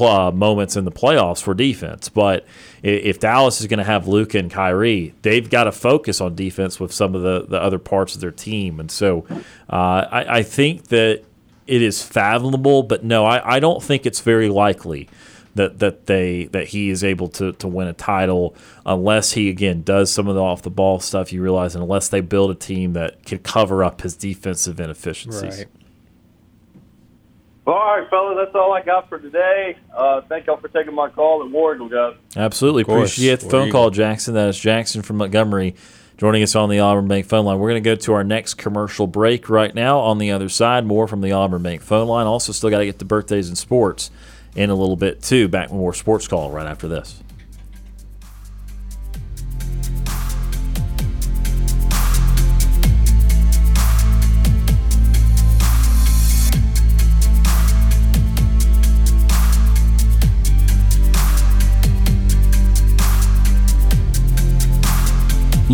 [0.00, 2.08] uh, moments in the playoffs for defense.
[2.08, 2.46] But
[2.82, 6.78] if Dallas is going to have Luka and Kyrie, they've got to focus on defense
[6.78, 8.80] with some of the, the other parts of their team.
[8.80, 9.26] And so
[9.70, 11.22] uh, I, I think that
[11.66, 15.08] it is fathomable, but no, I, I don't think it's very likely
[15.54, 18.54] that that they that he is able to to win a title
[18.84, 21.32] unless he again does some of the off the ball stuff.
[21.32, 25.58] You realize, unless they build a team that can cover up his defensive inefficiencies.
[25.58, 25.66] Right.
[27.66, 29.76] All right, fellas, that's all I got for today.
[29.94, 32.14] Uh, thank y'all for taking my call and War Eagle, guys.
[32.36, 33.12] Absolutely course.
[33.12, 33.80] appreciate the War phone Eagle.
[33.80, 34.34] call, Jackson.
[34.34, 35.74] That is Jackson from Montgomery
[36.18, 37.58] joining us on the Auburn Bank phone line.
[37.58, 39.98] We're going to go to our next commercial break right now.
[40.00, 42.26] On the other side, more from the Auburn Bank phone line.
[42.26, 44.10] Also, still got to get the birthdays and sports
[44.54, 45.48] in a little bit too.
[45.48, 47.23] Back with more sports call right after this.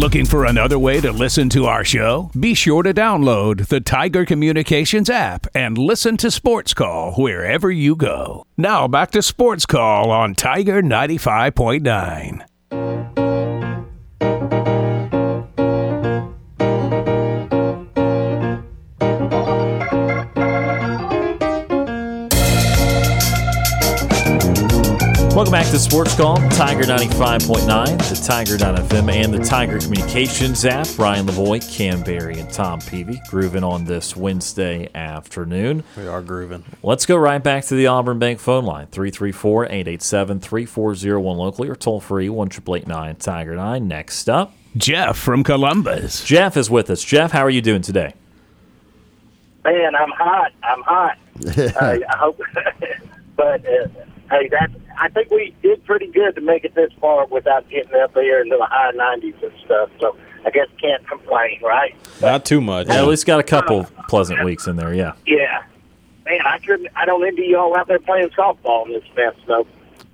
[0.00, 2.30] Looking for another way to listen to our show?
[2.40, 7.96] Be sure to download the Tiger Communications app and listen to Sports Call wherever you
[7.96, 8.46] go.
[8.56, 13.19] Now back to Sports Call on Tiger 95.9.
[25.32, 30.86] Welcome back to Sports Call, Tiger 95.9, the Tiger.fm, and the Tiger Communications app.
[30.98, 35.84] Ryan Lavoie, Kam Berry, and Tom Peavy grooving on this Wednesday afternoon.
[35.96, 36.64] We are grooving.
[36.82, 41.76] Let's go right back to the Auburn Bank phone line 334 887 3401 locally or
[41.76, 42.48] toll free 1
[43.18, 43.88] Tiger 9.
[43.88, 46.24] Next up, Jeff from Columbus.
[46.24, 47.04] Jeff is with us.
[47.04, 48.14] Jeff, how are you doing today?
[49.64, 50.52] Man, I'm hot.
[50.64, 51.18] I'm hot.
[51.56, 52.40] uh, I hope,
[53.36, 53.86] but uh,
[54.30, 57.94] hey, that I think we did pretty good to make it this far without getting
[58.00, 59.90] up here into the high 90s and stuff.
[60.00, 61.94] So I guess can't complain, right?
[62.20, 62.88] Not too much.
[62.88, 65.12] Yeah, at least got a couple pleasant weeks in there, yeah.
[65.26, 65.62] Yeah.
[66.26, 66.88] Man, I couldn't.
[66.96, 69.66] I don't envy y'all out there playing softball in this mess, though.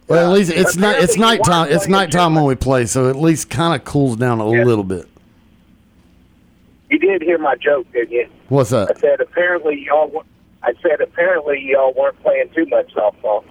[0.09, 0.97] Well, at least it's But not.
[1.03, 1.67] It's apparently you nighttime.
[1.73, 4.85] It's playing nighttime when we play, so at least kind of cools down a little
[4.85, 5.09] bit.
[6.91, 8.29] You did hear my joke, didn't you?
[8.49, 8.91] What's that?
[8.97, 10.09] I said apparently y'all.
[10.09, 10.23] wa-
[10.63, 13.45] I said apparently y'all weren't playing too much softball.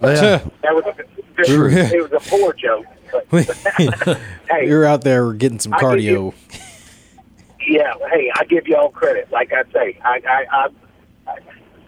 [0.00, 0.38] Oh, yeah.
[0.62, 0.94] That was a,
[1.38, 2.86] it was a poor joke.
[3.30, 3.46] But,
[4.50, 6.34] hey, You're out there getting some I give cardio.
[7.66, 9.30] Yeah, hey, I give y'all credit.
[9.32, 10.68] Like I say, I, I, I,
[11.26, 11.38] I,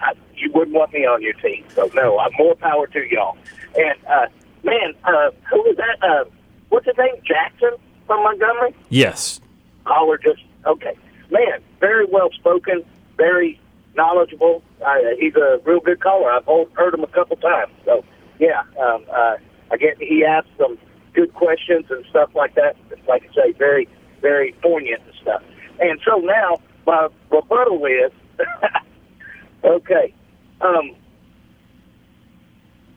[0.00, 3.38] I you wouldn't want me on your team, so no, I'm more power to y'all.
[3.76, 4.26] And uh,
[4.64, 6.02] man, uh, who was that?
[6.02, 6.24] Uh,
[6.68, 7.14] what's his name?
[7.24, 7.70] Jackson
[8.06, 8.74] from Montgomery.
[8.88, 9.40] Yes.
[9.84, 10.96] Caller, just okay.
[11.30, 12.84] Man, very well spoken,
[13.16, 13.60] very
[13.94, 14.62] knowledgeable.
[14.85, 16.31] Uh, he's a real good caller.
[16.32, 17.73] I've heard- him a couple times.
[17.85, 18.05] So
[18.39, 19.36] yeah, um, uh,
[19.70, 20.78] I get he asks some
[21.12, 22.77] good questions and stuff like that.
[23.09, 23.89] Like I say, very,
[24.20, 25.43] very poignant and stuff.
[25.81, 28.12] And so now my rebuttal is
[29.65, 30.15] okay.
[30.61, 30.94] Um,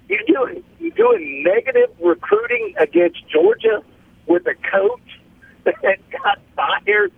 [0.10, 3.84] you doing you doing negative recruiting against Georgia
[4.28, 5.20] with a coach
[5.64, 7.12] that got fired,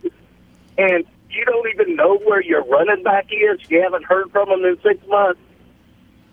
[0.77, 1.05] and
[1.35, 3.59] you don't even know where your running back is.
[3.69, 5.39] You haven't heard from him in six months.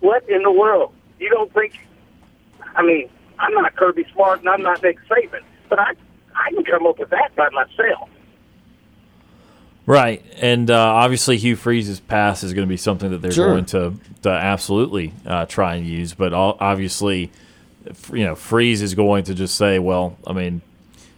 [0.01, 0.93] What in the world?
[1.19, 1.79] You don't think?
[2.77, 3.09] I mean,
[3.39, 5.93] I'm not Kirby Smart and I'm not Nick Saban, but I
[6.35, 8.09] I can come up with that by myself.
[9.85, 13.49] Right, and uh, obviously Hugh Freeze's pass is going to be something that they're Sure.
[13.49, 16.15] going to, to absolutely uh, try and use.
[16.15, 17.33] But all, obviously,
[18.13, 20.63] you know, Freeze is going to just say, "Well, I mean,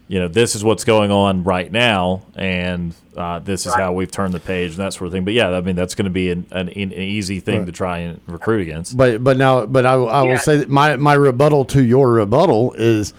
[0.07, 4.11] you know, this is what's going on right now, and uh, this is how we've
[4.11, 6.11] turned the page and that sort of thing." But yeah, I mean, that's going to
[6.11, 8.97] be an, an, an easy thing to try and recruit against.
[8.97, 12.75] But but now but I, I will say that my my rebuttal to your rebuttal
[12.75, 13.15] is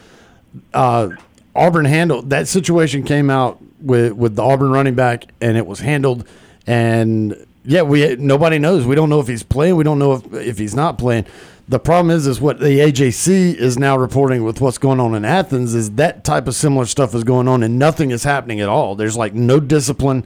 [0.73, 1.09] uh,
[1.55, 5.79] Auburn handled that situation came out with with the Auburn running back and it was
[5.79, 6.27] handled.
[6.67, 8.85] And yeah we nobody knows.
[8.85, 9.75] We don't know if he's playing.
[9.75, 11.25] We don't know if if he's not playing
[11.67, 15.25] The problem is, is what the AJC is now reporting with what's going on in
[15.25, 18.69] Athens is that type of similar stuff is going on, and nothing is happening at
[18.69, 18.95] all.
[18.95, 20.25] There's like no discipline.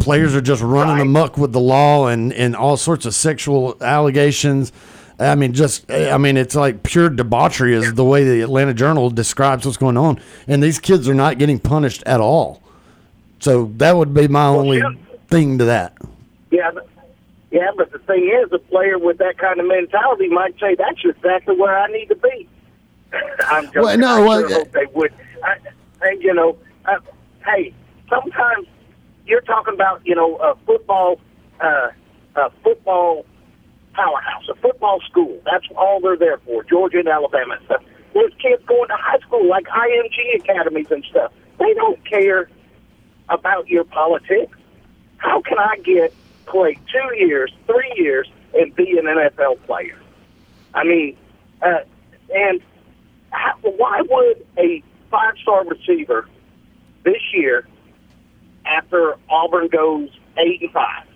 [0.00, 4.70] Players are just running amok with the law and and all sorts of sexual allegations.
[5.18, 9.08] I mean, just I mean, it's like pure debauchery is the way the Atlanta Journal
[9.08, 12.62] describes what's going on, and these kids are not getting punished at all.
[13.40, 14.90] So that would be my only yeah.
[15.28, 15.96] thing to that.
[16.50, 16.72] Yeah,
[17.50, 21.00] yeah, but the thing is, a player with that kind of mentality might say, "That's
[21.04, 22.48] exactly where I need to be."
[23.46, 25.12] I'm just, Well, no, I well, sure hope they would.
[25.42, 25.56] I,
[26.02, 26.98] and you know, uh,
[27.46, 27.72] hey,
[28.10, 28.66] sometimes
[29.26, 31.20] you're talking about you know a football,
[31.60, 31.88] uh,
[32.36, 33.24] a football
[33.94, 35.40] powerhouse, a football school.
[35.50, 36.62] That's all they're there for.
[36.64, 37.82] Georgia and Alabama and stuff.
[38.12, 41.32] There's kids going to high school like IMG academies and stuff.
[41.58, 42.50] They don't care
[43.30, 44.56] about your politics.
[45.16, 46.14] How can I get
[46.50, 49.98] play two years, three years, and be an NFL player?
[50.74, 51.16] I mean,
[51.62, 51.80] uh,
[52.34, 52.60] and
[53.30, 56.28] how, why would a five-star receiver
[57.04, 57.66] this year,
[58.66, 61.06] after Auburn goes eight and five,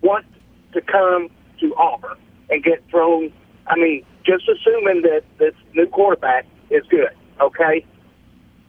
[0.00, 0.26] want
[0.72, 1.28] to come
[1.60, 2.16] to Auburn
[2.50, 3.32] and get thrown?
[3.66, 7.10] I mean, just assuming that this new quarterback is good,
[7.40, 7.84] okay?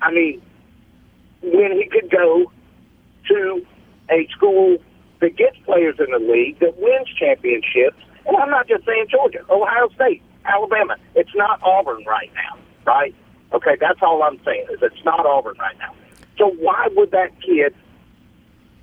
[0.01, 0.41] I mean,
[1.41, 2.51] when he could go
[3.29, 3.65] to
[4.09, 4.77] a school
[5.19, 7.97] that gets players in the league, that wins championships.
[8.25, 10.97] And I'm not just saying Georgia, Ohio State, Alabama.
[11.15, 13.15] It's not Auburn right now, right?
[13.53, 15.93] Okay, that's all I'm saying is it's not Auburn right now.
[16.37, 17.73] So why would that kid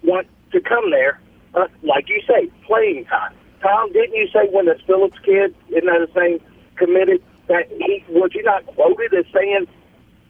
[0.03, 1.21] want to come there?
[1.55, 3.35] Uh, like you say, playing time.
[3.63, 6.41] Tom, didn't you say when the Phillips kid, isn't that the same,
[6.77, 9.67] committed that he was you not quoted as saying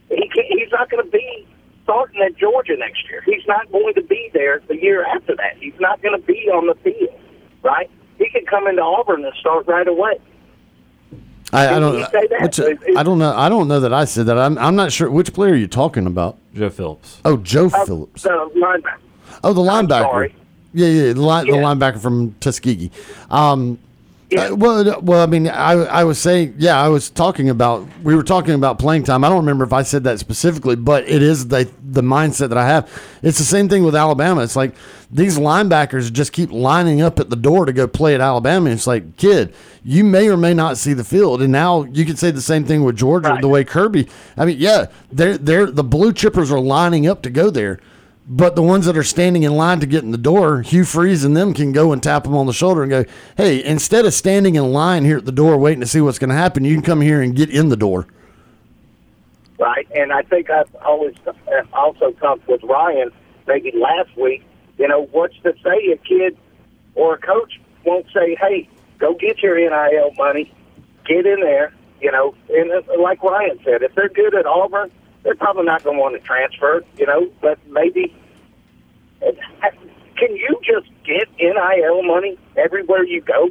[0.09, 1.47] he can, he's not going to be
[1.85, 3.23] starting at Georgia next year.
[3.25, 5.57] He's not going to be there the year after that.
[5.61, 7.15] He's not going to be on the field,
[7.63, 7.89] right?
[8.19, 10.19] He can come into Auburn and start right away.
[11.53, 12.11] I, I don't.
[12.11, 12.43] say that?
[12.43, 13.33] Which, Is- is- I don't know.
[13.37, 14.39] I don't know that I said that.
[14.39, 14.59] I'm.
[14.59, 15.09] I'm not sure.
[15.11, 16.37] Which player you're you talking about?
[16.55, 17.21] Joe Phillips.
[17.25, 18.23] Oh, Joe Uh, Phillips.
[18.23, 18.97] The linebacker.
[19.45, 20.03] Oh, the linebacker.
[20.03, 20.35] sorry.
[20.73, 22.91] Yeah, yeah, the, line, the linebacker from Tuskegee.
[23.31, 23.79] Um,
[24.35, 24.49] Yeah.
[24.49, 27.87] uh, well, well, I mean, I, I was saying, yeah, I was talking about.
[28.03, 29.25] We were talking about playing time.
[29.25, 32.59] I don't remember if I said that specifically, but it is the the mindset that
[32.59, 32.91] I have.
[33.23, 34.43] It's the same thing with Alabama.
[34.43, 34.75] It's like
[35.11, 38.67] these linebackers just keep lining up at the door to go play at Alabama.
[38.67, 39.55] And it's like, kid,
[39.85, 42.65] you may or may not see the field, and now you can say the same
[42.65, 43.31] thing with Georgia.
[43.31, 43.41] Right.
[43.41, 47.31] The way Kirby, I mean, yeah, they're they're the blue chippers are lining up to
[47.31, 47.81] go there.
[48.27, 51.25] But the ones that are standing in line to get in the door, Hugh Freeze
[51.25, 53.05] and them can go and tap them on the shoulder and go,
[53.37, 56.31] "Hey, instead of standing in line here at the door waiting to see what's going
[56.31, 58.07] to happen, you can come here and get in the door."
[59.59, 59.87] right?
[59.95, 61.33] And I think I've always uh,
[61.73, 63.11] also talked with Ryan
[63.47, 64.45] maybe last week.
[64.79, 66.37] You know, what's to say a kid
[66.95, 68.69] or a coach won't say, "Hey,
[68.99, 70.53] go get your NIL money,
[71.07, 74.91] get in there." You know, and uh, like Ryan said, if they're good at Auburn,
[75.25, 76.85] they're probably not going to want to transfer.
[76.97, 78.15] You know, but maybe.
[79.27, 79.33] uh,
[80.17, 83.49] Can you just get NIL money everywhere you go?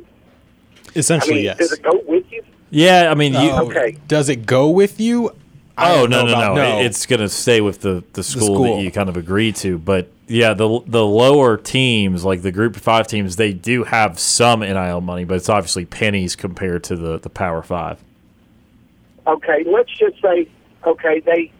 [0.96, 1.58] I Essentially, mean, yes.
[1.58, 2.44] does it go with you?
[2.70, 3.50] Yeah, I mean, you.
[3.52, 3.98] Oh, Okay.
[4.08, 5.32] Does it go with you?
[5.76, 6.80] I Oh don't no no no!
[6.82, 8.78] It's going to stay with the, the school, school.
[8.78, 9.80] that you kind of agree to.
[9.80, 14.20] But yeah, the the lower teams, like the Group of Five teams, they do have
[14.20, 18.04] some NIL money, but it's obviously pennies compared to the the Power Five.
[19.26, 20.48] okay, let's just say,
[20.86, 21.52] okay, they,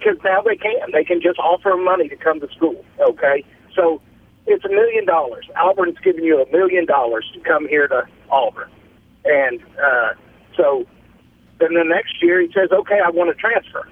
[0.00, 3.44] because now they can, they can just offer them money to come to school, okay?
[3.74, 4.00] So
[4.46, 5.46] it's a million dollars.
[5.56, 8.70] Auburn's giving you a million dollars to come here to Auburn.
[9.24, 10.14] And uh,
[10.56, 10.86] so
[11.58, 13.86] then the next year he says, okay, I want to transfer.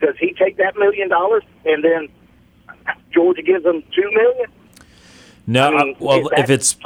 [0.00, 2.08] Does he take that million dollars and then
[3.12, 4.46] Georgia gives him two million?
[5.46, 6.76] No, I mean, I- well, if it's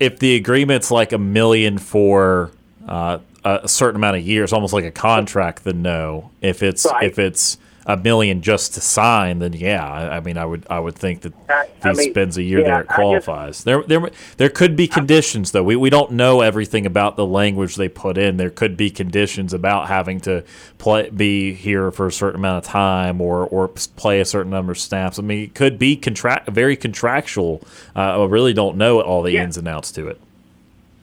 [0.00, 2.50] if the agreement's like a million for
[2.88, 6.30] uh, a certain amount of years, almost like a contract, then no.
[6.40, 7.04] If it's Right.
[7.04, 9.84] if it's a million just to sign, then yeah.
[9.86, 12.38] I, I mean, I would I would think that I- if I he mean, spends
[12.38, 13.64] a year yeah, there, I it just- qualifies.
[13.64, 15.64] there there there could be conditions though.
[15.64, 18.36] We we don't know everything about the language they put in.
[18.36, 20.44] There could be conditions about having to
[20.78, 24.72] play be here for a certain amount of time or or play a certain number
[24.72, 25.18] of snaps.
[25.18, 27.62] I mean, it could be contract very contractual.
[27.96, 29.42] Uh, I really don't know all the Yeah.
[29.44, 30.20] ins and outs to it.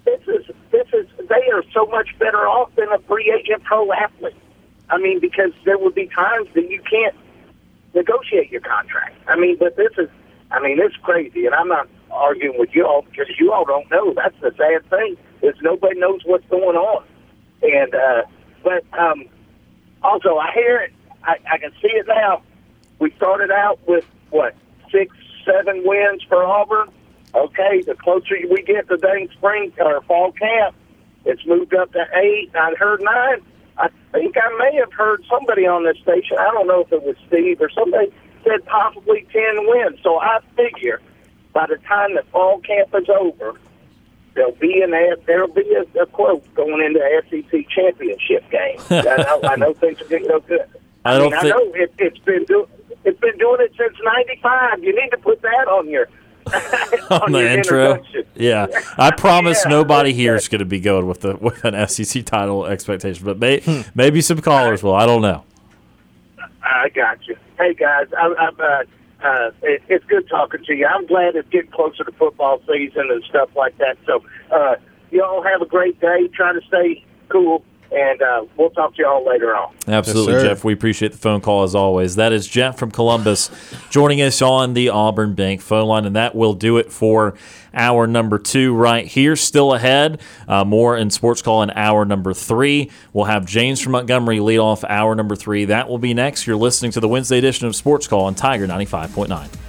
[0.06, 3.92] this is this is they are so much better off than a free agent pro
[3.92, 4.34] athlete.
[4.90, 7.16] I mean, because there would be times that you can't
[7.94, 9.16] negotiate your contract.
[9.28, 10.10] I mean, but this is,
[10.52, 13.90] I mean, it's crazy, and I'm not arguing with you all because you all don't
[13.92, 14.14] know.
[14.16, 17.04] That's the sad thing is nobody knows what's going on,
[17.62, 18.24] and uh,
[18.64, 19.26] but um,
[20.02, 20.94] also I hear it,
[21.24, 22.42] I, I can see it now.
[23.00, 24.56] We started out with what
[24.92, 26.90] six, seven wins for Auburn.
[27.36, 30.76] Okay, the closer we get to dang spring or fall camp,
[31.26, 32.50] It's moved up to eight.
[32.56, 33.42] I'd heard nine.
[33.80, 36.38] I think I may have heard somebody on this station.
[36.38, 38.12] I don't know if it was Steve or somebody
[38.44, 40.00] said possibly ten wins.
[40.04, 41.02] So I figure
[41.54, 43.60] by the time the fall camp is over,
[44.36, 48.80] there'll be an ad- there'll be a, a quote going into the SEC championship game.
[48.90, 50.66] I, know, I know things are getting so good.
[51.06, 52.68] I don't mean, think- I know it, it's been do,
[53.06, 54.84] it's been doing it since '95.
[54.84, 56.08] You need to put that on your
[57.12, 58.04] on the intro.
[58.36, 58.68] Yeah,
[58.98, 60.38] I promise Yeah, nobody that's here it.
[60.40, 63.82] is going to be going with the with an SEC title expectation, but may, Hmm.
[63.96, 64.96] maybe some callers will.
[64.96, 65.44] I don't know.
[66.62, 67.36] I got you.
[67.58, 68.84] Hey guys, I, I'm, uh,
[69.26, 70.86] uh, it, it's good talking to you.
[70.86, 73.98] I'm glad it's getting closer to football season and stuff like that.
[74.06, 74.76] So, uh,
[75.12, 76.28] y'all have a great day.
[76.34, 79.74] Try to stay cool, and uh, we'll talk to y'all later on.
[79.88, 80.50] Absolutely, sir.
[80.50, 80.64] Jeff.
[80.64, 82.16] We appreciate the phone call as always.
[82.16, 83.50] That is Jeff from Columbus
[83.90, 87.36] joining us on the Auburn Bank phone line, and that will do it for
[87.74, 89.36] hour number two right here.
[89.36, 92.90] Still ahead, uh, more in Sports Call in hour number three.
[93.14, 95.66] We'll have James from Montgomery lead off hour number three.
[95.66, 96.48] That will be next.
[96.48, 99.69] You're listening to the Wednesday edition of Sports Call on Tiger 95.9.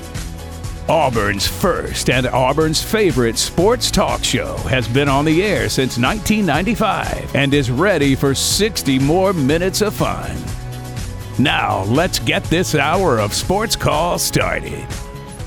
[0.89, 7.35] Auburn's first and Auburn's favorite sports talk show has been on the air since 1995
[7.35, 10.35] and is ready for 60 more minutes of fun.
[11.41, 14.85] Now, let's get this hour of sports call started.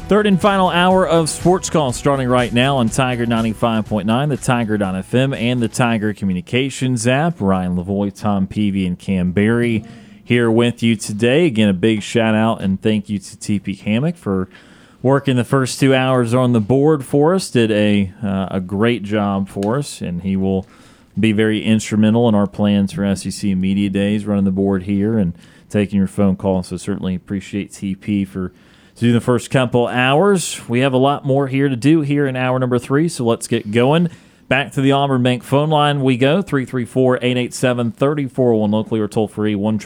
[0.07, 5.35] Third and final hour of Sports Call starting right now on Tiger 95.9, the Tiger.fm,
[5.35, 7.41] and the Tiger Communications app.
[7.41, 9.83] Ryan Lavoie, Tom Peavy, and Kam Berry
[10.23, 11.47] here with you today.
[11.47, 14.51] Again, a big shout out and thank you to TP Hammock for
[15.05, 17.51] working the first two hours on the board for us.
[17.51, 20.67] Did a, uh, a great job for us, and he will
[21.21, 25.37] be very instrumental in our plans for SEC Media Days, running the board here and
[25.69, 26.63] taking your phone call.
[26.63, 28.51] So certainly appreciate TP for
[28.97, 30.67] doing the first couple hours.
[30.71, 33.47] We have a lot more here to do here in hour number three, so let's
[33.47, 34.09] get going.
[34.49, 39.29] Back to the Auburn Bank phone line we go 334 887 3401 locally or toll
[39.29, 39.79] free 1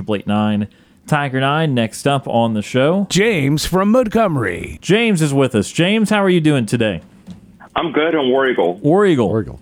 [1.08, 1.74] Tiger 9.
[1.74, 4.78] Next up on the show, James from Montgomery.
[4.80, 5.72] James is with us.
[5.72, 7.00] James, how are you doing today?
[7.74, 8.74] I'm good on War Eagle.
[8.74, 9.28] War Eagle.
[9.28, 9.60] War Eagle.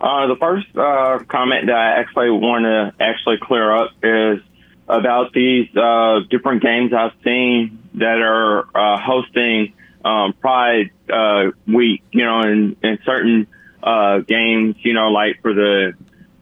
[0.00, 4.40] Uh, the first uh, comment that I actually want to actually clear up is
[4.86, 9.72] about these uh, different games I've seen that are uh, hosting
[10.04, 12.02] um, Pride uh, Week.
[12.12, 13.46] You know, in, in certain
[13.82, 15.94] uh, games, you know, like for the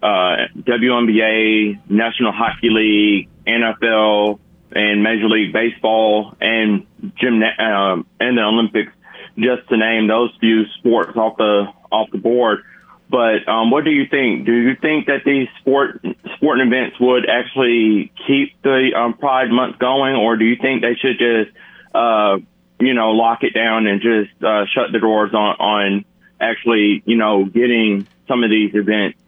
[0.07, 4.39] uh, WNBA, National Hockey League, NFL,
[4.73, 6.87] and Major League Baseball, and
[7.21, 8.93] gymna- um, and the Olympics,
[9.37, 12.63] just to name those few sports off the off the board.
[13.09, 14.47] But um, what do you think?
[14.47, 16.05] Do you think that these sport
[16.37, 20.95] sporting events would actually keep the um, Pride Month going, or do you think they
[20.95, 21.57] should just,
[21.95, 22.39] uh,
[22.79, 26.05] you know, lock it down and just uh, shut the doors on on
[26.41, 29.19] actually, you know, getting some of these events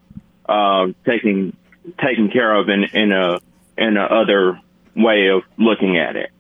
[0.49, 1.57] uh, taken
[2.01, 3.41] taken care of in in a
[3.77, 4.61] in a other
[4.97, 6.31] way of looking at it?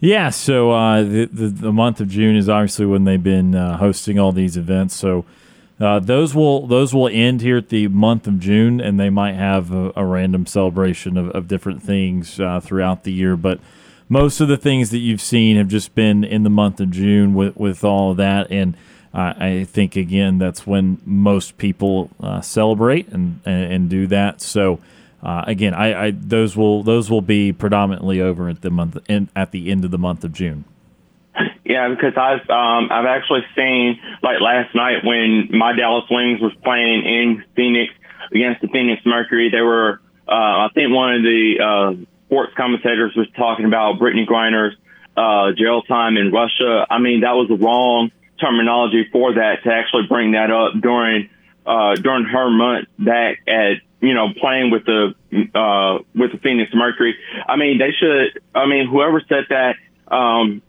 [0.00, 3.78] Yeah, so uh, the, the the month of June is obviously when they've been uh,
[3.78, 4.94] hosting all these events.
[4.94, 5.24] So
[5.80, 9.34] uh, those will those will end here at the month of June, and they might
[9.34, 13.36] have a, a random celebration of, of different things uh, throughout the year.
[13.36, 13.60] But
[14.08, 17.34] most of the things that you've seen have just been in the month of June
[17.34, 18.76] with with all of that, and
[19.14, 24.40] uh, I think again that's when most people uh, celebrate and, and and do that.
[24.40, 24.80] So.
[25.22, 29.30] Uh, again, I, I those will those will be predominantly over at the month in,
[29.34, 30.66] at the end of the month of June.
[31.64, 36.52] Yeah, because I've um, I've actually seen like last night when my Dallas Wings was
[36.62, 37.94] playing in Phoenix
[38.30, 39.48] against the Phoenix Mercury.
[39.50, 44.26] They were uh, I think one of the uh, sports commentators was talking about Brittney
[44.26, 44.76] Griner's
[45.16, 46.86] uh, jail time in Russia.
[46.90, 51.30] I mean that was wrong terminology for that to actually bring that up during
[51.66, 55.14] uh, during her month back at you know playing with the
[55.54, 57.16] uh, with the Phoenix Mercury.
[57.46, 58.42] I mean they should.
[58.54, 59.76] I mean whoever said that.
[60.08, 60.62] Um,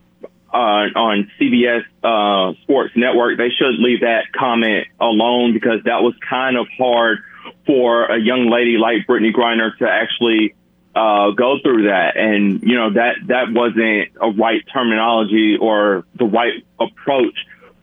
[0.53, 6.13] uh, on CBS uh, Sports Network, they should leave that comment alone because that was
[6.29, 7.19] kind of hard
[7.65, 10.55] for a young lady like Brittney Griner to actually
[10.95, 12.15] uh, go through that.
[12.15, 17.35] And, you know, that, that wasn't a right terminology or the right approach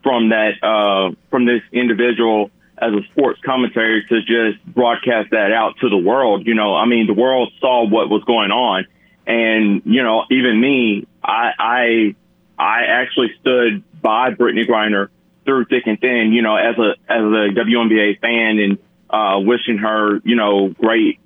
[0.03, 5.77] from that, uh, from this individual as a sports commentator to just broadcast that out
[5.81, 6.47] to the world.
[6.47, 8.87] You know, I mean, the world saw what was going on.
[9.27, 12.17] And, you know, even me, I, I,
[12.59, 15.09] I actually stood by Brittney Griner
[15.45, 18.79] through thick and thin, you know, as a as a WNBA fan and
[19.11, 21.21] uh, wishing her, you know, great,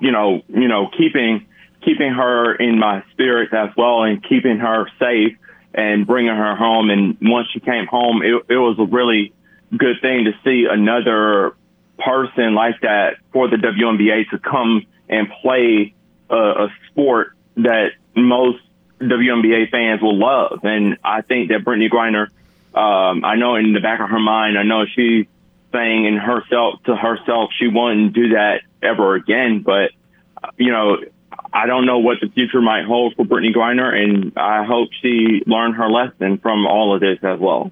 [0.00, 1.46] you know, you know, keeping
[1.84, 5.36] keeping her in my spirits as well and keeping her safe
[5.74, 6.90] and bringing her home.
[6.90, 9.32] And once she came home, it, it was a really
[9.76, 11.56] good thing to see another
[11.98, 15.94] person like that for the WNBA to come and play
[16.28, 18.58] a, a sport that most
[19.00, 20.60] WNBA fans will love.
[20.64, 22.28] And I think that Brittney Griner,
[22.78, 25.26] um, I know in the back of her mind, I know she's
[25.72, 29.62] saying in herself to herself she wouldn't do that ever again.
[29.62, 29.92] But
[30.56, 30.98] you know,
[31.52, 35.42] I don't know what the future might hold for Brittney Griner, and I hope she
[35.46, 37.70] learned her lesson from all of this as well.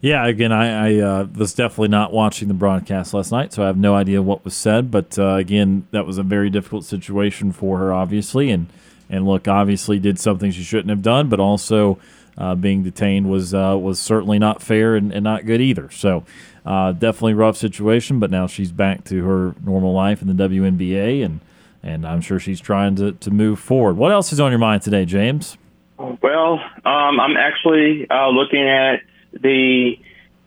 [0.00, 3.68] Yeah, again, I, I uh, was definitely not watching the broadcast last night, so I
[3.68, 4.90] have no idea what was said.
[4.90, 8.66] But uh, again, that was a very difficult situation for her, obviously, and
[9.08, 11.98] and look, obviously did something she shouldn't have done, but also
[12.36, 15.90] uh, being detained was uh, was certainly not fair and, and not good either.
[15.90, 16.24] So
[16.66, 21.24] uh, definitely rough situation, but now she's back to her normal life in the WNBA,
[21.24, 21.40] and
[21.84, 23.96] and I'm sure she's trying to, to move forward.
[23.96, 25.58] What else is on your mind today, James?
[25.98, 26.54] Well,
[26.84, 29.02] um, I'm actually uh, looking at
[29.32, 29.98] the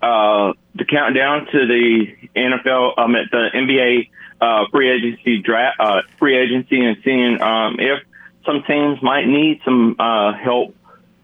[0.02, 2.06] uh, the countdown to the
[2.36, 4.10] NFL, um, at the NBA
[4.42, 8.04] uh, free agency draft, uh, free agency, and seeing um, if
[8.46, 10.76] some teams might need some uh, help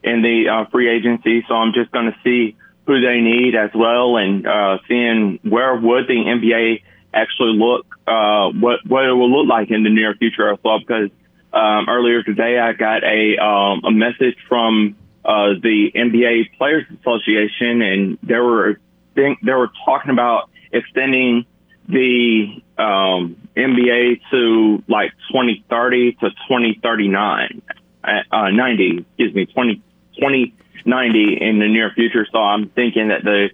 [0.04, 1.44] in the uh, free agency.
[1.48, 5.76] So I'm just going to see who they need as well, and uh, seeing where
[5.76, 6.82] would the NBA
[7.14, 10.80] actually look, uh, what what it will look like in the near future as well.
[10.80, 11.10] Because
[11.54, 17.82] um, earlier today, I got a um, a message from uh, the NBA Players Association,
[17.82, 18.80] and they were
[19.16, 21.46] think they were talking about extending
[21.88, 27.62] the um, NBA to like 2030 to 2039,
[28.04, 29.76] uh, 90, excuse me, 20,
[30.16, 32.26] 2090 in the near future.
[32.32, 33.50] So I'm thinking that the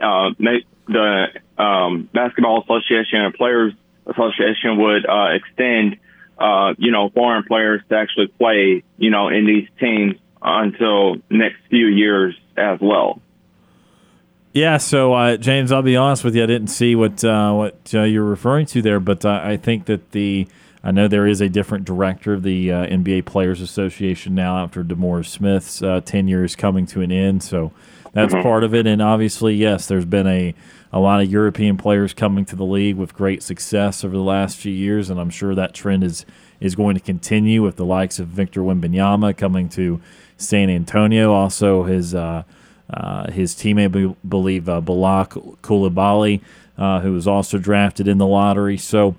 [0.00, 0.30] uh,
[0.86, 1.26] the
[1.58, 3.72] um, Basketball Association and Players
[4.06, 5.96] Association would uh, extend,
[6.38, 11.56] uh, you know, foreign players to actually play, you know, in these teams until next
[11.70, 13.20] few years as well.
[14.52, 17.90] Yeah, so uh, James, I'll be honest with you, I didn't see what uh, what
[17.92, 20.46] uh, you're referring to there, but uh, I think that the
[20.84, 24.84] I know there is a different director of the uh, NBA Players Association now after
[24.84, 27.72] DeMaurice Smith's uh, tenure is coming to an end, so
[28.12, 28.42] that's Mhm.
[28.42, 28.86] part of it.
[28.86, 30.54] And obviously, yes, there's been a
[30.94, 34.56] a lot of European players coming to the league with great success over the last
[34.56, 36.24] few years, and I'm sure that trend is
[36.60, 40.00] is going to continue with the likes of Victor Wembanyama coming to
[40.36, 41.32] San Antonio.
[41.32, 42.44] Also, his uh,
[42.88, 46.40] uh, his teammate, be- believe uh, Bilal Coulibaly,
[46.78, 48.78] uh, who was also drafted in the lottery.
[48.78, 49.16] So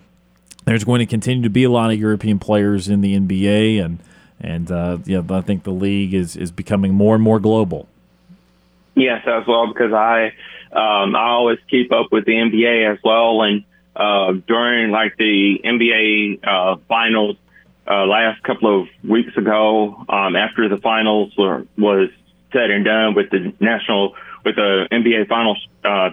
[0.64, 4.00] there's going to continue to be a lot of European players in the NBA, and
[4.40, 7.90] and uh, yeah, I think the league is is becoming more and more global.
[8.96, 10.32] Yes, as well, because I
[10.76, 13.64] um, I always keep up with the NBA as well, and
[13.96, 17.38] uh, during like the NBA uh, finals
[17.90, 22.10] uh, last couple of weeks ago, um, after the finals were, was
[22.52, 26.10] said and done with the national with the NBA finals uh,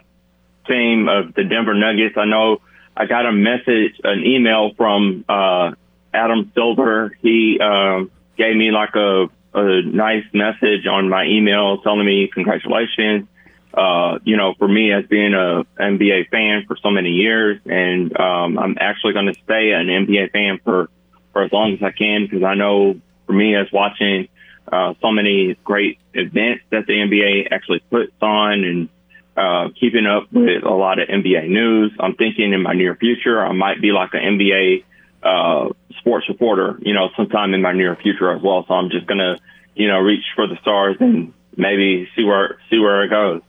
[0.67, 2.61] team of the Denver Nuggets, I know
[2.97, 5.73] I got a message, an email from uh,
[6.13, 7.17] Adam Silver.
[7.21, 13.27] He um, gave me like a, a nice message on my email telling me congratulations.
[13.75, 18.15] Uh, you know, for me as being a NBA fan for so many years, and
[18.19, 20.89] um, I'm actually going to stay an NBA fan for
[21.33, 24.29] for as long as I can because I know for me as watching
[24.71, 28.89] uh, so many great events that the NBA actually puts on and
[29.37, 31.93] uh, keeping up with a lot of NBA news.
[31.99, 34.85] I'm thinking in my near future, I might be like an NBA
[35.23, 38.65] uh, sports reporter, you know, sometime in my near future as well.
[38.69, 39.37] So I'm just going to,
[39.75, 43.43] you know, reach for the stars and maybe see where see where it goes.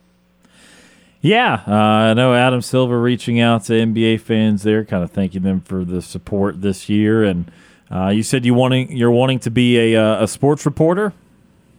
[1.24, 5.40] Yeah, uh, I know Adam Silver reaching out to NBA fans there, kind of thanking
[5.40, 7.24] them for the support this year.
[7.24, 7.50] And
[7.90, 11.14] uh, you said you wanting you're wanting to be a, uh, a sports reporter.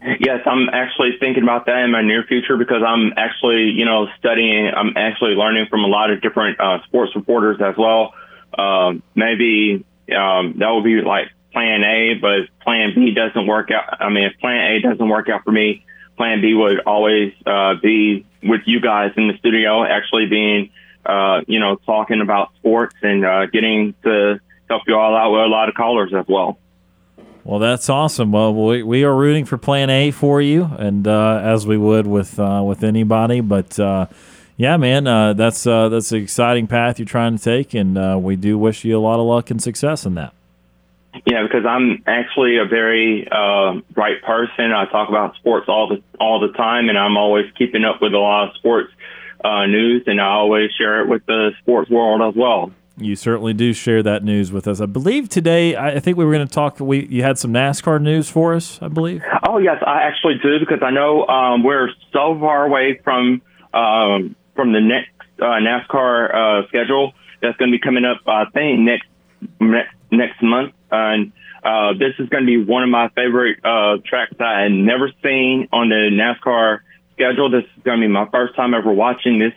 [0.02, 4.08] Yes, I'm actually thinking about that in my near future because I'm actually, you know,
[4.18, 4.72] studying.
[4.76, 8.16] I'm actually learning from a lot of different uh, sports reporters as well.
[8.58, 14.02] Um, maybe um, that would be like Plan A, but Plan B doesn't work out.
[14.02, 15.86] I mean, if Plan A doesn't work out for me,
[16.18, 20.70] Plan B would always uh, be with you guys in the studio, actually being,
[21.06, 24.40] uh, you know, talking about sports and uh, getting to
[24.70, 26.58] help you all out with a lot of callers as well.
[27.44, 28.32] Well, that's awesome.
[28.32, 32.08] Well, we, we are rooting for Plan A for you, and uh, as we would
[32.08, 33.42] with uh, with anybody.
[33.42, 34.08] But uh,
[34.58, 35.04] yeah, man,
[35.38, 39.00] that's that's an exciting path you're trying to take, and we do wish you a
[39.00, 40.34] lot of luck and success in that.
[41.26, 44.72] Yeah, because I'm actually a very uh, bright person.
[44.72, 48.14] I talk about sports all the all the time, and I'm always keeping up with
[48.14, 48.92] a lot of sports
[49.44, 52.72] uh, news, and I always share it with the sports world as well.
[52.98, 54.80] You certainly do share that news with us.
[54.80, 55.76] I believe today.
[55.76, 56.80] I I think we were going to talk.
[56.80, 58.80] We you had some NASCAR news for us.
[58.82, 59.22] I believe.
[59.48, 63.42] Oh yes, I actually do because I know um, we're so far away from
[63.74, 68.22] um, from the next uh, NASCAR uh, schedule that's going to be coming up.
[68.28, 69.08] I think next
[69.60, 71.32] next, next month, and
[71.64, 75.10] uh, this is going to be one of my favorite uh, tracks I had never
[75.24, 76.80] seen on the NASCAR
[77.14, 77.50] schedule.
[77.50, 79.54] This is going to be my first time ever watching this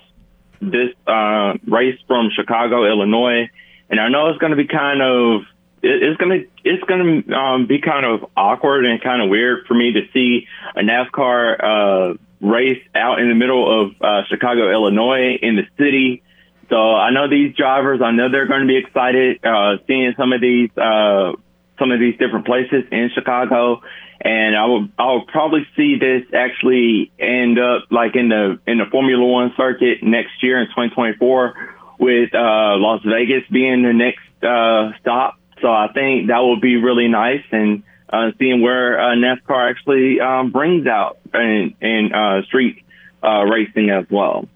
[0.61, 3.49] this uh, race from Chicago, Illinois,
[3.91, 5.43] and I know it's going to be kind of
[5.83, 9.29] it- it's going to it's going to um, be kind of awkward and kind of
[9.29, 14.23] weird for me to see a NASCAR uh, race out in the middle of uh,
[14.29, 16.23] Chicago, Illinois, in the city.
[16.71, 18.01] So I know these drivers.
[18.03, 21.33] I know they're going to be excited uh, seeing some of these uh,
[21.79, 23.81] some of these different places in Chicago,
[24.21, 28.79] and I will I will probably see this actually end up like in the in
[28.79, 31.55] the Formula One circuit next year in 2024
[31.99, 35.39] with uh, Las Vegas being the next uh, stop.
[35.63, 40.21] So I think that will be really nice and uh, seeing where uh, NASCAR actually
[40.21, 42.85] um, brings out in uh, street
[43.23, 44.49] uh, racing as well.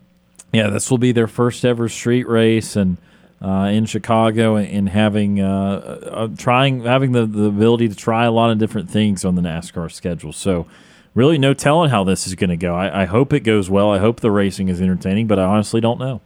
[0.52, 2.98] Yeah, this will be their first ever street race, and
[3.40, 8.30] uh, in Chicago, and having uh, uh, trying having the, the ability to try a
[8.30, 10.32] lot of different things on the NASCAR schedule.
[10.32, 10.66] So,
[11.14, 12.74] really, no telling how this is going to go.
[12.74, 13.90] I, I hope it goes well.
[13.90, 16.20] I hope the racing is entertaining, but I honestly don't know.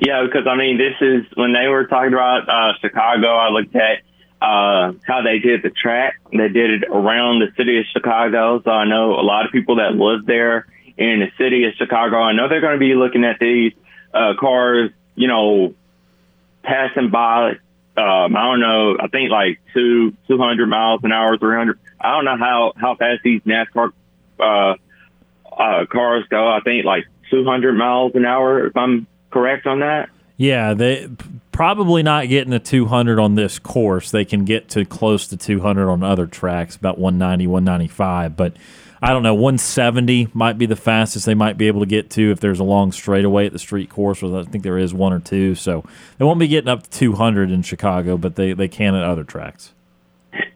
[0.00, 3.28] Yeah, because I mean, this is when they were talking about uh, Chicago.
[3.28, 3.98] I looked at
[4.40, 6.14] uh, how they did the track.
[6.32, 8.62] They did it around the city of Chicago.
[8.64, 10.66] So I know a lot of people that live there
[10.98, 12.18] in the city of Chicago.
[12.18, 13.72] I know they're going to be looking at these
[14.12, 15.74] uh, cars, you know,
[16.62, 17.52] passing by.
[17.96, 18.96] Um, I don't know.
[19.00, 21.78] I think like two, two hundred miles an hour, three hundred.
[22.00, 23.92] I don't know how how fast these NASCAR
[24.38, 24.74] uh,
[25.52, 26.48] uh, cars go.
[26.48, 30.10] I think like two hundred miles an hour, if I'm correct on that.
[30.36, 31.08] Yeah, they
[31.50, 34.12] probably not getting a 200 on this course.
[34.12, 38.36] They can get to close to 200 on other tracks, about 190, 195.
[38.36, 38.52] But
[39.00, 42.30] I don't know, 170 might be the fastest they might be able to get to
[42.32, 44.22] if there's a long straightaway at the street course.
[44.22, 45.54] Or I think there is one or two.
[45.54, 45.84] So
[46.18, 49.24] they won't be getting up to 200 in Chicago, but they, they can at other
[49.24, 49.72] tracks.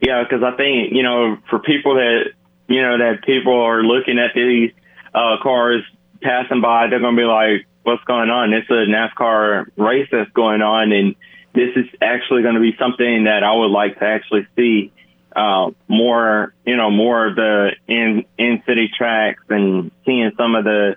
[0.01, 2.32] Yeah, because I think you know, for people that
[2.69, 4.73] you know that people are looking at these
[5.14, 5.82] uh, cars
[6.20, 8.52] passing by, they're going to be like, "What's going on?
[8.52, 11.14] It's a NASCAR race that's going on, and
[11.55, 14.93] this is actually going to be something that I would like to actually see
[15.35, 16.55] uh, more.
[16.65, 20.97] You know, more of the in in city tracks and seeing some of the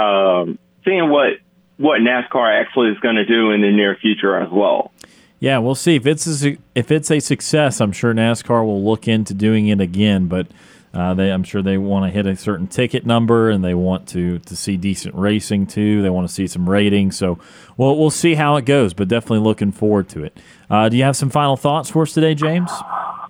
[0.00, 1.34] um, seeing what
[1.76, 4.92] what NASCAR actually is going to do in the near future as well.
[5.38, 7.80] Yeah, we'll see if it's a, if it's a success.
[7.80, 10.46] I'm sure NASCAR will look into doing it again, but
[10.94, 14.08] uh, they I'm sure they want to hit a certain ticket number and they want
[14.08, 16.00] to to see decent racing too.
[16.00, 17.18] They want to see some ratings.
[17.18, 17.38] So
[17.76, 20.38] we'll we'll see how it goes, but definitely looking forward to it.
[20.70, 22.70] Uh, do you have some final thoughts for us today, James?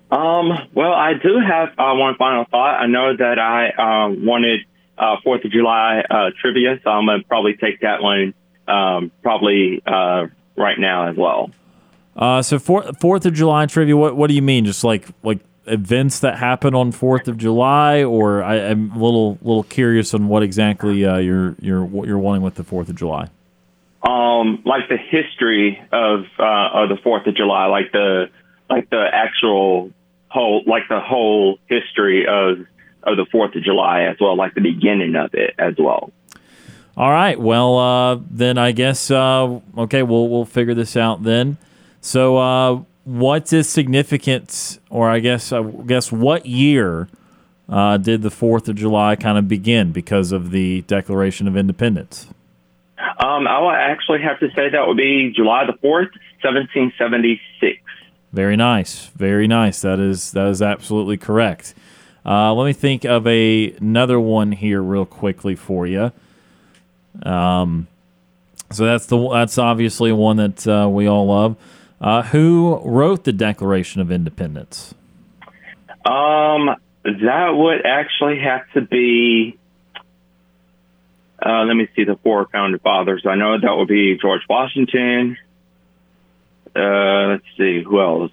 [0.09, 2.79] Um, well, I do have uh, one final thought.
[2.79, 4.61] I know that I um, wanted
[4.97, 8.33] uh, Fourth of July uh, trivia, so I'm gonna probably take that one
[8.67, 11.51] um, probably uh, right now as well.
[12.15, 13.97] Uh, so Fourth Fourth of July trivia.
[13.97, 14.65] What what do you mean?
[14.65, 19.37] Just like like events that happen on Fourth of July, or I, I'm a little
[19.41, 22.95] little curious on what exactly uh, you're you're what you're wanting with the Fourth of
[22.95, 23.29] July.
[24.01, 28.29] Um, like the history of uh, of the Fourth of July, like the
[28.69, 29.91] like the actual
[30.29, 32.65] whole like the whole history of
[33.03, 36.11] of the Fourth of July as well, like the beginning of it as well.
[36.97, 37.39] All right.
[37.39, 40.03] Well, uh, then I guess uh, okay.
[40.03, 41.57] We'll we'll figure this out then.
[42.01, 47.07] So, uh, what is significant, or I guess I guess what year
[47.69, 52.27] uh, did the Fourth of July kind of begin because of the Declaration of Independence?
[53.19, 56.09] Um, I will actually have to say that would be July the fourth,
[56.41, 57.79] seventeen seventy six.
[58.37, 59.81] Very nice, very nice.
[59.81, 61.73] That is that is absolutely correct.
[62.23, 66.11] Uh, let me think of a another one here real quickly for you.
[67.23, 67.87] Um,
[68.71, 71.55] so that's the that's obviously one that uh, we all love.
[71.99, 74.93] Uh, who wrote the Declaration of Independence?
[76.05, 79.57] Um, that would actually have to be.
[81.43, 83.23] Uh, let me see the four founding fathers.
[83.27, 85.37] I know that would be George Washington.
[86.77, 88.31] Uh, let's see who else.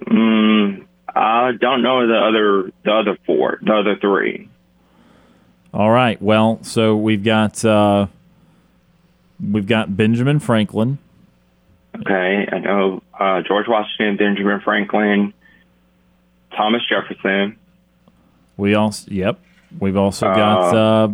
[0.00, 4.48] Mm, I don't know the other the other four, the other three.
[5.72, 6.20] All right.
[6.20, 8.06] Well, so we've got uh,
[9.40, 10.98] we've got Benjamin Franklin.
[11.96, 15.34] Okay, I know uh, George Washington, Benjamin Franklin,
[16.56, 17.58] Thomas Jefferson.
[18.56, 19.38] We also yep.
[19.78, 21.08] We've also got uh,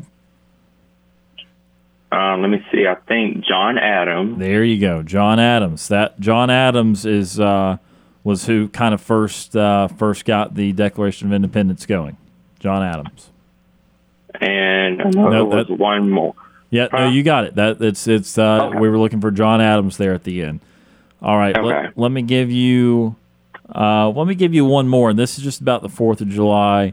[2.13, 2.87] Um, let me see.
[2.87, 4.39] I think John Adams.
[4.39, 5.89] there you go, John Adams.
[5.89, 7.79] That John Adams is uh,
[8.25, 12.17] was who kind of first uh, first got the Declaration of Independence going.
[12.61, 13.31] John Adams.
[14.41, 16.35] and I No, there was that- one more.
[16.71, 17.55] Yeah, no, you got it.
[17.55, 18.37] That it's it's.
[18.37, 20.61] Uh, We were looking for John Adams there at the end.
[21.23, 21.67] All right, Okay.
[21.67, 23.15] let, let me give you.
[23.75, 26.29] Uh, let me give you one more, and this is just about the Fourth of
[26.29, 26.93] July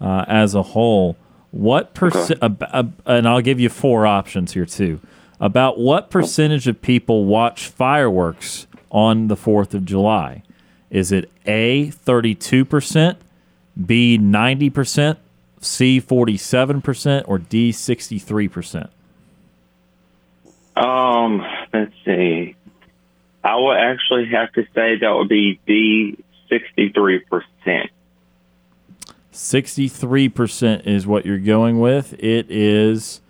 [0.00, 1.16] uh, as a whole.
[1.52, 2.42] What percent?
[2.42, 5.00] and I'll give you four options here too.
[5.38, 10.42] About what percentage of people watch fireworks on the Fourth of July?
[10.90, 13.18] Is it A thirty-two percent,
[13.86, 15.18] B ninety percent,
[15.60, 18.90] C forty-seven percent, or D sixty-three percent?
[20.74, 22.56] Um, let's see.
[23.44, 26.16] I would actually have to say that would be D
[26.48, 27.90] sixty three percent.
[29.32, 32.12] 63% is what you're going with.
[32.14, 33.20] It is,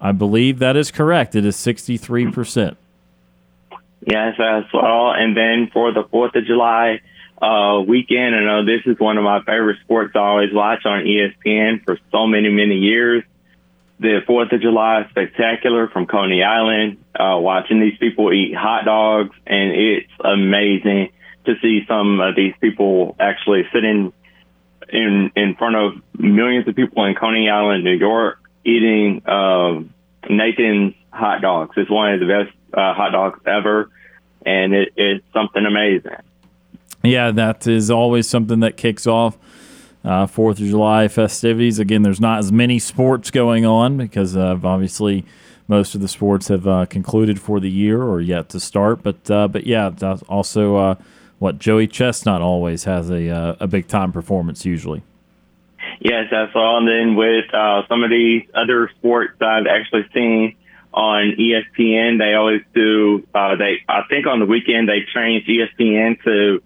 [0.00, 1.34] I believe that is correct.
[1.34, 2.76] It is 63%.
[4.06, 5.12] Yes, as well.
[5.12, 7.00] And then for the Fourth of July
[7.40, 11.04] uh, weekend, I know this is one of my favorite sports I always watch on
[11.04, 13.22] ESPN for so many many years.
[14.00, 16.98] The Fourth of July Spectacular from Coney Island.
[17.18, 21.12] Uh, watching these people eat hot dogs, and it's amazing
[21.46, 24.12] to see some of these people actually sitting
[24.94, 29.92] in in front of millions of people in Coney Island, New York, eating um,
[30.30, 31.76] Nathan's hot dogs.
[31.76, 33.90] It's one of the best uh, hot dogs ever,
[34.46, 36.16] and it, it's something amazing.
[37.02, 39.36] Yeah, that is always something that kicks off
[40.04, 41.78] uh, Fourth of July festivities.
[41.78, 45.24] Again, there's not as many sports going on because uh, obviously
[45.66, 49.02] most of the sports have uh, concluded for the year or yet to start.
[49.02, 49.90] But uh, but yeah,
[50.28, 50.94] also uh,
[51.38, 55.02] what Joey Chestnut always has a uh, a big time performance usually.
[56.00, 56.78] Yes, that's all.
[56.78, 60.56] And then with uh, some of the other sports I've actually seen
[60.92, 63.26] on ESPN, they always do.
[63.34, 66.62] Uh, they I think on the weekend they changed E ESPN to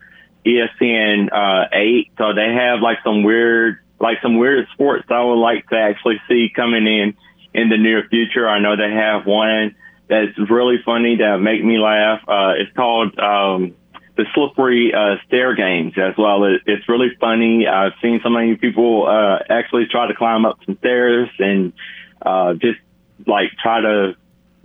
[0.46, 5.40] ESPN uh, eight, so they have like some weird, like some weird sports I would
[5.40, 7.14] like to actually see coming in
[7.54, 8.48] in the near future.
[8.48, 9.74] I know they have one
[10.08, 12.22] that's really funny that make me laugh.
[12.26, 13.18] Uh, it's called.
[13.18, 13.74] Um,
[14.18, 16.44] the slippery uh, stair games as well.
[16.44, 17.68] It, it's really funny.
[17.68, 21.72] I've seen so many people uh, actually try to climb up some stairs and
[22.20, 22.80] uh, just
[23.26, 24.16] like try to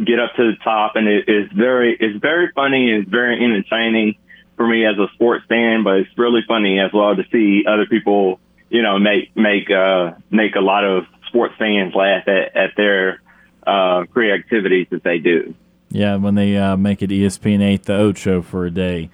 [0.04, 3.42] get up to the top, and it, it's very it's very funny and it's very
[3.44, 4.16] entertaining
[4.58, 5.84] for me as a sports fan.
[5.84, 8.40] But it's really funny as well to see other people,
[8.72, 13.22] you know, make make uh, make a lot of sports fans laugh at, at their
[13.68, 15.54] uh, creativities that they do.
[15.90, 19.12] Yeah, when they uh, make it ESPN 8 the Ocho for a day,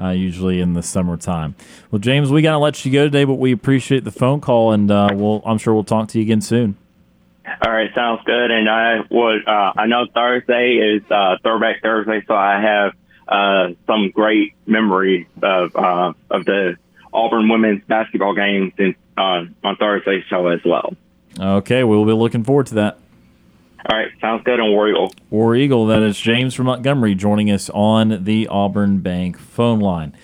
[0.00, 1.54] uh, usually in the summertime.
[1.90, 4.72] Well, James, we got to let you go today, but we appreciate the phone call,
[4.72, 6.76] and uh, we'll, I'm sure we'll talk to you again soon.
[7.64, 8.50] All right, sounds good.
[8.50, 12.92] And I would, uh, I know Thursday is uh, Throwback Thursday, so I have
[13.28, 16.76] uh, some great memories of uh, of the
[17.12, 20.94] Auburn women's basketball games in, uh, on Thursday's show as well.
[21.38, 22.98] Okay, we'll be looking forward to that.
[23.86, 24.60] All right, sounds good.
[24.60, 25.12] And War Eagle.
[25.30, 30.14] War Eagle, that is James from Montgomery joining us on the Auburn Bank phone line.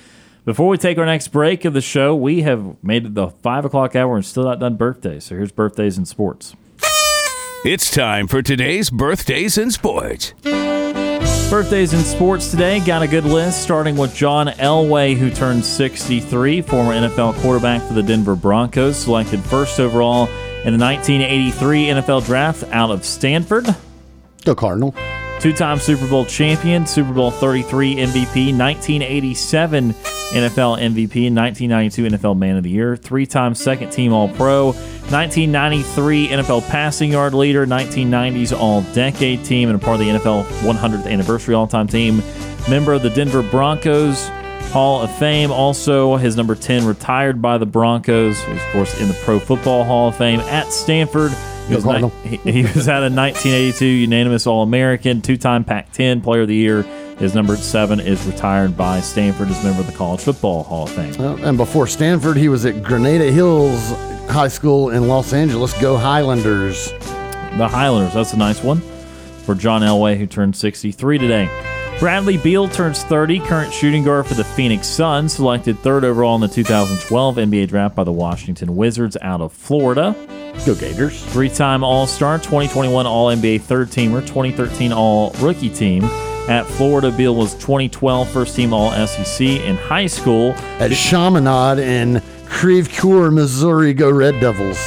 [0.44, 3.64] Before we take our next break of the show, we have made it the 5
[3.66, 5.24] o'clock hour and still not done birthdays.
[5.24, 6.54] So here's birthdays in sports.
[7.64, 10.32] It's time for today's birthdays in sports.
[11.50, 12.78] Birthdays in sports today.
[12.80, 17.94] Got a good list, starting with John Elway, who turned 63, former NFL quarterback for
[17.94, 20.28] the Denver Broncos, selected first overall
[20.68, 23.66] in the 1983 NFL Draft out of Stanford.
[24.44, 24.94] Go Cardinal.
[25.40, 32.56] Two time Super Bowl champion, Super Bowl 33 MVP, 1987 NFL MVP, 1992 NFL Man
[32.58, 38.54] of the Year, three time second team All Pro, 1993 NFL passing yard leader, 1990s
[38.54, 42.22] All Decade team, and a part of the NFL 100th anniversary all time team.
[42.68, 44.28] Member of the Denver Broncos
[44.68, 45.50] Hall of Fame.
[45.50, 48.38] Also, his number 10 retired by the Broncos.
[48.44, 51.32] He's, of course, in the Pro Football Hall of Fame at Stanford.
[51.68, 55.92] He was, ni- he, he was at a 1982 unanimous All American, two time Pac
[55.92, 56.82] 10 Player of the Year.
[57.18, 60.90] His number seven is retired by Stanford as member of the College Football Hall of
[60.90, 61.14] Fame.
[61.18, 63.90] Well, and before Stanford, he was at Granada Hills
[64.30, 65.78] High School in Los Angeles.
[65.80, 66.92] Go Highlanders.
[67.56, 68.80] The Highlanders, that's a nice one
[69.44, 71.67] for John Elway, who turned 63 today.
[71.98, 76.40] Bradley Beal turns 30, current shooting guard for the Phoenix Suns, selected third overall in
[76.40, 80.14] the 2012 NBA draft by the Washington Wizards out of Florida.
[80.64, 81.24] Go Gators.
[81.24, 86.04] Three time All Star, 2021 All NBA third teamer, 2013 All Rookie team.
[86.48, 90.52] At Florida, Beal was 2012 first team All SEC in high school.
[90.78, 93.92] At Chaminade in Creve Coeur, Missouri.
[93.92, 94.78] Go Red Devils.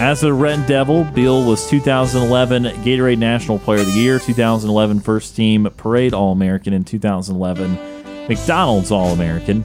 [0.00, 5.36] As a Red Devil, Beal was 2011 Gatorade National Player of the Year, 2011 First
[5.36, 9.64] Team Parade All American, and 2011 McDonald's All American.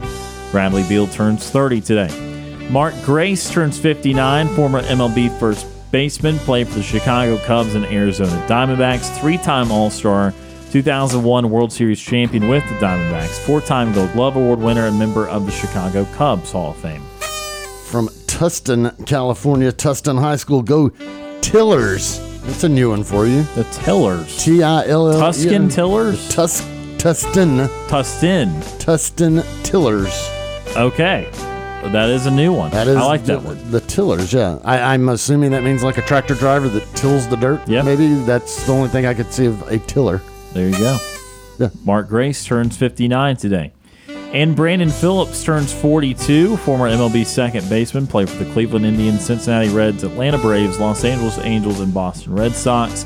[0.51, 2.69] Bradley Beal turns 30 today.
[2.69, 8.45] Mark Grace turns 59, former MLB first baseman, played for the Chicago Cubs and Arizona
[8.47, 10.31] Diamondbacks, three time All Star,
[10.69, 15.27] 2001 World Series champion with the Diamondbacks, four time Gold Glove Award winner, and member
[15.27, 17.08] of the Chicago Cubs Hall of Fame.
[17.89, 20.61] From Tustin, California, Tustin High School.
[20.61, 20.89] Go
[21.41, 22.19] Tillers.
[22.41, 23.41] That's a new one for you.
[23.55, 24.43] The Tillers.
[24.43, 25.19] T I L L.
[25.19, 26.29] Tuscan Tillers?
[26.29, 26.61] Tus
[26.97, 27.67] Tustin.
[27.87, 28.51] Tustin.
[28.77, 30.13] Tustin Tillers.
[30.77, 31.27] Okay.
[31.91, 32.69] That is a new one.
[32.69, 33.71] That is I like that one.
[33.71, 34.59] The tillers, yeah.
[34.63, 37.67] I, I'm assuming that means like a tractor driver that tills the dirt.
[37.67, 37.81] Yeah.
[37.81, 40.21] Maybe that's the only thing I could see of a tiller.
[40.53, 40.97] There you go.
[41.57, 41.69] Yeah.
[41.85, 43.73] Mark Grace turns 59 today.
[44.31, 49.69] And Brandon Phillips turns 42, former MLB second baseman, played for the Cleveland Indians, Cincinnati
[49.69, 53.05] Reds, Atlanta Braves, Los Angeles Angels, and Boston Red Sox.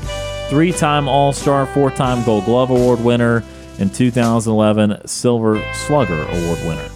[0.50, 3.42] Three time All Star, four time Gold Glove Award winner,
[3.78, 6.90] and 2011 Silver Slugger Award winner.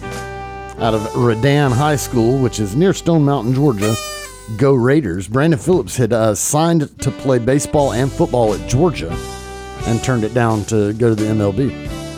[0.77, 3.95] Out of Redan High School, which is near Stone Mountain, Georgia.
[4.57, 5.27] Go Raiders.
[5.27, 9.11] Brandon Phillips had uh, signed to play baseball and football at Georgia
[9.87, 12.08] and turned it down to go to the MLB.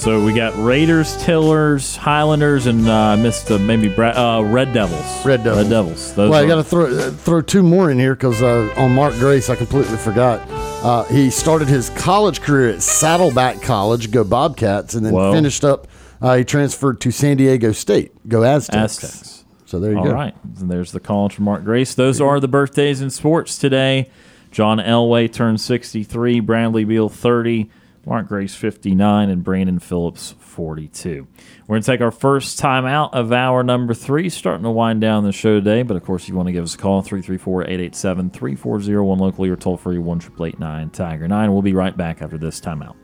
[0.00, 5.26] So we got Raiders, Tillers, Highlanders, and uh, missed uh, maybe Bra- uh, Red Devils.
[5.26, 5.64] Red Devils.
[5.64, 6.14] Red Devils.
[6.14, 8.94] Those well, I got to throw uh, throw two more in here because uh, on
[8.94, 10.40] Mark Grace, I completely forgot.
[10.82, 15.34] Uh, he started his college career at Saddleback College, go Bobcats, and then Whoa.
[15.34, 15.86] finished up.
[16.22, 19.04] Uh, he transferred to San Diego State, go Aztecs.
[19.04, 19.44] Aztecs.
[19.66, 20.12] So there you All go.
[20.14, 20.34] right.
[20.60, 21.92] And there's the college from Mark Grace.
[21.92, 24.10] Those are the birthdays in sports today.
[24.50, 27.68] John Elway turned 63, Bradley Beal 30,
[28.06, 31.26] Mark Grace 59, and Brandon Phillips 42.
[31.66, 35.00] We're going to take our first time out of hour number three, starting to wind
[35.00, 35.82] down the show today.
[35.82, 39.50] But of course, if you want to give us a call, 334 887 3401 locally
[39.50, 41.52] or toll free 1 Tiger 9.
[41.52, 42.96] We'll be right back after this timeout.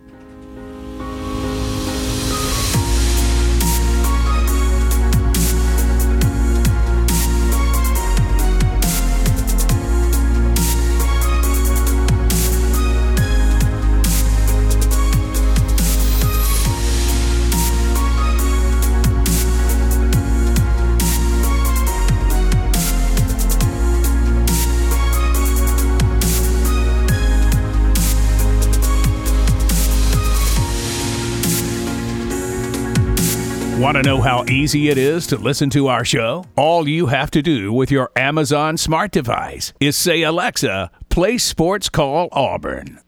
[33.86, 36.44] Want to know how easy it is to listen to our show?
[36.56, 41.88] All you have to do with your Amazon smart device is say, Alexa, play Sports
[41.88, 42.98] Call Auburn.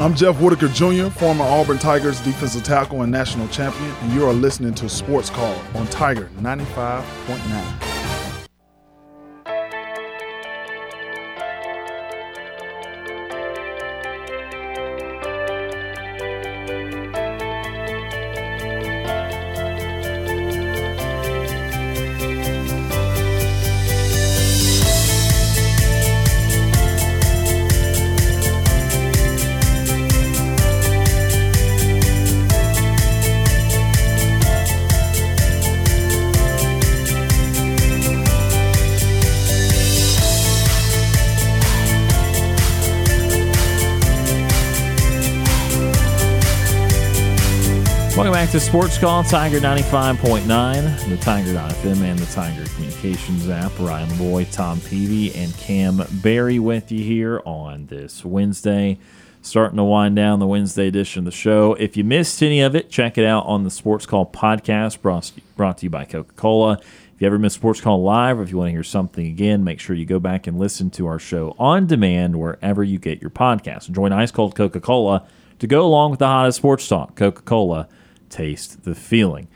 [0.00, 4.32] I'm Jeff Whitaker Jr., former Auburn Tigers defensive tackle and national champion, and you are
[4.32, 7.87] listening to Sports Call on Tiger 95.9.
[48.68, 53.72] Sports Call, Tiger 95.9, the Tiger.fm, and the Tiger Communications app.
[53.78, 58.98] Ryan Lavoie, Tom Peavy, and Kam Berry with you here on this Wednesday.
[59.40, 61.72] starting to wind down the Wednesday edition of the show.
[61.74, 65.78] If you missed any of it, check it out on the Sports Call podcast brought,
[65.78, 66.74] to you by Coca Cola.
[66.74, 69.64] If you ever miss Sports Call Live or if you want to hear something again,
[69.64, 73.22] make sure you go back and listen to our show on demand wherever you get
[73.22, 73.90] your podcasts.
[73.90, 75.26] Join ice cold Coca Cola
[75.58, 77.16] to go along with the hottest sports talk.
[77.16, 77.88] Coca Cola,
[78.30, 79.48] taste the feeling.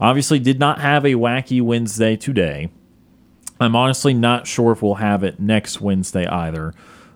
[0.00, 2.70] Obviously, did not have a wacky Wednesday today.
[3.60, 6.74] I'm honestly not sure if we'll have it next Wednesday either.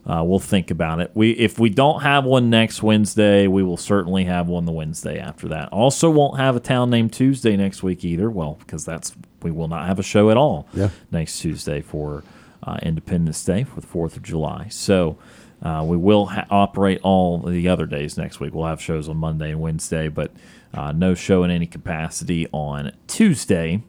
[0.08, 1.10] Uh, we'll think about it.
[1.14, 5.18] We if we don't have one next Wednesday, we will certainly have one the Wednesday
[5.18, 5.68] after that.
[5.72, 8.30] Also, won't have a town named Tuesday next week either.
[8.30, 10.90] Well, because that's we will not have a show at all Yeah.
[11.10, 12.22] next Tuesday for
[12.62, 14.68] uh, Independence Day for the Fourth of July.
[14.70, 15.18] So
[15.60, 18.54] uh, we will ha- operate all the other days next week.
[18.54, 20.30] We'll have shows on Monday and Wednesday, but
[20.76, 23.82] uh, no show in any capacity on Tuesday.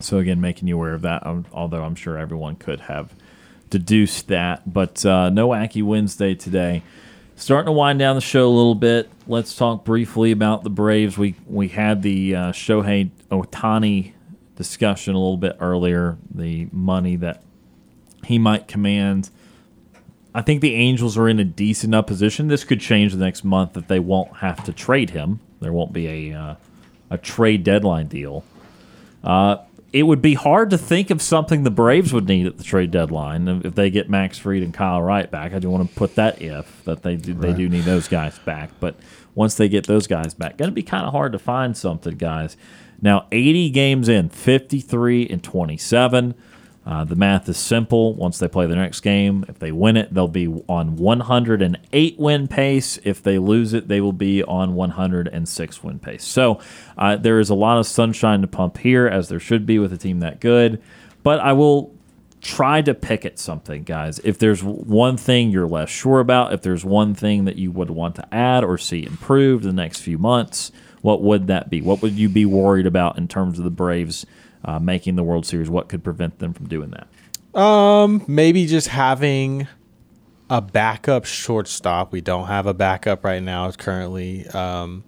[0.00, 1.26] So again, making you aware of that.
[1.26, 3.12] um, Although I'm sure everyone could have
[3.70, 6.82] deduced that, but uh, no Wacky Wednesday today.
[7.36, 9.08] Starting to wind down the show a little bit.
[9.28, 11.16] Let's talk briefly about the Braves.
[11.16, 14.12] We we had the uh, Shohei Ohtani
[14.56, 16.18] discussion a little bit earlier.
[16.34, 17.42] The money that
[18.24, 19.30] he might command.
[20.34, 22.48] I think the Angels are in a decent enough position.
[22.48, 25.40] This could change the next month that they won't have to trade him.
[25.60, 26.54] There won't be a uh,
[27.10, 28.44] a trade deadline deal.
[29.22, 29.58] Uh,
[29.92, 32.90] it would be hard to think of something the Braves would need at the trade
[32.90, 35.54] deadline if they get Max Fried and Kyle Wright back.
[35.54, 38.38] I do want to put that if that they do, they do need those guys
[38.40, 38.70] back.
[38.80, 38.96] But
[39.34, 42.16] once they get those guys back, going to be kind of hard to find something,
[42.16, 42.56] guys.
[43.00, 46.34] Now, 80 games in, 53 and 27.
[46.88, 48.14] Uh, the math is simple.
[48.14, 52.48] Once they play the next game, if they win it, they'll be on 108 win
[52.48, 52.98] pace.
[53.04, 56.24] If they lose it, they will be on 106 win pace.
[56.24, 56.60] So
[56.96, 59.92] uh, there is a lot of sunshine to pump here, as there should be with
[59.92, 60.80] a team that good.
[61.22, 61.94] But I will
[62.40, 64.18] try to pick at something, guys.
[64.20, 67.90] If there's one thing you're less sure about, if there's one thing that you would
[67.90, 71.82] want to add or see improved the next few months, what would that be?
[71.82, 74.24] What would you be worried about in terms of the Braves
[74.64, 75.70] uh, making the World Series?
[75.70, 77.60] What could prevent them from doing that?
[77.60, 79.66] Um, maybe just having
[80.50, 82.12] a backup shortstop.
[82.12, 83.70] We don't have a backup right now.
[83.72, 85.04] Currently, um,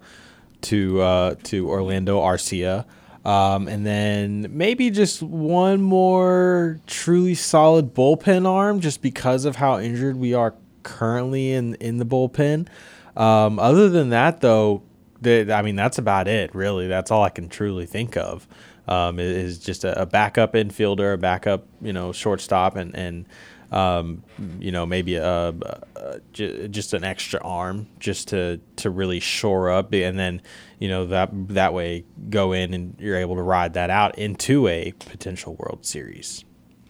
[0.62, 2.84] to uh, to Orlando Arcia,
[3.24, 9.78] um, and then maybe just one more truly solid bullpen arm, just because of how
[9.78, 12.68] injured we are currently in in the bullpen.
[13.16, 14.82] Um, other than that, though,
[15.24, 16.54] I mean that's about it.
[16.54, 18.46] Really, that's all I can truly think of.
[18.90, 23.26] Um, is just a, a backup infielder, a backup, you know, shortstop, and and
[23.70, 24.24] um,
[24.58, 25.54] you know maybe a,
[25.96, 26.20] a,
[26.68, 30.42] just an extra arm just to to really shore up, and then
[30.80, 34.66] you know that that way go in and you're able to ride that out into
[34.66, 36.44] a potential World Series.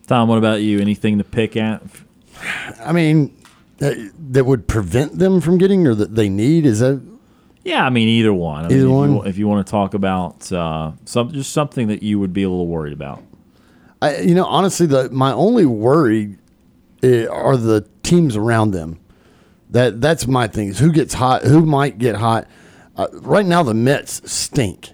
[0.06, 0.80] Tom, what about you?
[0.80, 1.82] Anything to pick at?
[2.80, 3.36] I mean,
[3.78, 7.00] that, that would prevent them from getting or that they need is that
[7.64, 8.64] Yeah, I mean either one.
[8.64, 9.10] I mean, Either if one?
[9.16, 12.42] You, if you want to talk about uh, some just something that you would be
[12.42, 13.22] a little worried about.
[14.02, 16.36] I, you know, honestly, the my only worry
[17.02, 18.98] eh, are the teams around them.
[19.70, 20.68] That that's my thing.
[20.68, 21.42] Is who gets hot?
[21.44, 22.48] Who might get hot?
[22.96, 24.90] Uh, right now, the Mets stink.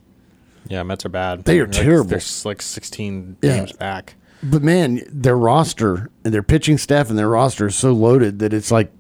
[0.69, 1.45] Yeah, Mets are bad.
[1.45, 2.11] They are Like, terrible.
[2.11, 3.59] They're like 16 Yeah.
[3.59, 4.17] games back.
[4.43, 8.53] But man, their roster and their pitching staff and their roster is so loaded that
[8.53, 8.93] it's like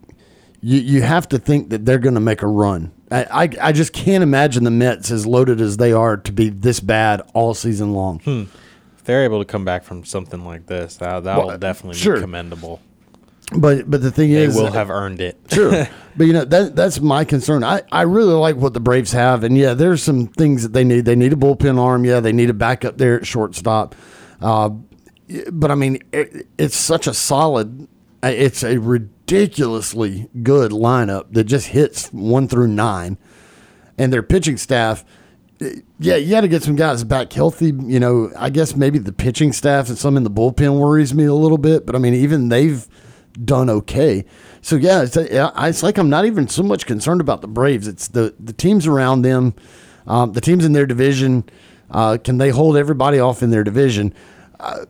[0.61, 2.93] you you have to think that they're going to make a run.
[3.11, 6.49] I, I I just can't imagine the Mets as loaded as they are to be
[6.49, 8.21] this bad all season long.
[8.27, 11.99] If they're able to come back from something like this, that that will Well, definitely
[11.99, 12.17] sure.
[12.17, 12.81] be commendable.
[13.57, 15.39] But but the thing They is, they will have earned it.
[15.53, 15.89] sure.
[16.19, 17.63] But you know that that's my concern.
[17.63, 20.83] I, I really like what the Braves have, and yeah, there's some things that they
[20.83, 21.05] need.
[21.05, 22.07] They need a bullpen arm.
[22.07, 23.95] Yeah, they need a backup there at shortstop.
[24.41, 24.71] Uh,
[25.53, 27.87] but I mean, it, it's such a solid.
[28.25, 28.79] uh, It's a
[29.27, 33.19] ridiculously good lineup that just hits one through nine,
[33.99, 35.05] and their pitching staff.
[35.99, 37.67] Yeah, you got to get some guys back healthy.
[37.67, 41.25] You know, I guess maybe the pitching staff and some in the bullpen worries me
[41.25, 42.87] a little bit, but I mean, even they've
[43.43, 44.25] done okay.
[44.61, 47.89] So yeah, it's, it's like I'm not even so much concerned about the Braves.
[47.89, 49.55] It's the the teams around them,
[50.07, 51.45] um, the teams in their division.
[51.91, 54.13] Uh, can they hold everybody off in their division?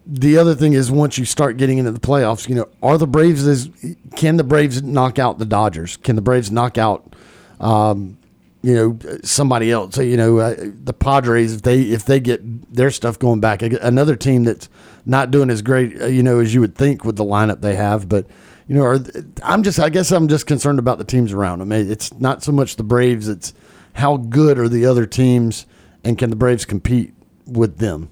[0.06, 3.06] The other thing is once you start getting into the playoffs, you know, are the
[3.06, 3.70] Braves is
[4.14, 5.96] can the Braves knock out the Dodgers?
[5.96, 7.14] Can the Braves knock out
[7.60, 8.18] um,
[8.62, 9.94] you know somebody else?
[9.96, 12.40] So, you know, uh, the Padres if they if they get
[12.72, 14.68] their stuff going back, another team that's
[15.04, 17.76] not doing as great, uh, you know, as you would think with the lineup they
[17.76, 18.26] have, but
[18.68, 18.98] you know, are,
[19.42, 21.72] I'm just I guess I'm just concerned about the teams around them.
[21.72, 23.54] It's not so much the Braves; it's
[23.94, 25.66] how good are the other teams,
[26.04, 27.14] and can the Braves compete
[27.46, 28.10] with them?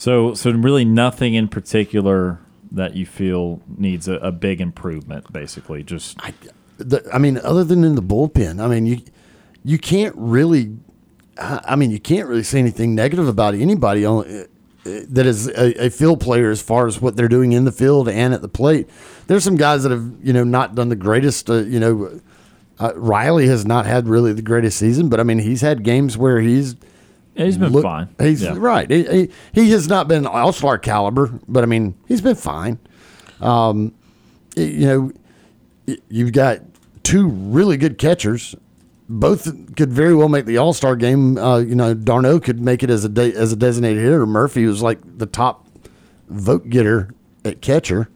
[0.00, 2.38] So, so really nothing in particular
[2.72, 5.30] that you feel needs a, a big improvement.
[5.30, 6.18] Basically, just
[6.78, 9.02] the, I mean, other than in the bullpen, I mean, you
[9.62, 10.74] you can't really,
[11.36, 14.44] I I mean, you can't really say anything negative about anybody on, uh,
[14.84, 18.08] that is a, a field player as far as what they're doing in the field
[18.08, 18.88] and at the plate.
[19.26, 21.50] There's some guys that have you know not done the greatest.
[21.50, 22.22] Uh, you know,
[22.78, 26.16] uh, Riley has not had really the greatest season, but I mean, he's had games
[26.16, 26.74] where he's.
[27.46, 28.08] He's been fine.
[28.18, 28.54] He's Yeah.
[28.56, 28.90] right.
[28.90, 32.78] He, he, he has not been all star caliber, but I mean, he's been fine.
[33.40, 33.94] Um,
[34.56, 35.12] you know,
[36.08, 36.58] you've got
[37.02, 38.54] two really good catchers.
[39.08, 41.36] Both could very well make the All Star game.
[41.36, 44.24] Uh, you know, d'Arnaud could make it as a de- as a designated hitter.
[44.24, 45.66] Murphy was like the top
[46.28, 47.10] vote getter
[47.44, 48.08] at catcher.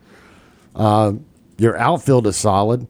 [0.76, 1.14] Uh,
[1.58, 2.86] your outfield is solid.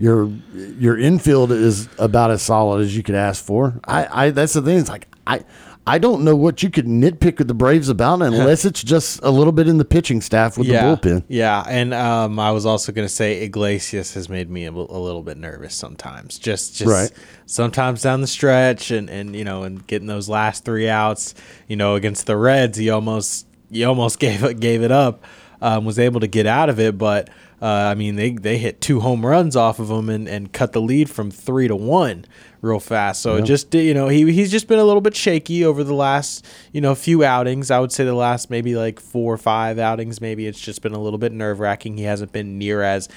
[0.00, 0.32] Your
[0.78, 3.78] your infield is about as solid as you could ask for.
[3.84, 4.78] I, I that's the thing.
[4.78, 5.44] It's like I
[5.86, 9.30] I don't know what you could nitpick with the Braves about unless it's just a
[9.30, 11.24] little bit in the pitching staff with yeah, the bullpen.
[11.28, 14.72] Yeah, and um, I was also going to say Iglesias has made me a, a
[14.72, 16.38] little bit nervous sometimes.
[16.38, 17.10] Just, just Right.
[17.46, 21.34] sometimes down the stretch, and and you know, and getting those last three outs,
[21.66, 25.24] you know, against the Reds, he almost he almost gave it gave it up.
[25.62, 27.28] Um, was able to get out of it, but
[27.62, 30.72] uh, I mean, they they hit two home runs off of him and, and cut
[30.72, 32.24] the lead from three to one
[32.62, 33.22] real fast.
[33.22, 33.44] So Yeah.
[33.44, 36.80] just you know he he's just been a little bit shaky over the last you
[36.80, 37.70] know few outings.
[37.70, 40.20] I would say the last maybe like four or five outings.
[40.20, 41.96] Maybe it's just been a little bit nerve wracking.
[41.96, 43.08] He hasn't been near as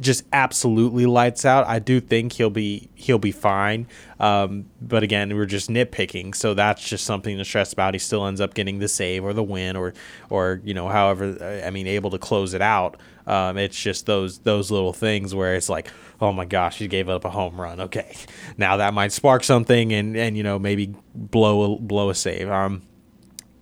[0.00, 1.66] just absolutely lights out.
[1.66, 3.86] I do think he'll be he'll be fine.
[4.20, 7.94] Um, but again, we're just nitpicking, so that's just something to stress about.
[7.94, 9.94] He still ends up getting the save or the win or
[10.30, 12.98] or you know however I mean able to close it out.
[13.26, 17.08] Um, it's just those those little things where it's like, oh my gosh, he gave
[17.08, 17.80] up a home run.
[17.80, 18.16] Okay,
[18.56, 22.50] now that might spark something and and you know maybe blow a, blow a save.
[22.50, 22.82] Um,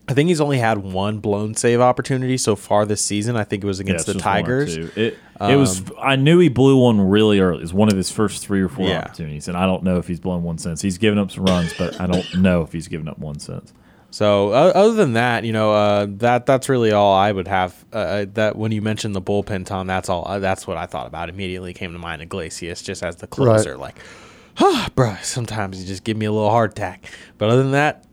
[0.09, 3.37] I think he's only had one blown save opportunity so far this season.
[3.37, 4.75] I think it was against it's the just one or Tigers.
[4.77, 4.91] two.
[4.95, 5.81] It, it was.
[5.81, 7.59] Um, I knew he blew one really early.
[7.59, 9.01] It was one of his first three or four Yeah.
[9.01, 10.81] opportunities, and I don't know if he's blown one since.
[10.81, 13.73] He's given up some runs, but I don't know if he's given up one since.
[14.13, 17.85] So uh, other than that, you know, uh, that that's really all I would have.
[17.93, 20.25] Uh, Uh, that when you mentioned the bullpen, Tom, that's all.
[20.27, 21.29] Uh, that's what I thought about.
[21.29, 23.77] Immediately came to mind Iglesias just as the closer.
[23.77, 23.97] Like,
[24.61, 25.17] ah, bro.
[25.23, 27.11] Sometimes you just give me a little heart attack.
[27.39, 28.05] But other than that,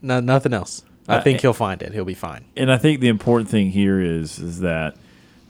[0.00, 0.84] no, nothing else.
[1.10, 1.92] I Uh, think he'll find it.
[1.92, 2.44] He'll be fine.
[2.56, 4.96] And I think the important thing here is is that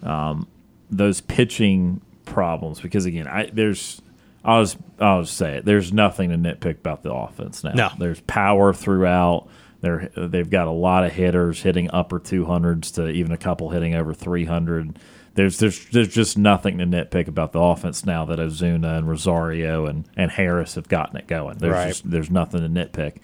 [0.03, 0.47] um,
[0.91, 4.01] those pitching problems, because again, I there's
[4.45, 5.65] I'll just I'll just say it.
[5.65, 7.73] There's nothing to nitpick about the offense now.
[7.75, 7.89] No.
[7.99, 9.49] there's power throughout.
[9.83, 13.95] They're they've got a lot of hitters hitting upper 200s to even a couple hitting
[13.95, 14.99] over 300.
[15.35, 19.87] There's there's there's just nothing to nitpick about the offense now that Ozuna and Rosario
[19.87, 21.59] and, and Harris have gotten it going.
[21.59, 21.89] There's Right.
[21.89, 23.19] just there's nothing to nitpick.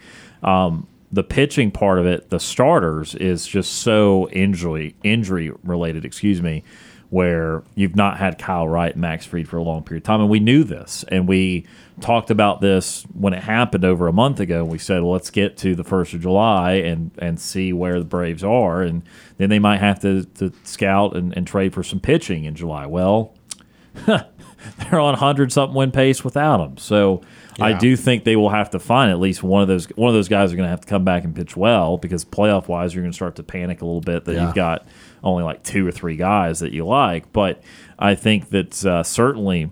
[0.46, 6.04] Um, the pitching part of it, the starters, is just so injury injury related.
[6.04, 6.64] Excuse me,
[7.10, 10.20] where you've not had Kyle Wright and Max Fried for a long period of time,
[10.20, 11.66] and we knew this, and we
[12.00, 14.64] talked about this when it happened over a month ago.
[14.64, 18.04] We said, well, let's get to the first of July and and see where the
[18.04, 19.02] Braves are, and
[19.38, 22.86] then they might have to, to scout and, and trade for some pitching in July.
[22.86, 23.34] Well,
[24.06, 26.76] they're on hundred something win pace without him.
[26.76, 27.22] So
[27.58, 29.86] I do think they will have to find at least one of those.
[29.96, 32.24] One of those guys are going to have to come back and pitch well because
[32.24, 34.46] playoff wise, you're going to start to panic a little bit that Yeah.
[34.46, 34.86] you've got
[35.24, 37.32] only like two or three guys that you like.
[37.32, 37.62] But
[37.98, 39.70] I think that uh, certainly,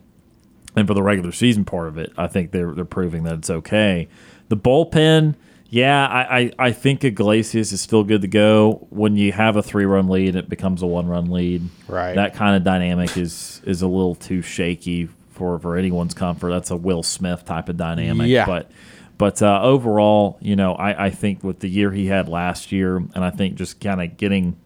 [0.76, 3.50] and for the regular season part of it, I think they're they're proving that it's
[3.50, 4.08] okay.
[4.48, 5.34] The bullpen.
[5.70, 8.86] Yeah, I, I, I think Iglesias is still good to go.
[8.90, 11.68] When you have a three run lead, it becomes a one run lead.
[11.88, 12.14] Right.
[12.14, 16.50] That kind of dynamic is is a little too shaky for, for anyone's comfort.
[16.50, 18.28] That's a Will Smith type of dynamic.
[18.28, 18.46] Yeah.
[18.46, 18.70] But
[19.18, 22.96] but uh, overall, you know, I, I think with the year he had last year,
[22.96, 24.56] and I think just kind of getting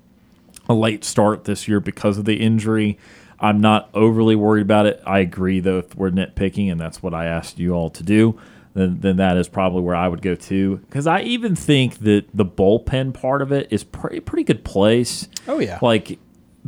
[0.68, 2.98] a late start this year because of the injury,
[3.40, 5.02] I'm not overly worried about it.
[5.06, 8.40] I agree, though, if we're nitpicking, and that's what I asked you all to do,
[8.74, 10.76] then, then that is probably where I would go to.
[10.76, 15.28] Because I even think that the bullpen part of it is pretty pretty good place.
[15.46, 15.78] Oh, yeah.
[15.82, 16.18] Like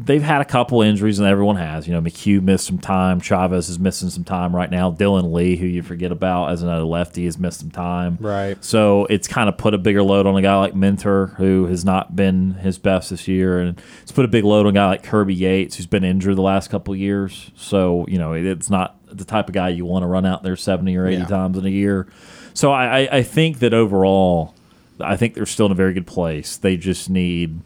[0.05, 1.87] they've had a couple injuries, and everyone has.
[1.87, 3.21] You know, McHugh missed some time.
[3.21, 4.91] Chavez is missing some time right now.
[4.91, 8.17] Dylan Lee, who you forget about as another lefty, has missed some time.
[8.21, 8.63] Right.
[8.65, 11.85] So it's kind of put a bigger load on a guy like Minter, who has
[11.85, 14.87] not been his best this year, and it's put a big load on a guy
[14.87, 17.51] like Kirby Yates, who's been injured the last couple years.
[17.57, 20.57] So you know, it's not the type of guy you want to run out there
[20.57, 21.27] seventy or eighty Yeah.
[21.27, 22.07] times in a year.
[22.55, 24.55] So I, I, I think that overall,
[25.01, 26.57] I think they're still in a very good place.
[26.57, 27.61] They just need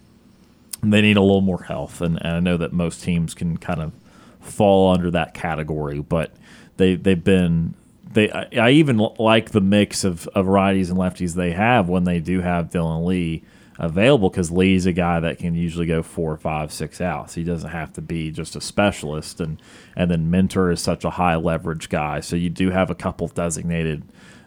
[0.93, 3.81] they need a little more health, and, and I know that most teams can kind
[3.81, 3.93] of
[4.41, 6.33] fall under that category, but
[6.77, 7.75] they they've been
[8.13, 8.31] they.
[8.31, 12.21] I, I even like the mix of, of righties and lefties they have when they
[12.21, 13.43] do have Dylan Lee.
[13.79, 17.35] available because Lee's a guy that can usually go four, five, six outs.
[17.35, 19.61] He doesn't have to be just a specialist, and
[19.97, 23.29] and then Minter is such a high leverage guy, so you do have a couple
[23.29, 24.05] designated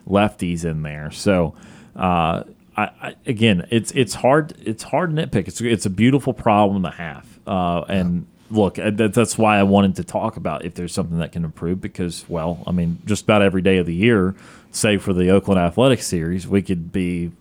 [0.08, 1.12] lefties in there.
[1.12, 1.56] So.
[1.96, 2.44] Uh,
[2.78, 5.48] I, I, again, it's it's hard it's hard to nitpick.
[5.48, 9.64] It's it's a beautiful problem to have, uh, and look, uh, that, that's why I
[9.64, 13.24] wanted to talk about if there's something that can improve because, well, I mean, just
[13.24, 14.36] about every day of the year,
[14.72, 17.32] save for the Oakland Athletics series, we could be,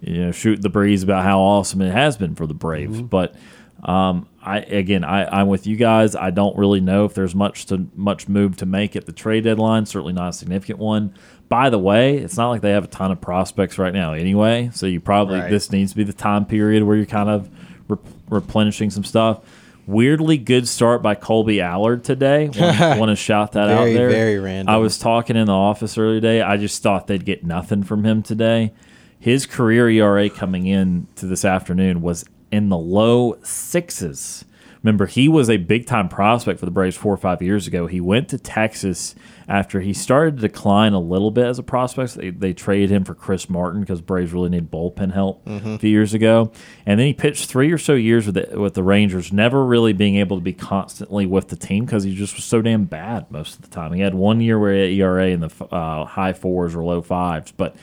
[0.00, 3.00] you know, shooting the breeze about how awesome it has been for the Braves.
[3.00, 3.34] But
[3.82, 6.14] um, I again, I, I'm with you guys.
[6.14, 9.44] I don't really know if there's much to much move to make at the trade
[9.44, 9.86] deadline.
[9.86, 11.14] Certainly not a significant one.
[11.48, 14.70] By the way, it's not like they have a ton of prospects right now anyway.
[14.72, 15.50] So you probably Right.
[15.50, 17.48] this needs to be the time period where you're kind of
[17.88, 17.98] re-
[18.30, 19.40] replenishing some stuff.
[19.86, 22.48] Weirdly good start by Kolby Allard today.
[22.56, 24.08] Want, want to shout that out there?
[24.08, 24.74] very random.
[24.74, 26.40] I was talking in the office earlier today.
[26.40, 28.72] I just thought they'd get nothing from him today.
[29.20, 34.46] His career ERA coming in to this afternoon was in the low sixes.
[34.84, 37.86] Remember, he was a big time prospect for the Braves four or five years ago.
[37.86, 39.14] He went to Texas
[39.48, 42.14] after he started to decline a little bit as a prospect.
[42.14, 45.76] They, they traded him for Chris Martin because Braves really need bullpen help Mhm.
[45.76, 46.52] a few years ago.
[46.84, 49.92] And then he pitched three or so years with the, with the Rangers, never really
[49.94, 53.30] being able to be constantly with the team because he just was so damn bad
[53.30, 53.92] most of the time.
[53.94, 57.00] He had one year where he had ERA in the uh, high fours or low
[57.02, 57.74] fives, but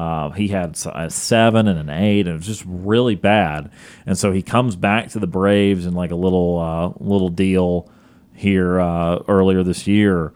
[0.00, 3.70] uh, he had a seven and an eight, and it was just really bad.
[4.06, 7.90] And so he comes back to the Braves in like a little uh, little deal
[8.34, 10.32] here uh, earlier this year,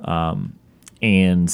[0.00, 0.58] um,
[1.00, 1.52] and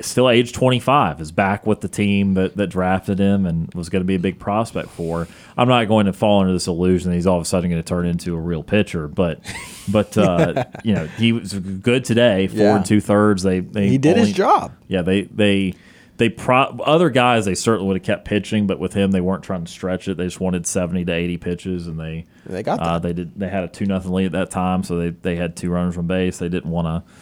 [0.00, 4.00] still age 25 is back with the team that, that drafted him and was going
[4.00, 5.28] to be a big prospect for.
[5.56, 7.82] I'm not going to fall into this illusion that he's all of a sudden going
[7.82, 9.40] to turn into a real pitcher, but
[9.88, 12.76] but uh, you know he was good today, four Yeah.
[12.76, 13.42] and two thirds.
[13.42, 14.72] They they He did his job.
[14.88, 15.74] Yeah, they they
[16.22, 19.42] they pro other guys they certainly would have kept pitching, but with him they weren't
[19.42, 20.16] trying to stretch it.
[20.16, 23.48] They just wanted 70 to 80 pitches, and they They got uh, they did they
[23.48, 26.06] had a two nothing lead at that time, so they they had two runners on
[26.06, 26.38] base.
[26.38, 27.12] They didn't want to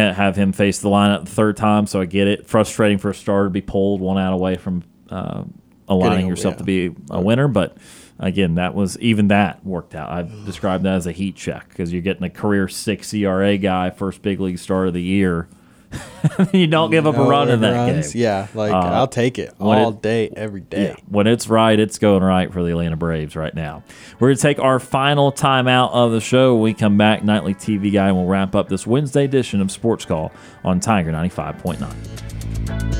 [0.00, 1.88] ha- have him face the lineup the third time.
[1.88, 2.46] So I get it.
[2.46, 5.42] Frustrating for a starter to be pulled one out away from uh,
[5.88, 6.58] aligning Getting yourself yeah.
[6.58, 7.76] to be a winner, but.
[8.20, 10.10] Again, that was even that worked out.
[10.10, 13.90] I've described that as a heat check because you're getting a career six ERA guy,
[13.90, 15.48] first big league start of the year.
[16.52, 18.12] you don't give up a run in that runs.
[18.12, 18.22] game.
[18.22, 20.88] Yeah, like Uh, I'll take it all it- day, every day.
[20.88, 23.82] yeah, when it's right, it's going right for the Atlanta Braves right now.
[24.18, 26.54] We're going to take our final timeout of the show.
[26.54, 29.70] When we come back, Nightly TV Guy, and we'll wrap up this Wednesday edition of
[29.70, 30.32] Sports Call
[30.64, 32.98] on Tiger 95.9.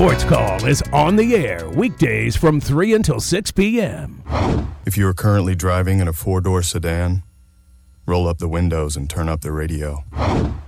[0.00, 4.24] Sports Call is on the air weekdays from 3 until 6 p.m.
[4.86, 7.22] If you are currently driving in a four door sedan,
[8.06, 10.02] roll up the windows and turn up the radio.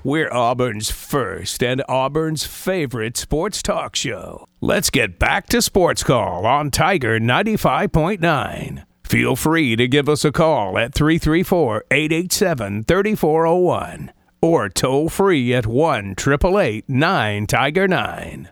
[0.05, 4.45] We're Auburn's first and Auburn's favorite sports talk show.
[4.61, 8.85] Let's get back to Sports Call on Tiger 95.9.
[9.05, 15.67] Feel free to give us a call at 334 887 3401 or toll free at
[15.67, 18.51] 1 888 9 Tiger 9.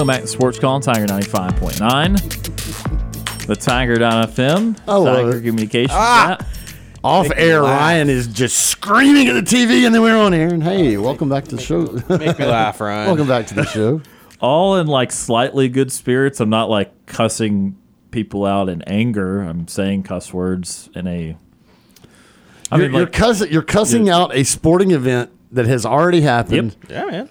[0.00, 3.46] Welcome back to Sports Call on Tiger 95.9.
[3.46, 4.78] The Tiger.fm.
[4.88, 5.42] I love Tiger it.
[5.42, 5.90] Communications.
[5.92, 6.32] Ah!
[6.32, 6.46] app.
[7.04, 7.60] Off Make air.
[7.60, 10.54] Ryan is just screaming at the TV, and then we're on air.
[10.54, 11.82] And hey, welcome back to the show.
[12.08, 13.08] Make me laugh, Ryan.
[13.08, 14.00] welcome back to the show.
[14.40, 16.40] all in like slightly good spirits.
[16.40, 17.76] I'm not like cussing
[18.10, 19.42] people out in anger.
[19.42, 21.36] I'm saying cuss words in a
[22.72, 26.22] I you're, mean, you're, like- cuss, you're cussing out a sporting event that has already
[26.22, 27.28] happened Yeah, man.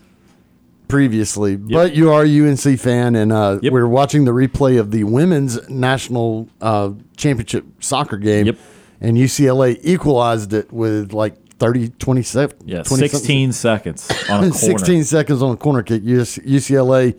[0.90, 5.06] Previously, but you are a UNC fan, and uh, we're watching the replay of the
[5.06, 8.48] women's national uh, championship soccer game.
[8.48, 8.58] Yep.
[9.00, 12.58] And UCLA equalized it with like 30, 27.
[12.66, 14.54] Yeah, 20 16 seconds on a corner.
[14.54, 16.02] 16 seconds on a corner kick.
[16.04, 17.18] US, UCLA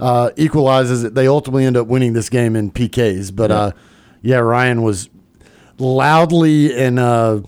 [0.00, 1.14] uh, equalizes it.
[1.14, 3.34] They ultimately end up winning this game in PKs.
[3.36, 3.56] But Yeah.
[3.56, 3.70] uh,
[4.22, 5.08] yeah, Ryan was
[5.78, 7.42] loudly and uh,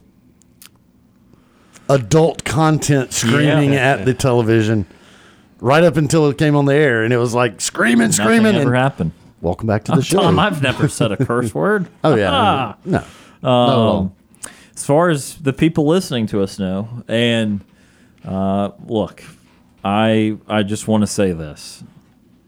[1.88, 3.92] adult content screaming Yeah.
[3.92, 4.86] at the television
[5.64, 7.02] right up until it came on the air.
[7.04, 8.54] And it was like screaming, Nothing screaming.
[8.54, 9.12] ever and happened.
[9.40, 10.20] welcome back to the show.
[10.20, 11.88] Tom, I've never said a curse word.
[12.04, 12.30] Oh, yeah.
[12.30, 12.76] Ah.
[12.84, 13.04] No.
[13.42, 13.98] All.
[14.00, 14.12] Um,
[14.76, 17.64] as far as the people listening to us know, and
[18.24, 19.22] uh, look,
[19.84, 21.82] I I just want to say this,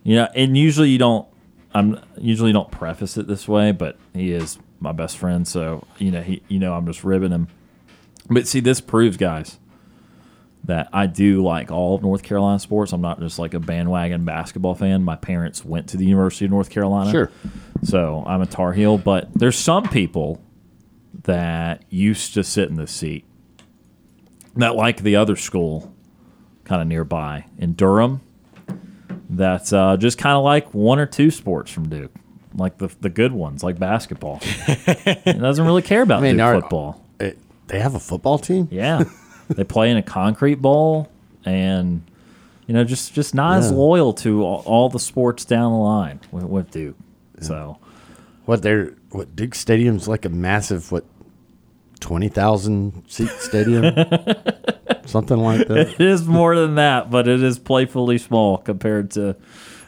[0.02, 1.26] you know, and usually you don't,
[1.72, 6.10] I'm usually don't preface it this way, but he is my best friend, so you
[6.10, 7.46] know he, you know, I'm just ribbing him.
[8.28, 9.58] But see, this proves, guys,
[10.66, 12.92] that I do like all of North Carolina sports.
[12.92, 15.02] I'm not just like a bandwagon basketball fan.
[15.04, 17.10] My parents went to the University of North Carolina.
[17.10, 17.30] Sure.
[17.84, 20.42] So I'm a Tar Heel, but there's some people
[21.24, 23.24] that used to sit in the seat
[24.56, 25.94] that like the other school
[26.64, 28.20] kind of nearby in Durham
[29.30, 32.12] that's uh, just kind of like one or two sports from Duke,
[32.54, 34.38] like the, the good ones, like basketball.
[34.42, 37.04] it doesn't really care about I mean, Duke football.
[37.20, 37.38] it-
[37.68, 38.68] they have a football team?
[38.70, 39.02] Yeah,
[39.48, 41.08] they play in a concrete bowl,
[41.44, 42.02] and
[42.66, 46.20] you know, just just not as loyal to all, all the sports down the line
[46.32, 46.96] with, with Duke.
[47.40, 47.78] So
[48.46, 51.04] What they're what Duke Stadium's like a massive what
[52.00, 53.84] twenty thousand seat stadium,
[55.06, 55.94] something like that.
[55.94, 59.36] it is more than that, but it is playfully small compared to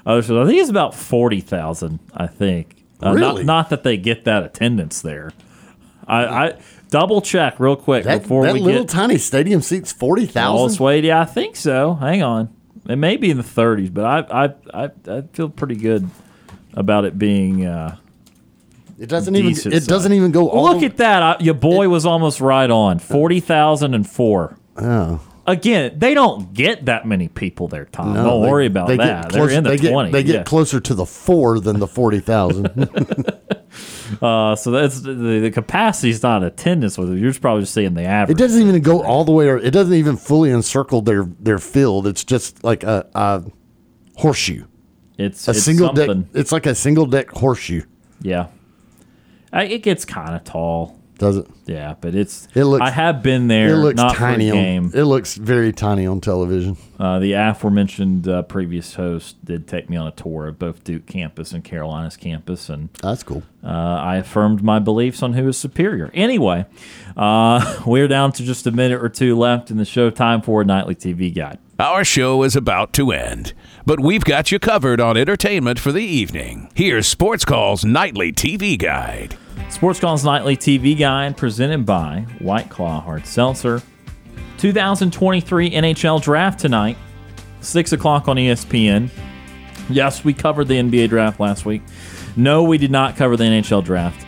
[0.06, 0.40] other.
[0.40, 1.98] I think it's about forty thousand.
[2.14, 2.76] I think.
[3.02, 3.44] Uh, Really?
[3.44, 5.32] Not, not that they get that attendance there.
[6.06, 6.58] I, I
[6.90, 10.76] double check real quick That, before that we little get tiny stadium seats forty thousand.
[10.76, 11.04] swayed.
[11.04, 11.94] Yeah, I think so.
[11.94, 12.48] Hang on,
[12.88, 16.08] it may be in the thirties, but I, I I I feel pretty good
[16.74, 17.64] about it being.
[17.66, 17.96] Uh,
[18.98, 19.72] It doesn't even.
[19.72, 20.48] It doesn't even go.
[20.48, 21.22] All Look at that!
[21.22, 22.98] I, your boy was almost right on.
[22.98, 24.56] Forty thousand and four.
[24.76, 25.20] Oh.
[25.48, 28.12] Again, they don't get that many people there, Tom.
[28.12, 29.30] No, don't they- worry about they get that.
[29.30, 30.10] closer- They're in the they get, twenty.
[30.12, 30.42] They get yeah.
[30.42, 32.68] closer to the four than the forty thousand.
[34.22, 37.18] Uh, so that's the, the capacity is not attendance with it.
[37.18, 38.36] You're just probably just seeing the average.
[38.36, 39.46] it doesn't even go all the way.
[39.48, 42.06] Or it doesn't even fully encircle their their field.
[42.06, 43.44] It's just like a, a
[44.16, 44.64] horseshoe.
[45.18, 46.22] It's a it's single something.
[46.22, 46.30] deck.
[46.34, 47.82] It's like a single deck horseshoe.
[48.22, 48.48] Yeah,
[49.52, 50.97] I, it gets kind of tall.
[51.18, 51.46] Does it?
[51.66, 52.46] Yeah, but it's.
[52.54, 52.80] It looks.
[52.80, 53.70] I have been there.
[53.70, 54.92] It looks not tiny for a on.
[54.94, 56.76] It looks very tiny on television.
[56.98, 61.06] Uh, the aforementioned uh, previous host did take me on a tour of both Duke
[61.06, 63.42] campus and Carolina's campus, and That's cool.
[63.64, 66.10] uh, I affirmed my beliefs on who is superior.
[66.14, 66.66] Anyway,
[67.16, 70.10] uh, we're down to just a minute or two left in the show.
[70.10, 71.58] Time for a nightly TV guide.
[71.80, 76.02] Our show is about to end, but we've got you covered on entertainment for the
[76.02, 76.70] evening.
[76.74, 79.36] Here's Sports Call's nightly TV guide.
[79.70, 83.82] Sports Call's nightly TV guide presented by White Claw Hard Seltzer.
[84.58, 86.96] 2023 NHL draft tonight,
[87.60, 89.08] 6 o'clock on ESPN.
[89.88, 91.82] Yes, we covered the NBA draft last week.
[92.36, 94.26] No, we did not cover the NHL draft.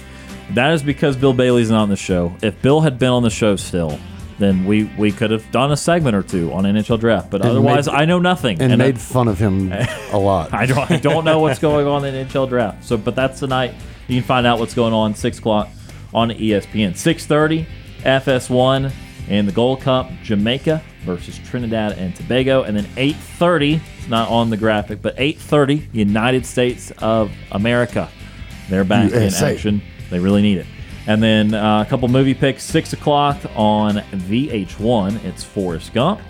[0.55, 2.35] That is because Bill Bailey's not on the show.
[2.43, 3.99] If Bill had been on the show still,
[4.39, 7.31] then we, we could have done a segment or two on NHL draft.
[7.31, 8.61] But And otherwise, made- I know nothing.
[8.61, 9.73] And, I- made fun of him
[10.13, 10.53] a lot.
[10.55, 12.85] I don't, I don't know what's going on in the NHL draft.
[12.85, 13.75] So, but that's tonight.
[14.11, 15.69] You can find out what's going on six o'clock
[16.13, 16.97] on ESPN.
[16.97, 17.65] Six thirty,
[18.01, 18.91] FS1
[19.29, 23.81] and the Gold Cup, Jamaica versus Trinidad and Tobago, and then eight thirty.
[23.99, 28.09] It's not on the graphic, but eight thirty, United States of America.
[28.69, 29.47] They're back USA.
[29.47, 29.83] in action.
[30.11, 30.67] They really need it.
[31.07, 32.65] And then uh, a couple movie picks.
[32.65, 35.25] Six o'clock on VH1.
[35.25, 36.21] It's Forrest Gump.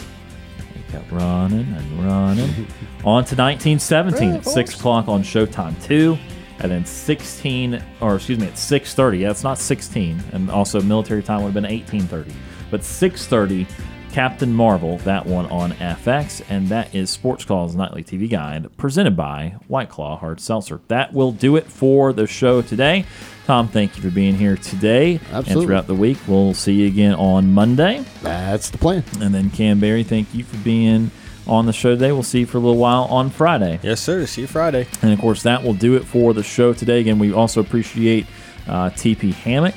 [0.74, 2.50] He kept running and running.
[3.06, 6.18] on to 1917 at 6 o'clock on Showtime 2.
[6.60, 9.20] And then 16, or excuse me, at 6.30.
[9.20, 10.22] Yeah, it's not 16.
[10.32, 12.32] And also military time would have been 18.30.
[12.70, 13.66] But 6.30,
[14.12, 16.42] Captain Marvel, that one on FX.
[16.50, 20.80] And that is Sports Call's Nightly TV Guide, presented by White Claw Hard Seltzer.
[20.88, 23.04] That will do it for the show today.
[23.46, 25.18] Tom, thank you for being here today.
[25.32, 28.04] And throughout the week, we'll see you again on Monday.
[28.22, 29.02] That's the plan.
[29.20, 31.10] And then Kam Berry, thank you for being
[31.46, 32.12] on the show today.
[32.12, 33.80] We'll see you for a little while on Friday.
[33.82, 34.26] Yes, sir.
[34.26, 34.86] See you Friday.
[35.02, 37.00] And of course, that will do it for the show today.
[37.00, 38.26] Again, we also appreciate
[38.66, 39.74] uh, TP Hammock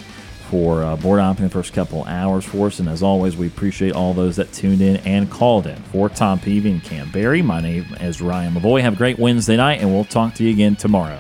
[0.50, 2.80] for uh, board opting the first couple hours for us.
[2.80, 5.78] And as always, we appreciate all those that tuned in and called in.
[5.84, 8.82] For Tom Peavy and Kam Berry, my name is Ryan Lavoie.
[8.82, 11.20] Have a great Wednesday night, and we'll talk to you again tomorrow.